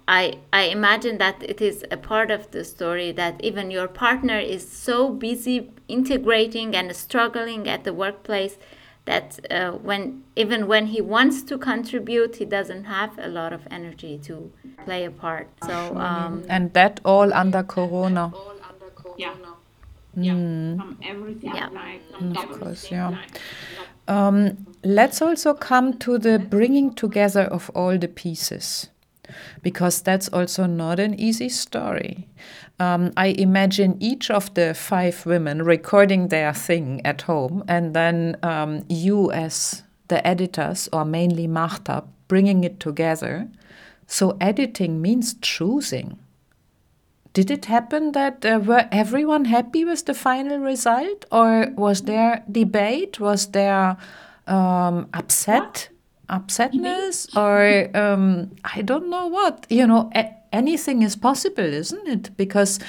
I 0.07 0.39
I 0.53 0.63
imagine 0.63 1.17
that 1.17 1.43
it 1.43 1.61
is 1.61 1.83
a 1.91 1.97
part 1.97 2.31
of 2.31 2.51
the 2.51 2.63
story 2.63 3.11
that 3.13 3.43
even 3.43 3.71
your 3.71 3.87
partner 3.87 4.39
is 4.39 4.67
so 4.67 5.09
busy 5.09 5.71
integrating 5.87 6.75
and 6.75 6.95
struggling 6.95 7.67
at 7.67 7.83
the 7.83 7.93
workplace 7.93 8.57
that 9.05 9.39
uh, 9.51 9.71
when 9.71 10.23
even 10.35 10.67
when 10.67 10.87
he 10.87 11.01
wants 11.01 11.41
to 11.43 11.57
contribute 11.57 12.35
he 12.37 12.45
doesn't 12.45 12.85
have 12.85 13.17
a 13.17 13.27
lot 13.27 13.53
of 13.53 13.61
energy 13.71 14.17
to 14.23 14.51
play 14.85 15.05
a 15.05 15.11
part. 15.11 15.47
So 15.65 15.97
um, 15.97 16.43
and 16.49 16.73
that 16.73 16.99
all 17.03 17.33
under 17.33 17.63
corona. 17.63 18.31
Yeah. 19.17 19.33
Yeah. 20.15 20.33
From 20.33 20.97
everything. 21.03 21.53
Yeah. 21.53 21.69
like 21.69 22.01
from 22.11 22.37
of 22.37 22.59
course, 22.59 22.91
yeah. 22.91 23.09
like, 23.09 23.39
Um, 24.07 24.65
let's 24.83 25.21
also 25.21 25.53
come 25.53 25.97
to 25.99 26.17
the 26.17 26.39
bringing 26.39 26.93
together 26.93 27.43
of 27.43 27.69
all 27.75 27.97
the 27.97 28.07
pieces, 28.07 28.89
because 29.61 30.01
that's 30.01 30.29
also 30.29 30.65
not 30.65 30.99
an 30.99 31.19
easy 31.19 31.49
story. 31.49 32.27
Um, 32.79 33.11
I 33.17 33.27
imagine 33.27 33.97
each 33.99 34.29
of 34.29 34.53
the 34.53 34.73
five 34.73 35.25
women 35.25 35.63
recording 35.63 36.27
their 36.27 36.53
thing 36.53 37.01
at 37.03 37.23
home, 37.23 37.63
and 37.67 37.93
then 37.93 38.37
um, 38.43 38.83
you, 38.87 39.31
as 39.31 39.83
the 40.07 40.25
editors, 40.25 40.87
or 40.93 41.05
mainly 41.05 41.47
Mahtab, 41.47 42.05
bringing 42.27 42.63
it 42.63 42.79
together. 42.79 43.49
So, 44.05 44.37
editing 44.39 45.01
means 45.01 45.35
choosing. 45.41 46.19
Did 47.33 47.51
it 47.51 47.65
happen 47.65 48.13
that 48.13 48.45
uh, 48.45 48.59
were 48.63 48.87
everyone 48.91 49.45
happy 49.45 49.85
with 49.85 50.05
the 50.05 50.13
final 50.13 50.59
result, 50.59 51.25
or 51.31 51.67
was 51.75 52.03
there 52.03 52.43
debate? 52.51 53.19
Was 53.19 53.47
there 53.47 53.97
um, 54.47 55.07
upset, 55.13 55.89
upsetness, 56.29 57.35
or 57.35 57.95
um, 57.97 58.51
I 58.63 58.81
don't 58.81 59.09
know 59.09 59.27
what? 59.27 59.65
You 59.69 59.87
know, 59.87 60.09
a- 60.15 60.33
anything 60.51 61.01
is 61.01 61.15
possible, 61.15 61.63
isn't 61.63 62.07
it? 62.07 62.35
Because 62.37 62.79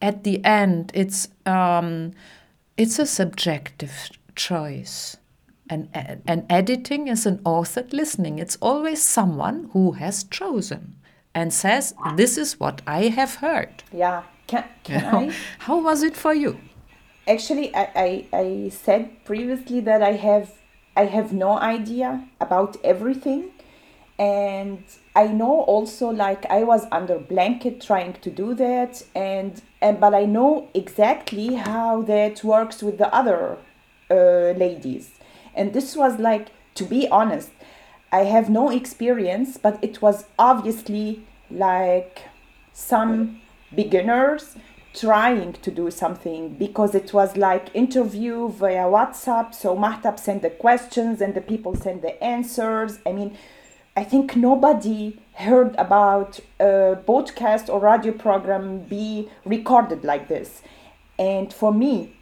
at 0.00 0.24
the 0.24 0.44
end, 0.44 0.90
it's 0.94 1.28
um, 1.46 2.12
it's 2.76 2.98
a 2.98 3.06
subjective 3.06 4.10
choice. 4.36 5.16
And, 5.70 5.88
and 6.26 6.44
editing 6.50 7.08
is 7.08 7.24
an 7.24 7.38
authored 7.44 7.94
listening. 7.94 8.38
It's 8.38 8.58
always 8.60 9.00
someone 9.02 9.70
who 9.72 9.92
has 9.92 10.24
chosen 10.24 10.96
and 11.34 11.50
says, 11.54 11.94
This 12.16 12.36
is 12.36 12.60
what 12.60 12.82
I 12.86 13.04
have 13.08 13.36
heard. 13.36 13.82
Yeah. 13.90 14.24
Can, 14.46 14.64
You 14.86 14.98
can 15.00 15.02
know? 15.12 15.18
I? 15.30 15.34
How 15.60 15.80
was 15.80 16.02
it 16.02 16.14
for 16.14 16.34
you? 16.34 16.58
Actually, 17.26 17.74
I, 17.74 17.88
I, 17.96 18.26
I 18.36 18.68
said 18.68 19.24
previously 19.24 19.80
that 19.80 20.02
I 20.02 20.12
have 20.12 20.52
I 20.96 21.06
have 21.06 21.32
no 21.32 21.58
idea 21.58 22.24
about 22.40 22.76
everything, 22.84 23.50
and 24.18 24.82
I 25.16 25.28
know 25.28 25.60
also 25.62 26.10
like 26.10 26.44
I 26.46 26.64
was 26.64 26.86
under 26.92 27.18
blanket 27.18 27.80
trying 27.80 28.14
to 28.14 28.30
do 28.30 28.54
that, 28.54 29.02
and 29.14 29.60
and 29.80 29.98
but 30.00 30.14
I 30.14 30.24
know 30.26 30.68
exactly 30.74 31.54
how 31.54 32.02
that 32.02 32.44
works 32.44 32.82
with 32.82 32.98
the 32.98 33.12
other 33.14 33.56
uh, 34.10 34.52
ladies, 34.56 35.10
and 35.54 35.72
this 35.72 35.96
was 35.96 36.18
like 36.18 36.50
to 36.74 36.84
be 36.84 37.08
honest, 37.08 37.50
I 38.10 38.24
have 38.24 38.48
no 38.50 38.70
experience, 38.70 39.58
but 39.58 39.78
it 39.82 40.00
was 40.02 40.24
obviously 40.38 41.24
like 41.50 42.22
some 42.72 43.40
beginners 43.74 44.56
trying 44.94 45.54
to 45.54 45.70
do 45.70 45.90
something 45.90 46.54
because 46.54 46.94
it 46.94 47.12
was 47.12 47.36
like 47.36 47.74
interview 47.74 48.48
via 48.48 48.84
WhatsApp. 48.84 49.54
So 49.54 49.76
Mahtab 49.76 50.18
sent 50.18 50.42
the 50.42 50.50
questions 50.50 51.20
and 51.20 51.34
the 51.34 51.40
people 51.40 51.74
sent 51.74 52.02
the 52.02 52.22
answers. 52.22 52.98
I 53.06 53.12
mean, 53.12 53.36
I 53.96 54.04
think 54.04 54.36
nobody 54.36 55.20
heard 55.34 55.74
about 55.76 56.40
a 56.60 56.96
podcast 57.06 57.68
or 57.68 57.80
radio 57.80 58.12
program 58.12 58.80
be 58.80 59.30
recorded 59.44 60.04
like 60.04 60.28
this. 60.28 60.62
And 61.18 61.52
for 61.52 61.72
me, 61.72 62.14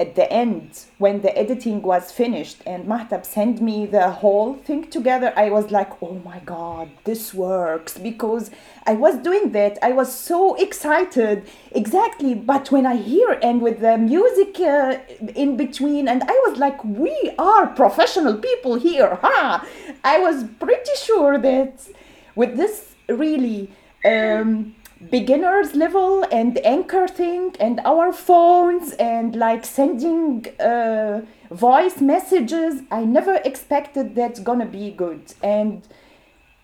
at 0.00 0.14
the 0.14 0.32
end, 0.32 0.86
when 0.96 1.20
the 1.20 1.36
editing 1.38 1.82
was 1.82 2.10
finished 2.10 2.62
and 2.66 2.86
Mahtab 2.86 3.26
sent 3.26 3.60
me 3.60 3.84
the 3.84 4.10
whole 4.10 4.54
thing 4.54 4.90
together, 4.90 5.30
I 5.36 5.50
was 5.50 5.70
like, 5.70 5.90
oh 6.02 6.14
my 6.24 6.38
god, 6.40 6.88
this 7.04 7.34
works 7.34 7.98
because 7.98 8.50
I 8.86 8.94
was 8.94 9.16
doing 9.18 9.52
that. 9.52 9.76
I 9.82 9.92
was 9.92 10.10
so 10.12 10.54
excited. 10.54 11.46
Exactly. 11.72 12.34
But 12.34 12.70
when 12.72 12.86
I 12.86 12.96
hear 12.96 13.38
and 13.42 13.60
with 13.60 13.80
the 13.80 13.98
music 13.98 14.58
uh, 14.58 14.98
in 15.36 15.58
between, 15.58 16.08
and 16.08 16.22
I 16.22 16.36
was 16.46 16.58
like, 16.58 16.82
we 16.82 17.14
are 17.38 17.66
professional 17.66 18.38
people 18.38 18.76
here, 18.76 19.18
huh? 19.20 19.60
I 20.02 20.18
was 20.18 20.44
pretty 20.58 20.94
sure 20.96 21.36
that 21.38 21.86
with 22.34 22.56
this 22.56 22.94
really. 23.08 23.70
Um, 24.02 24.74
beginners 25.08 25.74
level 25.74 26.24
and 26.30 26.58
anchor 26.64 27.08
thing 27.08 27.56
and 27.58 27.80
our 27.84 28.12
phones 28.12 28.92
and 28.92 29.34
like 29.34 29.64
sending 29.64 30.46
uh, 30.60 31.22
voice 31.50 32.00
messages. 32.00 32.82
I 32.90 33.04
never 33.04 33.36
expected 33.36 34.14
that's 34.14 34.40
gonna 34.40 34.66
be 34.66 34.90
good. 34.90 35.34
And 35.42 35.86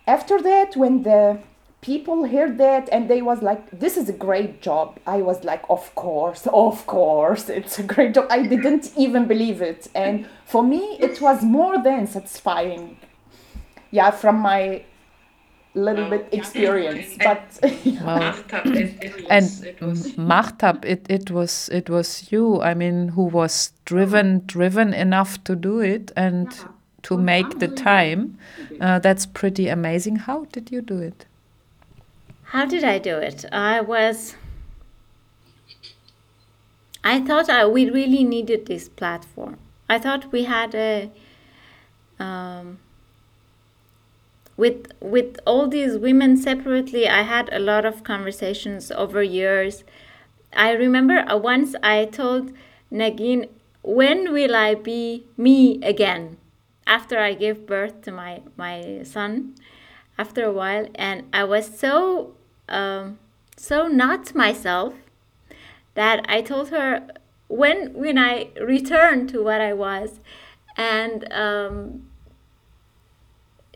after 0.06 0.40
that 0.42 0.76
when 0.76 1.02
the 1.02 1.38
people 1.80 2.26
heard 2.26 2.58
that 2.58 2.88
and 2.90 3.08
they 3.08 3.22
was 3.22 3.42
like 3.42 3.70
this 3.70 3.96
is 3.96 4.08
a 4.08 4.12
great 4.12 4.60
job 4.62 4.98
i 5.06 5.18
was 5.20 5.44
like 5.44 5.62
of 5.68 5.94
course 5.94 6.46
of 6.52 6.84
course 6.86 7.48
it's 7.48 7.78
a 7.78 7.82
great 7.82 8.14
job. 8.14 8.26
I 8.30 8.46
didn't 8.46 8.92
even 8.96 9.28
believe 9.28 9.62
it. 9.62 9.88
And 9.94 10.26
for 10.44 10.62
me 10.62 10.96
it 10.98 11.20
was 11.20 11.42
more 11.44 11.80
than 11.82 12.06
satisfying. 12.06 12.96
Yeah 13.90 14.10
from 14.10 14.36
my 14.40 14.84
little 15.80 16.08
bit 16.08 16.28
experience 16.32 17.16
but 17.22 17.50
Mahtab, 17.62 18.66
it, 18.74 19.02
it 19.02 19.14
was, 19.14 19.26
And 19.30 19.66
it 19.66 19.80
was 19.80 20.12
Mahtab, 20.12 20.84
it, 20.84 21.06
it 21.08 21.30
was 21.30 21.68
it 21.70 21.90
was 21.90 22.32
you. 22.32 22.60
I 22.62 22.74
mean, 22.74 23.08
who 23.08 23.24
was 23.24 23.72
driven 23.84 24.42
driven 24.46 24.92
enough 24.94 25.42
to 25.44 25.54
do 25.54 25.80
it 25.80 26.12
and 26.16 26.52
to 27.06 27.16
make 27.16 27.60
the 27.60 27.68
time. 27.68 28.36
Uh, 28.80 28.98
that's 28.98 29.26
pretty 29.26 29.68
amazing. 29.68 30.16
How 30.16 30.46
did 30.46 30.72
you 30.72 30.82
do 30.82 30.98
it? 30.98 31.24
How 32.42 32.64
did 32.64 32.82
I 32.82 32.98
do 32.98 33.16
it? 33.18 33.44
I 33.52 33.80
was. 33.80 34.34
I 37.04 37.20
thought 37.20 37.48
I, 37.48 37.66
we 37.66 37.88
really 37.88 38.24
needed 38.24 38.66
this 38.66 38.88
platform. 38.88 39.58
I 39.88 39.98
thought 39.98 40.32
we 40.32 40.44
had 40.44 40.74
a. 40.74 41.10
Um, 42.18 42.78
with 44.56 44.92
with 45.00 45.38
all 45.46 45.68
these 45.68 45.98
women 45.98 46.36
separately, 46.36 47.08
I 47.08 47.22
had 47.22 47.48
a 47.52 47.58
lot 47.58 47.84
of 47.84 48.04
conversations 48.04 48.90
over 48.90 49.22
years. 49.22 49.84
I 50.54 50.72
remember 50.72 51.18
uh, 51.28 51.36
once 51.36 51.74
I 51.82 52.06
told 52.06 52.52
Negin, 52.90 53.48
"When 53.82 54.32
will 54.32 54.54
I 54.56 54.74
be 54.74 55.24
me 55.36 55.80
again?" 55.82 56.38
After 56.86 57.18
I 57.18 57.34
gave 57.34 57.66
birth 57.66 58.02
to 58.02 58.12
my 58.12 58.42
my 58.56 59.02
son, 59.02 59.54
after 60.18 60.44
a 60.44 60.52
while, 60.52 60.86
and 60.94 61.24
I 61.32 61.44
was 61.44 61.66
so 61.78 62.34
um, 62.68 63.18
so 63.56 63.88
not 63.88 64.34
myself 64.34 64.94
that 65.94 66.24
I 66.28 66.42
told 66.42 66.68
her 66.70 67.08
when 67.48 67.92
when 67.92 68.18
I 68.18 68.48
returned 68.60 69.28
to 69.30 69.42
what 69.42 69.60
I 69.60 69.72
was, 69.72 70.20
and 70.76 71.30
um, 71.32 72.06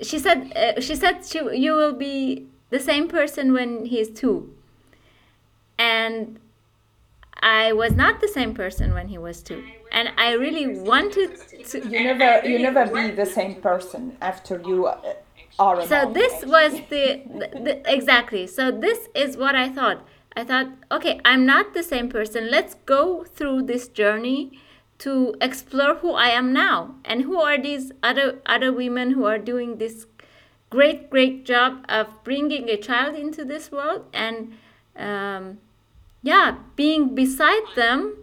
she 0.02 0.18
said 0.18 0.52
uh, 0.56 0.80
she 0.80 0.94
said 0.94 1.24
she, 1.26 1.38
you 1.56 1.74
will 1.74 1.92
be 1.92 2.46
the 2.70 2.80
same 2.80 3.08
person 3.08 3.52
when 3.52 3.84
he's 3.86 4.10
two, 4.10 4.54
and 5.78 6.38
I 7.42 7.72
was 7.72 7.92
not 7.92 8.20
the 8.20 8.28
same 8.28 8.54
person 8.54 8.94
when 8.94 9.08
he 9.08 9.18
was 9.18 9.42
two, 9.42 9.64
and 9.92 10.10
I 10.16 10.32
really 10.32 10.78
wanted 10.78 11.36
to. 11.66 11.88
You 11.88 12.14
never, 12.14 12.46
you 12.46 12.58
never 12.58 12.86
be 12.86 13.10
the 13.10 13.26
same 13.26 13.56
person 13.56 14.16
after 14.20 14.62
you 14.66 14.86
uh, 14.86 15.14
are. 15.58 15.86
So 15.86 16.12
this 16.12 16.44
was 16.44 16.72
the, 16.90 17.22
the, 17.26 17.60
the 17.64 17.92
exactly. 17.92 18.46
So 18.46 18.70
this 18.70 19.08
is 19.14 19.36
what 19.36 19.54
I 19.54 19.68
thought. 19.68 20.06
I 20.36 20.44
thought, 20.44 20.68
okay, 20.92 21.20
I'm 21.24 21.44
not 21.44 21.74
the 21.74 21.82
same 21.82 22.08
person. 22.08 22.50
Let's 22.50 22.76
go 22.86 23.24
through 23.24 23.62
this 23.62 23.88
journey 23.88 24.58
to 25.00 25.34
explore 25.40 25.96
who 25.96 26.12
I 26.12 26.28
am 26.28 26.52
now. 26.52 26.94
And 27.04 27.22
who 27.22 27.40
are 27.40 27.60
these 27.60 27.92
other 28.02 28.40
other 28.46 28.72
women 28.72 29.12
who 29.12 29.24
are 29.24 29.38
doing 29.38 29.78
this 29.78 30.06
great 30.70 31.10
great 31.10 31.44
job 31.44 31.84
of 31.88 32.08
bringing 32.24 32.68
a 32.68 32.76
child 32.76 33.16
into 33.16 33.44
this 33.44 33.70
world? 33.72 34.06
And 34.12 34.52
um, 34.96 35.58
yeah 36.22 36.58
being 36.76 37.14
beside 37.14 37.62
them 37.76 38.16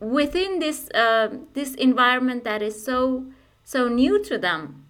within 0.00 0.58
this 0.58 0.88
uh, 0.94 1.28
this 1.54 1.74
environment 1.74 2.44
that 2.44 2.62
is 2.62 2.82
so 2.82 3.26
so 3.64 3.88
new 3.88 4.22
to 4.22 4.38
them. 4.38 4.84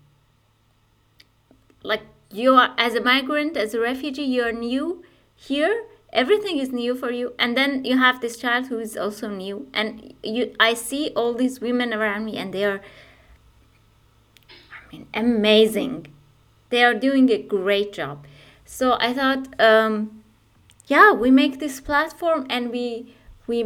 Like 1.82 2.02
you 2.30 2.54
are 2.54 2.74
as 2.76 2.94
a 2.94 3.00
migrant 3.00 3.56
as 3.56 3.74
a 3.74 3.80
refugee 3.80 4.24
you're 4.24 4.52
new 4.52 5.04
here 5.34 5.84
everything 6.16 6.58
is 6.58 6.72
new 6.72 6.96
for 6.96 7.10
you. 7.10 7.34
And 7.38 7.56
then 7.56 7.84
you 7.84 7.98
have 7.98 8.20
this 8.20 8.36
child 8.36 8.66
who 8.68 8.80
is 8.80 8.96
also 8.96 9.28
new. 9.28 9.68
And 9.72 10.14
you 10.22 10.54
i 10.58 10.74
see 10.74 11.12
all 11.14 11.34
these 11.34 11.60
women 11.60 11.92
around 11.94 12.24
me 12.24 12.36
and 12.36 12.52
they 12.52 12.64
are 12.64 12.80
i 14.50 14.92
mean 14.92 15.06
amazing. 15.14 16.08
They 16.70 16.82
are 16.82 16.94
doing 16.94 17.30
a 17.30 17.40
great 17.40 17.92
job. 17.92 18.26
So 18.64 18.96
i 19.00 19.12
thought 19.12 19.48
um, 19.60 20.22
yeah 20.86 21.12
we 21.12 21.30
make 21.30 21.60
this 21.60 21.80
platform 21.80 22.46
and 22.50 22.70
we 22.70 23.14
we 23.46 23.58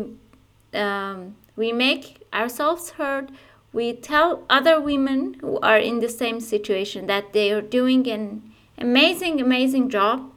um, 0.74 1.36
we 1.56 1.72
make 1.72 2.26
ourselves 2.32 2.90
heard. 2.90 3.32
We 3.72 3.92
tell 3.92 4.44
other 4.50 4.80
women 4.80 5.34
who 5.40 5.58
are 5.60 5.78
in 5.78 6.00
the 6.00 6.08
same 6.08 6.40
situation 6.40 7.06
that 7.06 7.32
they 7.32 7.52
are 7.52 7.62
doing 7.62 8.08
an 8.08 8.42
amazing 8.78 9.40
amazing 9.40 9.88
job. 9.88 10.32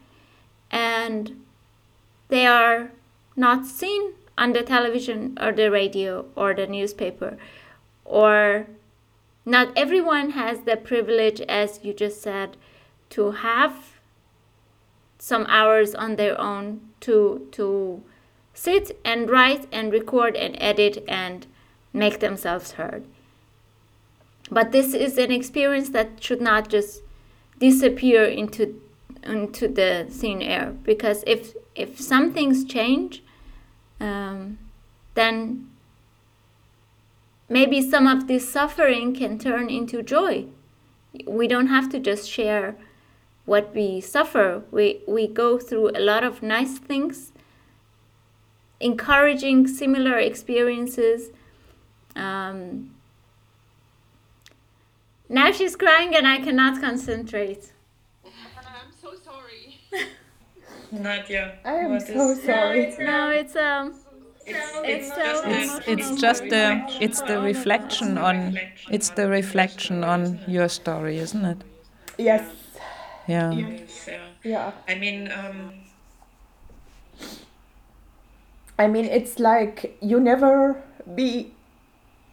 And 0.71 1.42
they 2.33 2.47
are 2.47 2.91
not 3.35 3.63
seen 3.63 4.13
on 4.39 4.53
the 4.53 4.63
television 4.63 5.37
or 5.39 5.51
the 5.51 5.69
radio 5.69 6.25
or 6.35 6.53
the 6.55 6.65
newspaper 6.65 7.37
or 8.03 8.65
not 9.45 9.71
everyone 9.75 10.31
has 10.31 10.61
the 10.61 10.75
privilege 10.75 11.41
as 11.41 11.79
you 11.83 11.93
just 11.93 12.23
said 12.23 12.57
to 13.11 13.29
have 13.31 13.93
some 15.19 15.45
hours 15.47 15.93
on 15.93 16.15
their 16.15 16.39
own 16.41 16.81
to 16.99 17.47
to 17.51 18.01
sit 18.53 18.99
and 19.05 19.29
write 19.29 19.67
and 19.71 19.93
record 19.93 20.35
and 20.35 20.55
edit 20.59 21.03
and 21.07 21.45
make 21.93 22.19
themselves 22.19 22.73
heard. 22.73 23.03
But 24.49 24.71
this 24.71 24.93
is 24.93 25.17
an 25.17 25.31
experience 25.31 25.89
that 25.89 26.23
should 26.23 26.41
not 26.41 26.67
just 26.67 27.01
disappear 27.59 28.25
into 28.25 28.81
into 29.25 29.67
the 29.67 30.07
thin 30.09 30.41
air. 30.41 30.75
Because 30.83 31.23
if 31.25 31.53
if 31.75 31.99
some 31.99 32.33
things 32.33 32.65
change 32.65 33.23
um, 33.99 34.57
then 35.15 35.69
maybe 37.47 37.81
some 37.81 38.07
of 38.07 38.27
this 38.27 38.51
suffering 38.51 39.15
can 39.15 39.37
turn 39.39 39.69
into 39.69 40.01
joy. 40.03 40.45
We 41.27 41.47
don't 41.47 41.67
have 41.67 41.89
to 41.89 41.99
just 41.99 42.29
share 42.29 42.75
what 43.45 43.73
we 43.73 44.01
suffer. 44.01 44.63
We 44.71 45.01
we 45.07 45.27
go 45.27 45.57
through 45.59 45.91
a 45.91 46.01
lot 46.01 46.23
of 46.23 46.41
nice 46.41 46.77
things 46.79 47.31
encouraging 48.79 49.67
similar 49.67 50.17
experiences. 50.17 51.29
Um, 52.15 52.93
now 55.29 55.51
she's 55.51 55.75
crying 55.75 56.13
and 56.15 56.27
i 56.27 56.37
cannot 56.37 56.79
concentrate 56.79 57.71
I'm 58.83 58.91
so 59.01 59.15
sorry. 59.23 59.79
Nadia, 60.93 61.53
I 61.65 61.73
am 61.73 61.99
so 61.99 62.31
is- 62.31 62.43
sorry. 62.43 62.95
no 62.99 63.29
it's 63.31 63.55
um 63.55 63.93
It's, 64.45 64.73
so 64.73 64.83
just 64.85 65.45
It's 65.45 65.45
emotional. 65.45 65.93
it's 65.93 66.21
just 66.21 66.49
the 66.49 66.81
it's 66.99 67.21
the 67.21 67.39
reflection 67.39 68.17
on 68.17 68.59
it's 68.89 69.09
the 69.09 69.27
reflection 69.29 70.03
on 70.03 70.39
your 70.47 70.67
story, 70.69 71.17
isn't 71.19 71.45
it? 71.45 71.63
Yes. 72.17 72.43
Yeah. 73.27 73.53
Yes, 73.53 74.07
yeah. 74.07 74.27
Yeah. 74.43 74.71
I 74.87 74.95
mean, 74.95 75.31
um, 75.31 75.71
I 78.77 78.87
mean, 78.87 79.05
it's 79.05 79.39
like 79.39 79.97
you 80.01 80.19
never 80.19 80.81
be 81.15 81.53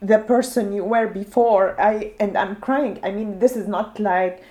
the 0.01 0.19
person 0.19 0.73
you 0.73 0.85
were 0.85 1.07
before. 1.07 1.81
I 1.81 2.13
and 2.19 2.37
I'm 2.37 2.57
crying. 2.57 2.99
I 3.03 3.11
mean, 3.13 3.39
this 3.39 3.57
is 3.57 3.69
not 3.69 4.01
like 4.01 4.43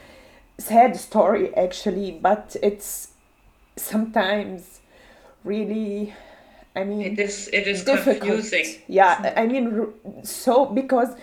sad 0.58 0.96
story 0.98 1.54
actually, 1.56 2.12
but 2.12 2.56
it's 2.62 3.09
sometimes 3.80 4.82
really. 5.44 6.14
I 6.76 6.84
mean, 6.84 7.02
it 7.02 7.20
is 7.20 7.50
it 7.52 7.68
is 7.68 7.84
difficult. 7.84 8.22
confusing. 8.22 8.82
Yeah, 8.88 9.34
I 9.36 9.48
mean, 9.48 9.94
so 10.24 10.66
because 10.66 11.16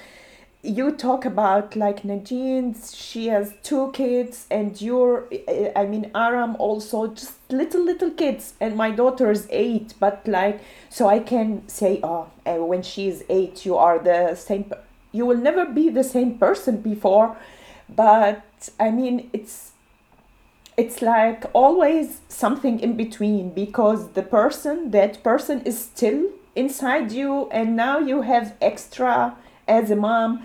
you 0.66 0.90
talk 0.90 1.24
about 1.24 1.76
like 1.76 2.02
Negin, 2.02 2.74
she 2.94 3.28
has 3.28 3.54
two 3.62 3.92
kids, 3.92 4.46
and 4.50 4.80
you're, 4.80 5.28
I 5.76 5.86
mean, 5.86 6.10
Aram 6.14 6.56
also 6.58 7.06
just 7.08 7.34
little 7.50 7.84
little 7.84 8.10
kids, 8.10 8.54
and 8.60 8.76
my 8.76 8.90
daughter 8.90 9.30
is 9.30 9.46
eight. 9.50 9.94
But 10.00 10.26
like, 10.26 10.60
so 10.90 11.06
I 11.08 11.20
can 11.20 11.66
say, 11.68 12.00
oh, 12.02 12.28
uh, 12.44 12.56
when 12.56 12.82
she 12.82 13.08
is 13.08 13.24
eight, 13.28 13.64
you 13.64 13.76
are 13.76 13.98
the 13.98 14.34
same. 14.34 14.72
You 15.12 15.24
will 15.24 15.38
never 15.38 15.64
be 15.64 15.88
the 15.88 16.04
same 16.04 16.38
person 16.38 16.80
before, 16.80 17.36
but 17.88 18.42
I 18.80 18.90
mean, 18.90 19.30
it's 19.32 19.72
it's 20.76 21.00
like 21.00 21.44
always 21.54 22.20
something 22.28 22.80
in 22.80 22.96
between 22.96 23.50
because 23.50 24.10
the 24.10 24.22
person 24.22 24.90
that 24.90 25.22
person 25.22 25.62
is 25.62 25.78
still 25.78 26.30
inside 26.54 27.12
you 27.12 27.48
and 27.50 27.76
now 27.76 27.98
you 27.98 28.22
have 28.22 28.54
extra 28.60 29.36
as 29.66 29.90
a 29.90 29.96
mom. 29.96 30.44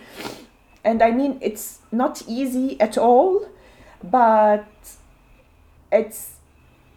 And 0.83 1.03
i 1.03 1.11
mean 1.11 1.37
it's 1.41 1.79
not 1.91 2.23
easy 2.27 2.79
at 2.81 2.97
all 2.97 3.47
but 4.03 4.65
it's 5.91 6.40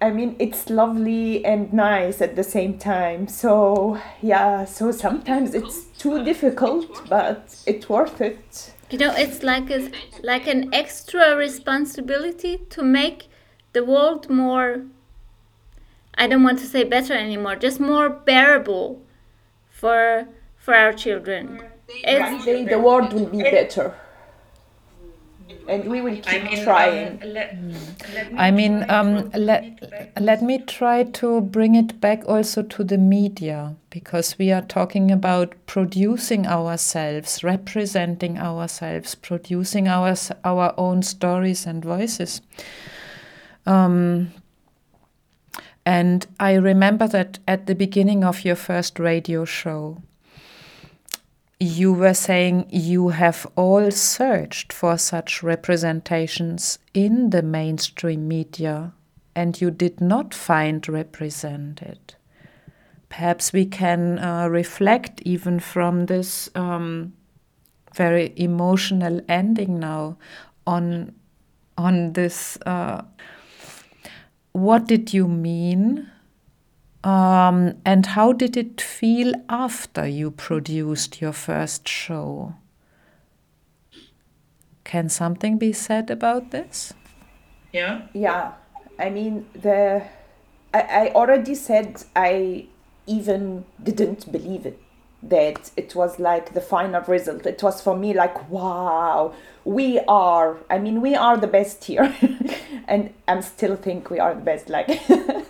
i 0.01 0.11
mean 0.11 0.37
it's 0.39 0.69
lovely 0.71 1.45
and 1.45 1.73
nice 1.73 2.21
at 2.21 2.37
the 2.37 2.43
same 2.43 2.79
time 2.79 3.27
so 3.29 3.99
yeah 4.21 4.65
so 4.65 4.91
sometimes 4.91 5.55
it's 5.55 5.85
too 5.99 6.25
difficult 6.25 7.03
but 7.09 7.63
it's 7.67 7.89
worth 7.89 8.21
it 8.21 8.75
You 8.91 8.99
know, 8.99 9.15
it's 9.17 9.43
like 9.43 9.71
a, 9.71 9.91
like 10.23 10.47
an 10.47 10.73
extra 10.73 11.35
responsibility 11.35 12.59
to 12.71 12.83
make 12.83 13.29
the 13.73 13.83
world 13.83 14.31
more. 14.31 14.85
I 16.15 16.27
don't 16.29 16.45
want 16.45 16.59
to 16.61 16.67
say 16.67 16.85
better 16.85 17.15
anymore, 17.15 17.57
just 17.57 17.81
more 17.81 18.09
bearable 18.09 19.03
for 19.71 20.29
for 20.57 20.75
our 20.75 20.93
children. 20.93 21.61
It's, 21.89 22.21
one 22.21 22.45
day 22.45 22.65
the 22.65 22.79
world 22.79 23.13
will 23.13 23.27
be 23.27 23.43
better 23.43 23.95
and 25.69 25.91
we 25.91 26.01
will 26.01 26.19
I 26.27 26.39
keep 26.39 26.43
mean, 26.43 26.65
trying 26.65 27.07
Um, 27.09 27.19
let, 27.33 27.57
let 28.15 28.33
me 28.33 28.39
I 28.39 28.51
mean, 28.51 28.85
um, 28.89 29.31
let, 29.35 29.63
bring 29.63 29.79
it 29.83 29.91
back. 29.91 30.09
let 30.21 30.43
me 30.43 30.59
try 30.59 31.05
to 31.05 31.41
bring 31.41 31.75
it 31.75 32.01
back 32.01 32.29
also 32.29 32.63
to 32.63 32.85
the 32.85 32.99
media 32.99 33.77
because 33.91 34.39
we 34.39 34.53
are 34.53 34.63
talking 34.63 35.11
about 35.11 35.55
producing 35.67 36.47
ourselves, 36.47 37.43
representing 37.45 38.39
ourselves, 38.39 39.15
producing 39.15 39.89
our, 39.89 40.15
our 40.45 40.75
own 40.77 41.03
stories 41.03 41.67
and 41.67 41.85
voices. 41.85 42.41
Um, 43.67 44.33
and 45.87 46.27
I 46.41 46.55
remember 46.55 47.07
that 47.09 47.39
at 47.47 47.67
the 47.67 47.75
beginning 47.75 48.25
of 48.25 48.45
your 48.45 48.57
first 48.57 48.99
radio 48.99 49.45
show, 49.45 50.03
you 51.65 51.93
were 51.93 52.15
saying 52.15 52.67
you 52.71 53.09
have 53.09 53.47
all 53.57 53.91
searched 53.91 54.73
for 54.73 54.99
such 54.99 55.43
representations 55.43 56.79
in 56.93 57.31
the 57.31 57.43
mainstream 57.43 58.29
media 58.29 58.93
and 59.35 59.61
you 59.61 59.71
did 59.71 60.01
not 60.01 60.35
find 60.35 60.89
represented. 60.89 62.15
Perhaps 63.09 63.53
we 63.53 63.65
can 63.67 64.19
uh, 64.19 64.49
reflect 64.49 65.23
even 65.25 65.59
from 65.59 66.07
this 66.07 66.51
um, 66.55 67.15
very 67.95 68.33
emotional 68.37 69.21
ending 69.29 69.79
now 69.79 70.17
on 70.67 71.15
on 71.77 72.13
this. 72.13 72.57
Uh, 72.67 73.03
what 74.53 74.87
did 74.87 75.13
you 75.13 75.27
mean 75.27 76.11
Um, 77.05 77.75
and 77.85 78.07
how 78.07 78.33
did 78.33 78.57
it 78.57 78.81
feel 78.81 79.35
after 79.49 80.07
you 80.07 80.31
produced 80.31 81.21
your 81.21 81.33
first 81.33 81.87
show? 81.87 82.55
Can 84.85 85.11
something 85.11 85.59
be 85.59 85.73
said 85.73 86.11
about 86.11 86.51
this? 86.51 86.95
Yeah. 87.73 88.03
Yeah, 88.15 88.53
I 88.99 89.11
mean 89.11 89.47
the. 89.53 90.03
I, 90.73 90.81
I 90.81 91.13
already 91.15 91.55
said 91.55 92.03
I 92.17 92.67
even 93.07 93.65
didn't 93.83 94.33
believe 94.33 94.65
it 94.65 94.81
that 95.29 95.71
it 95.77 95.95
was 95.95 96.19
like 96.19 96.53
the 96.53 96.61
final 96.61 97.01
result. 97.03 97.47
It 97.47 97.63
was 97.63 97.81
for 97.81 97.97
me 97.97 98.13
like, 98.13 98.51
wow, 98.51 99.35
we 99.65 99.99
are, 100.01 100.59
I 100.69 100.79
mean, 100.79 101.01
we 101.01 101.15
are 101.15 101.37
the 101.37 101.47
best 101.47 101.85
here. 101.85 102.15
and 102.89 103.13
I'm 103.27 103.43
still 103.43 103.77
think 103.77 104.11
we 104.11 104.19
are 104.19 104.35
the 104.35 104.41
best, 104.41 104.69
like, 104.69 105.01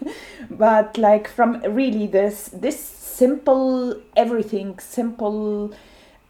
but 0.51 0.97
like 0.97 1.29
from 1.29 1.61
really 1.63 2.07
this, 2.07 2.51
this 2.53 2.79
simple 2.79 4.01
everything, 4.17 4.79
simple 4.79 5.73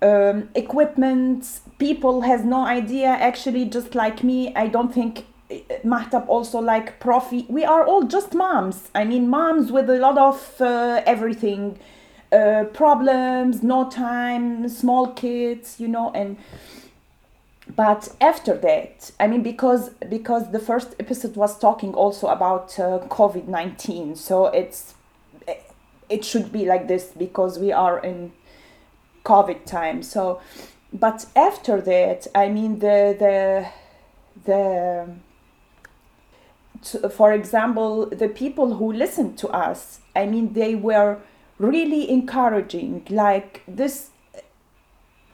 um, 0.00 0.48
equipment, 0.54 1.60
people 1.78 2.22
has 2.22 2.44
no 2.44 2.64
idea 2.64 3.08
actually 3.08 3.66
just 3.66 3.94
like 3.94 4.24
me. 4.24 4.54
I 4.54 4.68
don't 4.68 4.92
think 4.92 5.26
eh, 5.50 5.60
Mahtab 5.84 6.28
also 6.28 6.60
like 6.60 7.00
Profi. 7.00 7.48
We 7.50 7.64
are 7.64 7.86
all 7.86 8.04
just 8.04 8.34
moms. 8.34 8.90
I 8.94 9.04
mean, 9.04 9.28
moms 9.28 9.70
with 9.70 9.90
a 9.90 9.98
lot 9.98 10.18
of 10.18 10.60
uh, 10.60 11.02
everything 11.06 11.78
uh, 12.34 12.64
problems, 12.72 13.62
no 13.62 13.88
time, 13.88 14.68
small 14.68 15.12
kids, 15.12 15.78
you 15.78 15.88
know, 15.88 16.10
and 16.14 16.36
but 17.76 18.14
after 18.20 18.56
that, 18.58 19.10
I 19.18 19.26
mean, 19.26 19.42
because 19.42 19.90
because 20.10 20.50
the 20.50 20.58
first 20.58 20.94
episode 20.98 21.36
was 21.36 21.58
talking 21.58 21.94
also 21.94 22.26
about 22.28 22.78
uh, 22.78 23.00
COVID 23.08 23.46
nineteen, 23.48 24.16
so 24.16 24.46
it's 24.46 24.94
it 26.08 26.24
should 26.24 26.52
be 26.52 26.66
like 26.66 26.88
this 26.88 27.12
because 27.16 27.58
we 27.58 27.72
are 27.72 27.98
in 27.98 28.32
COVID 29.24 29.64
time. 29.64 30.02
So, 30.02 30.40
but 30.92 31.26
after 31.34 31.80
that, 31.80 32.26
I 32.34 32.48
mean 32.48 32.80
the 32.80 33.16
the 33.18 33.66
the 34.44 35.08
for 37.08 37.32
example, 37.32 38.06
the 38.06 38.28
people 38.28 38.74
who 38.74 38.92
listened 38.92 39.38
to 39.38 39.48
us, 39.48 40.00
I 40.14 40.26
mean, 40.26 40.52
they 40.52 40.74
were 40.74 41.18
really 41.64 42.10
encouraging 42.10 43.06
like 43.10 43.62
this 43.66 44.10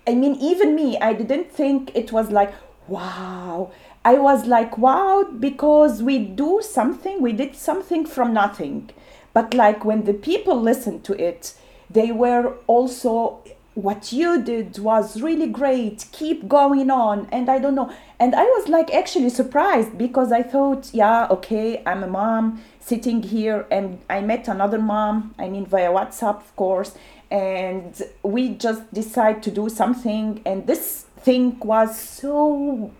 i 0.07 0.14
mean 0.14 0.35
even 0.37 0.74
me 0.74 0.99
i 0.99 1.12
didn't 1.12 1.51
think 1.51 1.95
it 1.95 2.12
was 2.12 2.31
like 2.31 2.53
wow. 2.91 3.70
I 4.05 4.14
was 4.14 4.47
like 4.47 4.76
wow 4.76 5.24
because 5.39 6.03
we 6.03 6.18
do 6.18 6.61
something 6.62 7.22
we 7.22 7.33
did 7.33 7.55
something 7.55 8.05
from 8.05 8.35
nothing. 8.35 8.91
But 9.33 9.55
like 9.55 9.85
when 9.85 10.05
the 10.05 10.14
people 10.14 10.61
listened 10.61 11.05
to 11.05 11.12
it 11.22 11.55
they 11.89 12.11
were 12.12 12.55
also 12.66 13.41
what 13.74 14.12
you 14.12 14.43
did 14.43 14.78
was 14.78 15.20
really 15.22 15.47
great 15.47 16.05
keep 16.12 16.49
going 16.49 16.91
on 16.91 17.28
and 17.31 17.49
i 17.49 17.59
don't 17.59 17.76
know. 17.76 17.93
And 18.18 18.35
i 18.35 18.45
was 18.45 18.68
like 18.68 18.93
actually 18.93 19.31
surprised 19.31 19.97
because 19.97 20.33
i 20.33 20.43
thought 20.43 20.91
yeah 20.93 21.28
okay 21.31 21.83
i'm 21.87 22.03
a 22.03 22.09
mom 22.09 22.62
sitting 22.81 23.22
here 23.22 23.66
and 23.70 23.99
i 24.09 24.20
met 24.20 24.49
another 24.49 24.78
mom 24.78 25.35
i 25.39 25.49
mean 25.49 25.66
via 25.66 25.91
whatsapp 25.91 26.37
of 26.37 26.57
course 26.57 26.95
and 27.31 28.03
we 28.22 28.55
just 28.55 28.93
decide 28.93 29.43
to 29.45 29.51
do 29.51 29.68
something. 29.68 30.43
And 30.45 30.66
this 30.66 31.07
thing 31.20 31.59
was 31.61 31.99
so 31.99 32.91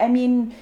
i 0.00 0.08
mean 0.08 0.52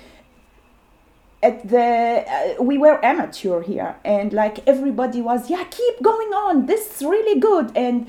at 1.42 1.66
the 1.68 2.24
uh, 2.28 2.62
we 2.62 2.76
were 2.76 3.02
amateur 3.02 3.62
here 3.62 3.96
and 4.04 4.34
like 4.34 4.66
everybody 4.66 5.22
was 5.22 5.50
yeah 5.50 5.64
keep 5.64 6.02
going 6.02 6.28
on. 6.28 6.66
This 6.66 6.96
is 6.96 7.02
really 7.02 7.40
good. 7.40 7.72
And 7.74 8.08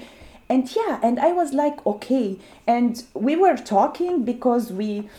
and 0.49 0.73
yeah 0.75 0.99
and 1.01 1.19
i 1.19 1.31
was 1.31 1.53
like 1.53 1.85
okay. 1.85 2.37
And 2.67 3.03
we 3.13 3.35
were 3.35 3.57
talking 3.57 4.23
because 4.23 4.71
we 4.71 5.09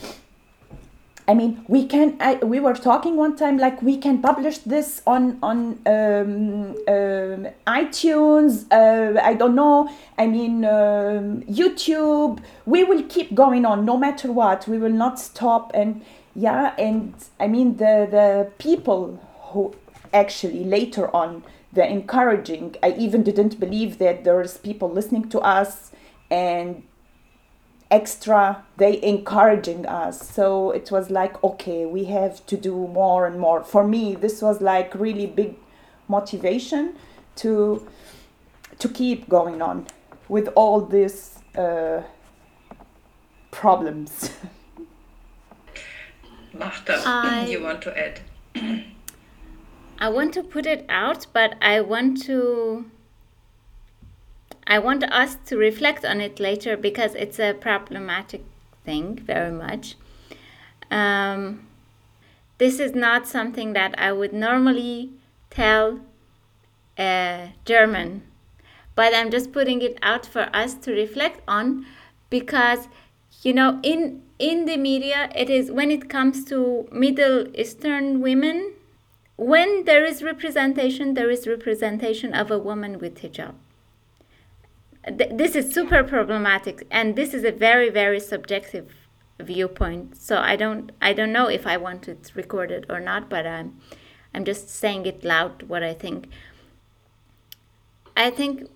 I 1.28 1.34
mean, 1.34 1.62
we 1.68 1.84
can. 1.86 2.16
I, 2.20 2.36
we 2.36 2.58
were 2.58 2.72
talking 2.72 3.16
one 3.16 3.36
time 3.36 3.58
like 3.58 3.82
we 3.82 3.98
can 3.98 4.22
publish 4.22 4.58
this 4.58 5.02
on 5.06 5.38
on 5.42 5.78
um, 5.84 6.74
um, 6.88 7.48
iTunes. 7.66 8.64
Uh, 8.72 9.20
I 9.22 9.34
don't 9.34 9.54
know. 9.54 9.90
I 10.16 10.26
mean, 10.26 10.64
um, 10.64 11.42
YouTube. 11.42 12.40
We 12.64 12.82
will 12.82 13.02
keep 13.02 13.34
going 13.34 13.66
on 13.66 13.84
no 13.84 13.98
matter 13.98 14.32
what. 14.32 14.66
We 14.66 14.78
will 14.78 14.98
not 15.04 15.18
stop. 15.18 15.70
And 15.74 16.02
yeah, 16.34 16.74
and 16.78 17.14
I 17.38 17.46
mean 17.46 17.76
the 17.76 18.08
the 18.10 18.50
people 18.56 19.20
who 19.50 19.74
actually 20.14 20.64
later 20.64 21.14
on 21.14 21.44
the 21.74 21.86
encouraging. 21.86 22.76
I 22.82 22.92
even 22.92 23.22
didn't 23.22 23.60
believe 23.60 23.98
that 23.98 24.24
there's 24.24 24.56
people 24.56 24.90
listening 24.90 25.28
to 25.28 25.40
us 25.40 25.92
and 26.30 26.84
extra 27.90 28.64
they 28.76 29.02
encouraging 29.02 29.86
us. 29.86 30.28
So 30.30 30.70
it 30.70 30.90
was 30.90 31.10
like 31.10 31.42
okay 31.42 31.86
we 31.86 32.04
have 32.04 32.44
to 32.46 32.56
do 32.56 32.74
more 32.88 33.26
and 33.26 33.38
more. 33.40 33.64
For 33.64 33.86
me 33.86 34.14
this 34.14 34.42
was 34.42 34.60
like 34.60 34.94
really 34.94 35.26
big 35.26 35.56
motivation 36.06 36.94
to 37.36 37.86
to 38.78 38.88
keep 38.88 39.28
going 39.28 39.62
on 39.62 39.86
with 40.28 40.48
all 40.54 40.80
these 40.80 41.38
uh, 41.56 42.02
problems. 43.50 44.30
Mahtab, 46.54 47.02
I, 47.04 47.46
you 47.46 47.62
want 47.62 47.82
to 47.82 47.98
add? 47.98 48.20
I 50.00 50.08
want 50.08 50.34
to 50.34 50.42
put 50.42 50.66
it 50.66 50.84
out 50.88 51.26
but 51.32 51.54
I 51.60 51.80
want 51.80 52.22
to 52.24 52.84
I 54.70 54.78
want 54.78 55.02
us 55.04 55.36
to 55.46 55.56
reflect 55.56 56.04
on 56.04 56.20
it 56.20 56.38
later 56.38 56.76
because 56.76 57.14
it's 57.14 57.40
a 57.40 57.54
problematic 57.54 58.44
thing 58.84 59.16
very 59.16 59.50
much. 59.50 59.96
Um, 60.90 61.66
this 62.58 62.78
is 62.78 62.94
not 62.94 63.26
something 63.26 63.72
that 63.72 63.98
I 63.98 64.12
would 64.12 64.34
normally 64.34 65.10
tell 65.48 66.00
a 66.98 67.54
German, 67.64 68.22
but 68.94 69.14
I'm 69.14 69.30
just 69.30 69.52
putting 69.52 69.80
it 69.80 69.98
out 70.02 70.26
for 70.26 70.50
us 70.52 70.74
to 70.74 70.92
reflect 70.92 71.40
on 71.48 71.86
because 72.28 72.88
you 73.42 73.54
know 73.54 73.80
in 73.82 74.22
in 74.38 74.66
the 74.66 74.76
media 74.76 75.30
it 75.34 75.48
is 75.48 75.70
when 75.70 75.90
it 75.90 76.10
comes 76.10 76.44
to 76.44 76.86
Middle 76.92 77.46
Eastern 77.56 78.20
women 78.20 78.74
when 79.36 79.84
there 79.84 80.04
is 80.04 80.22
representation 80.22 81.14
there 81.14 81.30
is 81.30 81.46
representation 81.46 82.34
of 82.34 82.50
a 82.50 82.58
woman 82.58 82.98
with 82.98 83.22
hijab 83.22 83.54
th- 85.16 85.30
this 85.32 85.54
is 85.54 85.72
super 85.72 86.02
problematic 86.02 86.86
and 86.90 87.16
this 87.16 87.34
is 87.34 87.44
a 87.44 87.52
very 87.52 87.90
very 87.90 88.20
subjective 88.20 88.94
viewpoint. 89.40 90.16
So 90.16 90.38
i 90.38 90.56
don't 90.56 90.90
i 91.00 91.12
don't 91.12 91.32
know 91.32 91.46
if 91.46 91.66
i 91.66 91.76
want 91.76 92.08
it 92.08 92.32
recorded 92.34 92.86
or 92.88 93.00
not 93.00 93.28
but 93.28 93.46
i'm 93.46 93.78
i'm 94.34 94.44
just 94.44 94.68
saying 94.68 95.06
it 95.06 95.24
loud 95.24 95.62
what 95.64 95.82
i 95.82 95.94
think. 95.94 96.28
I 98.16 98.30
think 98.30 98.68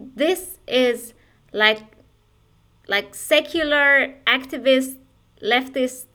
this 0.00 0.58
is 0.66 1.12
like 1.52 1.82
like 2.88 3.14
secular 3.14 4.14
activist 4.26 4.96
leftist 5.42 6.06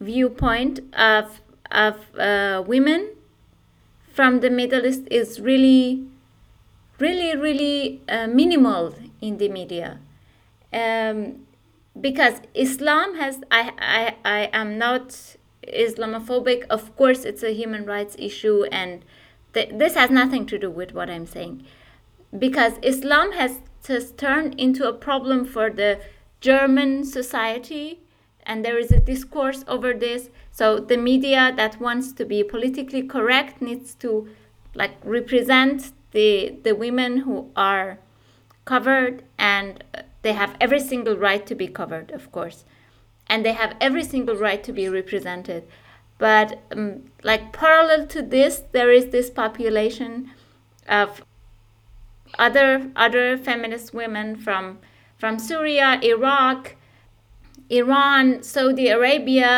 viewpoint 0.00 0.80
of 0.94 1.40
of 1.70 1.96
uh, 2.18 2.62
women 2.66 3.10
from 4.12 4.40
the 4.40 4.50
middle 4.50 4.86
east 4.86 5.02
is 5.10 5.40
really 5.40 6.04
really, 6.98 7.36
really 7.36 8.02
uh, 8.08 8.26
minimal 8.26 8.94
in 9.20 9.38
the 9.38 9.48
media. 9.48 10.00
Um, 10.72 11.46
because 12.00 12.40
Islam 12.54 13.16
has, 13.16 13.40
I, 13.50 13.72
I, 13.78 14.14
I 14.24 14.50
am 14.52 14.78
not 14.78 15.36
Islamophobic. 15.66 16.66
Of 16.70 16.94
course, 16.96 17.24
it's 17.24 17.42
a 17.42 17.52
human 17.52 17.84
rights 17.84 18.16
issue, 18.18 18.64
and 18.70 19.04
th- 19.54 19.70
this 19.72 19.94
has 19.94 20.10
nothing 20.10 20.46
to 20.46 20.58
do 20.58 20.70
with 20.70 20.92
what 20.92 21.10
I'm 21.10 21.26
saying. 21.26 21.64
Because 22.36 22.74
Islam 22.82 23.32
has, 23.32 23.60
has 23.88 24.12
turned 24.12 24.54
into 24.60 24.86
a 24.86 24.92
problem 24.92 25.44
for 25.44 25.70
the 25.70 26.00
German 26.40 27.04
society, 27.04 28.00
and 28.44 28.64
there 28.64 28.78
is 28.78 28.92
a 28.92 29.00
discourse 29.00 29.64
over 29.66 29.92
this. 29.92 30.30
So 30.52 30.78
the 30.78 30.96
media 30.96 31.52
that 31.56 31.80
wants 31.80 32.12
to 32.12 32.24
be 32.24 32.42
politically 32.42 33.02
correct 33.02 33.60
needs 33.60 33.94
to 33.96 34.28
like 34.74 34.92
represent 35.04 35.92
the 36.18 36.32
the 36.66 36.74
women 36.84 37.12
who 37.18 37.36
are 37.54 37.98
covered 38.64 39.22
and 39.38 39.84
they 40.22 40.32
have 40.32 40.56
every 40.60 40.80
single 40.80 41.16
right 41.16 41.44
to 41.46 41.54
be 41.54 41.68
covered 41.80 42.10
of 42.10 42.24
course. 42.32 42.64
And 43.30 43.44
they 43.44 43.52
have 43.62 43.76
every 43.80 44.04
single 44.14 44.36
right 44.36 44.62
to 44.64 44.72
be 44.72 44.88
represented. 44.88 45.62
But 46.18 46.48
um, 46.72 46.86
like 47.22 47.52
parallel 47.52 48.06
to 48.14 48.20
this 48.36 48.62
there 48.72 48.90
is 48.98 49.06
this 49.16 49.30
population 49.30 50.30
of 50.88 51.22
other 52.46 52.90
other 52.96 53.26
feminist 53.38 53.94
women 53.94 54.36
from 54.44 54.64
from 55.20 55.38
Syria, 55.38 55.88
Iraq, 56.02 56.76
Iran, 57.70 58.42
Saudi 58.42 58.88
Arabia, 58.88 59.52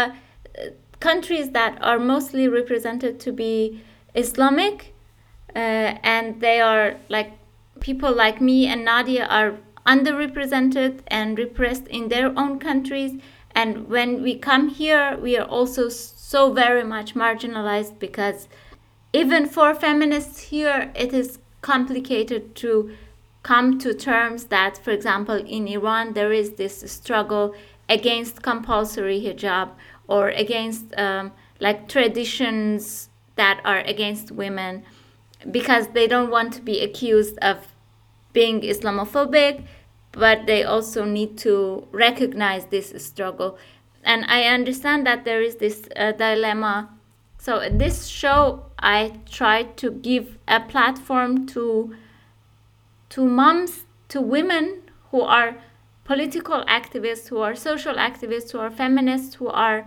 uh, 0.59 0.71
countries 1.09 1.51
that 1.59 1.73
are 1.81 1.99
mostly 1.99 2.49
represented 2.49 3.21
to 3.21 3.31
be 3.33 3.83
Islamic. 4.15 4.77
uh, 4.79 5.00
and 5.55 6.41
they 6.41 6.61
are 6.61 6.97
like 7.09 7.33
people 7.81 8.15
like 8.15 8.41
me 8.41 8.67
and 8.67 8.85
Nadia 8.85 9.27
are 9.27 9.57
underrepresented 9.87 11.01
and 11.09 11.39
repressed 11.39 11.87
in 11.89 12.09
their 12.09 12.39
own 12.39 12.59
countries. 12.59 13.21
And 13.53 13.89
when 13.89 14.23
we 14.23 14.37
come 14.39 14.69
here, 14.69 15.19
we 15.21 15.37
are 15.37 15.47
also 15.47 15.89
so 15.89 16.53
very 16.53 16.85
much 16.85 17.15
marginalized 17.15 17.99
because 17.99 18.49
even 19.13 19.47
for 19.47 19.75
feminists 19.75 20.41
here, 20.41 20.93
it 20.95 21.13
is 21.13 21.39
complicated 21.63 22.55
to 22.57 22.95
come 23.43 23.79
to 23.79 23.95
terms 23.95 24.45
that, 24.45 24.79
for 24.79 24.91
example, 24.91 25.35
in 25.35 25.67
Iran, 25.67 26.13
there 26.13 26.33
is 26.33 26.53
this 26.53 26.81
struggle 26.91 27.55
against 27.89 28.43
compulsory 28.43 29.21
hijab 29.21 29.71
or 30.07 30.29
against 30.29 30.97
um, 30.97 31.33
like 31.59 31.89
traditions 31.89 33.09
that 33.35 33.61
are 33.65 33.81
against 33.81 34.31
women 34.31 34.85
because 35.51 35.89
they 35.89 36.07
don't 36.07 36.31
want 36.31 36.53
to 36.55 36.63
be 36.63 36.81
accused 36.81 37.39
of 37.41 37.69
being 38.33 38.61
Islamophobic, 38.61 39.65
but 40.13 40.47
they 40.47 40.65
also 40.65 41.05
need 41.05 41.39
to 41.39 41.87
recognize 41.93 42.67
this 42.67 42.93
struggle. 43.05 43.59
And 44.03 44.25
I 44.27 44.45
understand 44.45 45.07
that 45.07 45.25
there 45.25 45.43
is 45.43 45.57
this 45.57 45.89
uh, 45.97 46.13
dilemma. 46.13 46.91
So, 47.39 47.69
this 47.71 48.07
show, 48.07 48.67
I 48.79 49.21
tried 49.31 49.77
to 49.79 49.91
give 49.91 50.39
a 50.47 50.61
platform 50.61 51.47
to, 51.49 51.95
to 53.11 53.25
moms, 53.25 53.87
to 54.09 54.21
women 54.21 54.83
who 55.11 55.23
are 55.23 55.57
political 56.05 56.65
activists, 56.67 57.29
who 57.29 57.39
are 57.39 57.55
social 57.55 57.95
activists, 57.95 58.53
who 58.53 58.59
are 58.59 58.71
feminists, 58.71 59.37
who 59.37 59.49
are 59.49 59.87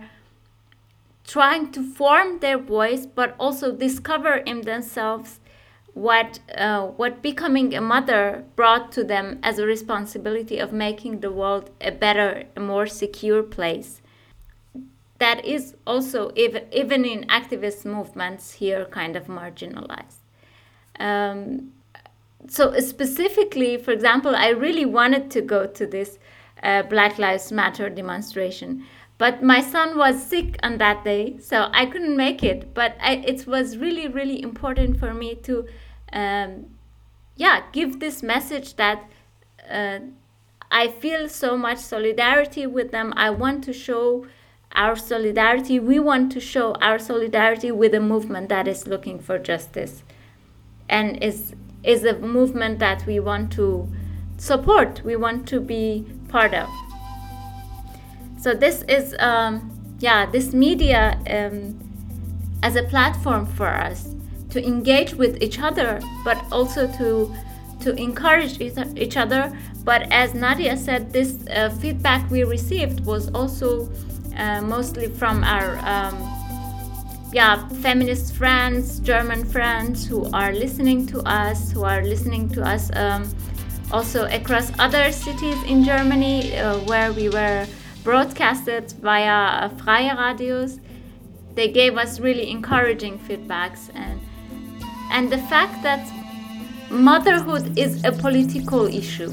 trying 1.26 1.70
to 1.72 1.82
form 1.82 2.40
their 2.40 2.58
voice, 2.58 3.06
but 3.06 3.34
also 3.38 3.72
discover 3.72 4.34
in 4.34 4.62
themselves 4.62 5.40
what 5.94 6.40
uh, 6.56 6.86
what 6.88 7.22
becoming 7.22 7.74
a 7.74 7.80
mother 7.80 8.44
brought 8.56 8.90
to 8.92 9.04
them 9.04 9.38
as 9.42 9.58
a 9.58 9.64
responsibility 9.64 10.58
of 10.58 10.72
making 10.72 11.20
the 11.20 11.30
world 11.30 11.70
a 11.80 11.92
better, 11.92 12.44
a 12.56 12.60
more 12.60 12.86
secure 12.86 13.42
place. 13.42 14.02
That 15.18 15.44
is 15.44 15.76
also 15.86 16.32
even 16.34 16.64
even 16.72 17.04
in 17.04 17.24
activist 17.28 17.84
movements 17.84 18.52
here 18.54 18.84
kind 18.86 19.14
of 19.14 19.26
marginalized. 19.26 20.18
Um, 20.98 21.72
so 22.48 22.78
specifically, 22.80 23.78
for 23.78 23.92
example, 23.92 24.34
I 24.34 24.48
really 24.48 24.84
wanted 24.84 25.30
to 25.30 25.40
go 25.40 25.66
to 25.66 25.86
this 25.86 26.18
uh, 26.62 26.82
Black 26.82 27.18
Lives 27.18 27.52
Matter 27.52 27.88
demonstration, 27.88 28.84
but 29.16 29.42
my 29.42 29.60
son 29.60 29.96
was 29.96 30.22
sick 30.22 30.58
on 30.62 30.78
that 30.78 31.04
day, 31.04 31.38
so 31.38 31.68
I 31.72 31.86
couldn't 31.86 32.16
make 32.16 32.42
it. 32.42 32.74
But 32.74 32.96
I, 33.00 33.14
it 33.16 33.46
was 33.46 33.78
really, 33.78 34.08
really 34.08 34.42
important 34.42 34.98
for 34.98 35.14
me 35.14 35.36
to 35.36 35.66
um, 36.14 36.66
yeah, 37.36 37.64
give 37.72 38.00
this 38.00 38.22
message 38.22 38.76
that 38.76 39.10
uh, 39.68 39.98
I 40.70 40.88
feel 40.88 41.28
so 41.28 41.56
much 41.56 41.78
solidarity 41.78 42.66
with 42.66 42.92
them. 42.92 43.12
I 43.16 43.30
want 43.30 43.64
to 43.64 43.72
show 43.72 44.26
our 44.72 44.96
solidarity. 44.96 45.78
We 45.80 45.98
want 45.98 46.32
to 46.32 46.40
show 46.40 46.74
our 46.74 46.98
solidarity 46.98 47.70
with 47.72 47.94
a 47.94 48.00
movement 48.00 48.48
that 48.48 48.68
is 48.68 48.86
looking 48.86 49.18
for 49.18 49.38
justice 49.38 50.02
and 50.88 51.22
is 51.22 51.54
is 51.82 52.04
a 52.04 52.18
movement 52.18 52.78
that 52.78 53.04
we 53.04 53.20
want 53.20 53.52
to 53.52 53.88
support. 54.38 55.02
We 55.04 55.16
want 55.16 55.46
to 55.48 55.60
be 55.60 56.06
part 56.28 56.54
of. 56.54 56.68
So 58.40 58.54
this 58.54 58.82
is 58.82 59.14
um, 59.18 59.96
yeah, 59.98 60.26
this 60.26 60.52
media 60.52 61.18
um, 61.28 61.78
as 62.62 62.76
a 62.76 62.84
platform 62.84 63.46
for 63.46 63.68
us 63.68 64.13
to 64.54 64.64
engage 64.64 65.14
with 65.14 65.42
each 65.42 65.58
other, 65.58 66.00
but 66.24 66.38
also 66.50 66.86
to 66.98 67.34
to 67.80 67.92
encourage 67.96 68.60
each 68.96 69.16
other. 69.16 69.52
But 69.84 70.10
as 70.10 70.32
Nadia 70.32 70.76
said, 70.76 71.12
this 71.12 71.36
uh, 71.50 71.68
feedback 71.80 72.30
we 72.30 72.44
received 72.44 73.04
was 73.04 73.28
also 73.34 73.90
uh, 74.38 74.62
mostly 74.62 75.08
from 75.08 75.44
our 75.44 75.76
um, 75.94 76.16
yeah 77.32 77.68
feminist 77.82 78.34
friends, 78.34 79.00
German 79.00 79.44
friends 79.44 80.06
who 80.06 80.30
are 80.32 80.52
listening 80.52 81.04
to 81.08 81.18
us, 81.28 81.72
who 81.72 81.82
are 81.84 82.02
listening 82.02 82.48
to 82.50 82.62
us 82.62 82.94
um, 82.94 83.28
also 83.90 84.26
across 84.30 84.70
other 84.78 85.10
cities 85.10 85.60
in 85.64 85.84
Germany 85.84 86.56
uh, 86.56 86.78
where 86.90 87.12
we 87.12 87.28
were 87.28 87.66
broadcasted 88.04 88.92
via 89.02 89.68
Freie 89.80 90.14
Radios. 90.16 90.78
They 91.54 91.68
gave 91.68 91.98
us 91.98 92.20
really 92.20 92.50
encouraging 92.50 93.18
feedbacks 93.18 93.90
and 93.94 94.20
and 95.14 95.30
the 95.30 95.38
fact 95.38 95.80
that 95.84 96.04
motherhood 96.90 97.78
is 97.78 98.02
a 98.04 98.10
political 98.10 98.86
issue. 98.86 99.32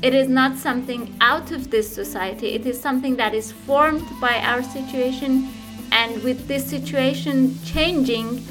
It 0.00 0.14
is 0.14 0.28
not 0.28 0.56
something 0.56 1.14
out 1.20 1.52
of 1.52 1.70
this 1.70 1.94
society, 1.94 2.54
it 2.54 2.64
is 2.66 2.80
something 2.80 3.16
that 3.16 3.34
is 3.34 3.52
formed 3.52 4.08
by 4.18 4.38
our 4.38 4.62
situation, 4.62 5.48
and 5.92 6.22
with 6.22 6.48
this 6.48 6.66
situation 6.66 7.58
changing, 7.66 8.42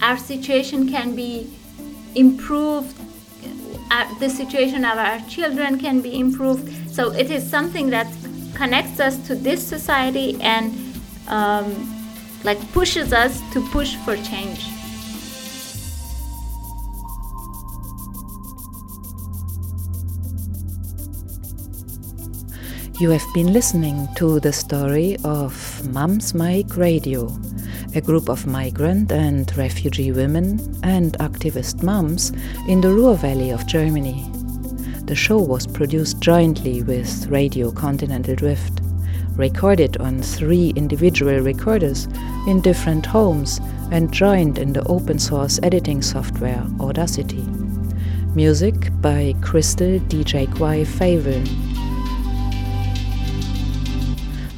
our 0.00 0.16
situation 0.16 0.88
can 0.88 1.14
be 1.14 1.50
improved, 2.14 2.98
uh, 3.90 4.18
the 4.20 4.30
situation 4.30 4.86
of 4.86 4.96
our 4.96 5.20
children 5.28 5.78
can 5.78 6.00
be 6.00 6.18
improved. 6.18 6.66
So 6.90 7.12
it 7.12 7.30
is 7.30 7.48
something 7.48 7.90
that 7.90 8.06
connects 8.54 9.00
us 9.00 9.18
to 9.28 9.34
this 9.34 9.62
society 9.62 10.40
and 10.40 10.72
um, 11.28 11.68
like 12.42 12.58
pushes 12.72 13.12
us 13.12 13.42
to 13.52 13.60
push 13.68 13.94
for 13.96 14.16
change. 14.16 14.77
You 23.00 23.10
have 23.10 23.32
been 23.32 23.52
listening 23.52 24.08
to 24.16 24.40
the 24.40 24.52
story 24.52 25.16
of 25.22 25.88
Mums 25.92 26.34
Mic 26.34 26.76
Radio, 26.76 27.32
a 27.94 28.00
group 28.00 28.28
of 28.28 28.44
migrant 28.44 29.12
and 29.12 29.56
refugee 29.56 30.10
women 30.10 30.58
and 30.82 31.12
activist 31.20 31.84
mums 31.84 32.32
in 32.66 32.80
the 32.80 32.92
Ruhr 32.92 33.14
Valley 33.14 33.50
of 33.50 33.68
Germany. 33.68 34.28
The 35.04 35.14
show 35.14 35.38
was 35.38 35.64
produced 35.64 36.20
jointly 36.20 36.82
with 36.82 37.28
Radio 37.28 37.70
Continental 37.70 38.34
Drift, 38.34 38.80
recorded 39.36 39.98
on 39.98 40.20
three 40.20 40.72
individual 40.74 41.38
recorders 41.38 42.06
in 42.48 42.60
different 42.60 43.06
homes 43.06 43.60
and 43.92 44.12
joined 44.12 44.58
in 44.58 44.72
the 44.72 44.82
open 44.88 45.20
source 45.20 45.60
editing 45.62 46.02
software 46.02 46.66
Audacity. 46.80 47.46
Music 48.34 48.74
by 49.00 49.36
Crystal 49.40 50.00
DJ 50.00 50.52
Quai 50.56 50.80
Favel. 50.80 51.67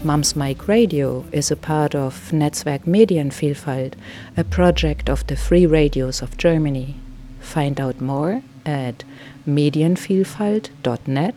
Mums 0.03 0.35
Mic 0.35 0.67
Radio 0.67 1.27
is 1.31 1.51
a 1.51 1.57
part 1.57 1.95
of 1.95 2.33
Netzwerk 2.33 2.87
Medienvielfalt, 2.87 3.93
a 4.35 4.45
project 4.45 5.11
of 5.11 5.27
the 5.27 5.37
Free 5.37 5.67
Radios 5.67 6.23
of 6.23 6.39
Germany. 6.39 6.97
Find 7.41 7.79
out 7.79 8.01
more 8.01 8.43
at 8.65 9.05
medienvielfalt.net 9.47 11.35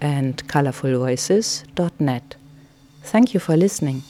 and 0.00 0.46
colorfulvoices.net. 0.46 2.36
Thank 3.02 3.34
you 3.34 3.40
for 3.40 3.56
listening. 3.56 4.04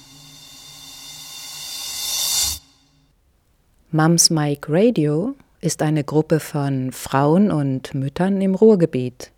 Mums 3.91 4.29
Mic 4.31 4.69
Radio 4.69 5.35
ist 5.63 5.81
eine 5.81 6.05
Gruppe 6.05 6.41
von 6.41 6.93
Frauen 6.93 7.51
und 7.51 7.95
Müttern 7.95 8.43
im 8.43 8.55
Ruhrgebiet. 8.55 9.31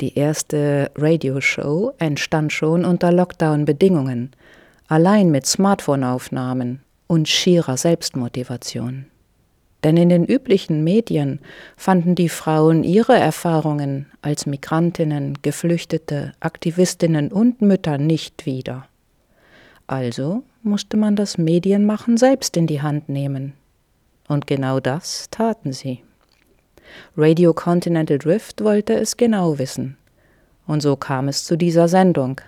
Die 0.00 0.18
erste 0.18 0.90
Radioshow 0.94 1.92
entstand 1.98 2.52
schon 2.52 2.84
unter 2.84 3.12
Lockdown-Bedingungen, 3.12 4.32
allein 4.88 5.30
mit 5.30 5.46
Smartphone-Aufnahmen 5.46 6.80
und 7.06 7.28
schierer 7.28 7.78
Selbstmotivation. 7.78 9.06
Denn 9.84 9.96
in 9.96 10.08
den 10.08 10.24
üblichen 10.24 10.84
Medien 10.84 11.40
fanden 11.76 12.14
die 12.14 12.28
Frauen 12.28 12.84
ihre 12.84 13.14
Erfahrungen 13.14 14.06
als 14.20 14.44
Migrantinnen, 14.44 15.38
Geflüchtete, 15.42 16.32
Aktivistinnen 16.40 17.32
und 17.32 17.62
Mütter 17.62 17.96
nicht 17.96 18.46
wieder. 18.46 18.88
Also 19.86 20.42
musste 20.62 20.96
man 20.96 21.16
das 21.16 21.38
Medienmachen 21.38 22.16
selbst 22.16 22.56
in 22.56 22.66
die 22.66 22.82
Hand 22.82 23.08
nehmen. 23.08 23.54
Und 24.28 24.46
genau 24.46 24.80
das 24.80 25.30
taten 25.30 25.72
sie. 25.72 26.02
Radio 27.16 27.54
Continental 27.54 28.18
Drift 28.18 28.62
wollte 28.62 28.94
es 28.94 29.16
genau 29.16 29.58
wissen. 29.58 29.96
Und 30.66 30.82
so 30.82 30.96
kam 30.96 31.28
es 31.28 31.44
zu 31.44 31.56
dieser 31.56 31.88
Sendung. 31.88 32.40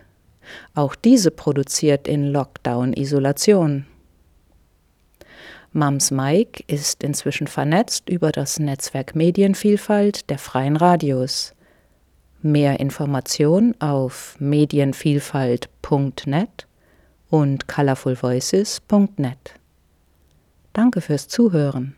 Auch 0.74 0.94
diese 0.94 1.30
produziert 1.30 2.08
in 2.08 2.32
Lockdown-Isolation. 2.32 3.84
Mams 5.72 6.10
Mike 6.10 6.64
ist 6.66 7.04
inzwischen 7.04 7.46
vernetzt 7.46 8.08
über 8.08 8.32
das 8.32 8.58
Netzwerk 8.58 9.14
Medienvielfalt 9.14 10.30
der 10.30 10.38
freien 10.38 10.76
Radios. 10.76 11.52
Mehr 12.40 12.80
Information 12.80 13.74
auf 13.78 14.36
medienvielfalt.net 14.38 16.66
und 17.30 17.68
colorfulvoices.net. 17.68 19.54
Danke 20.72 21.02
fürs 21.02 21.28
Zuhören. 21.28 21.97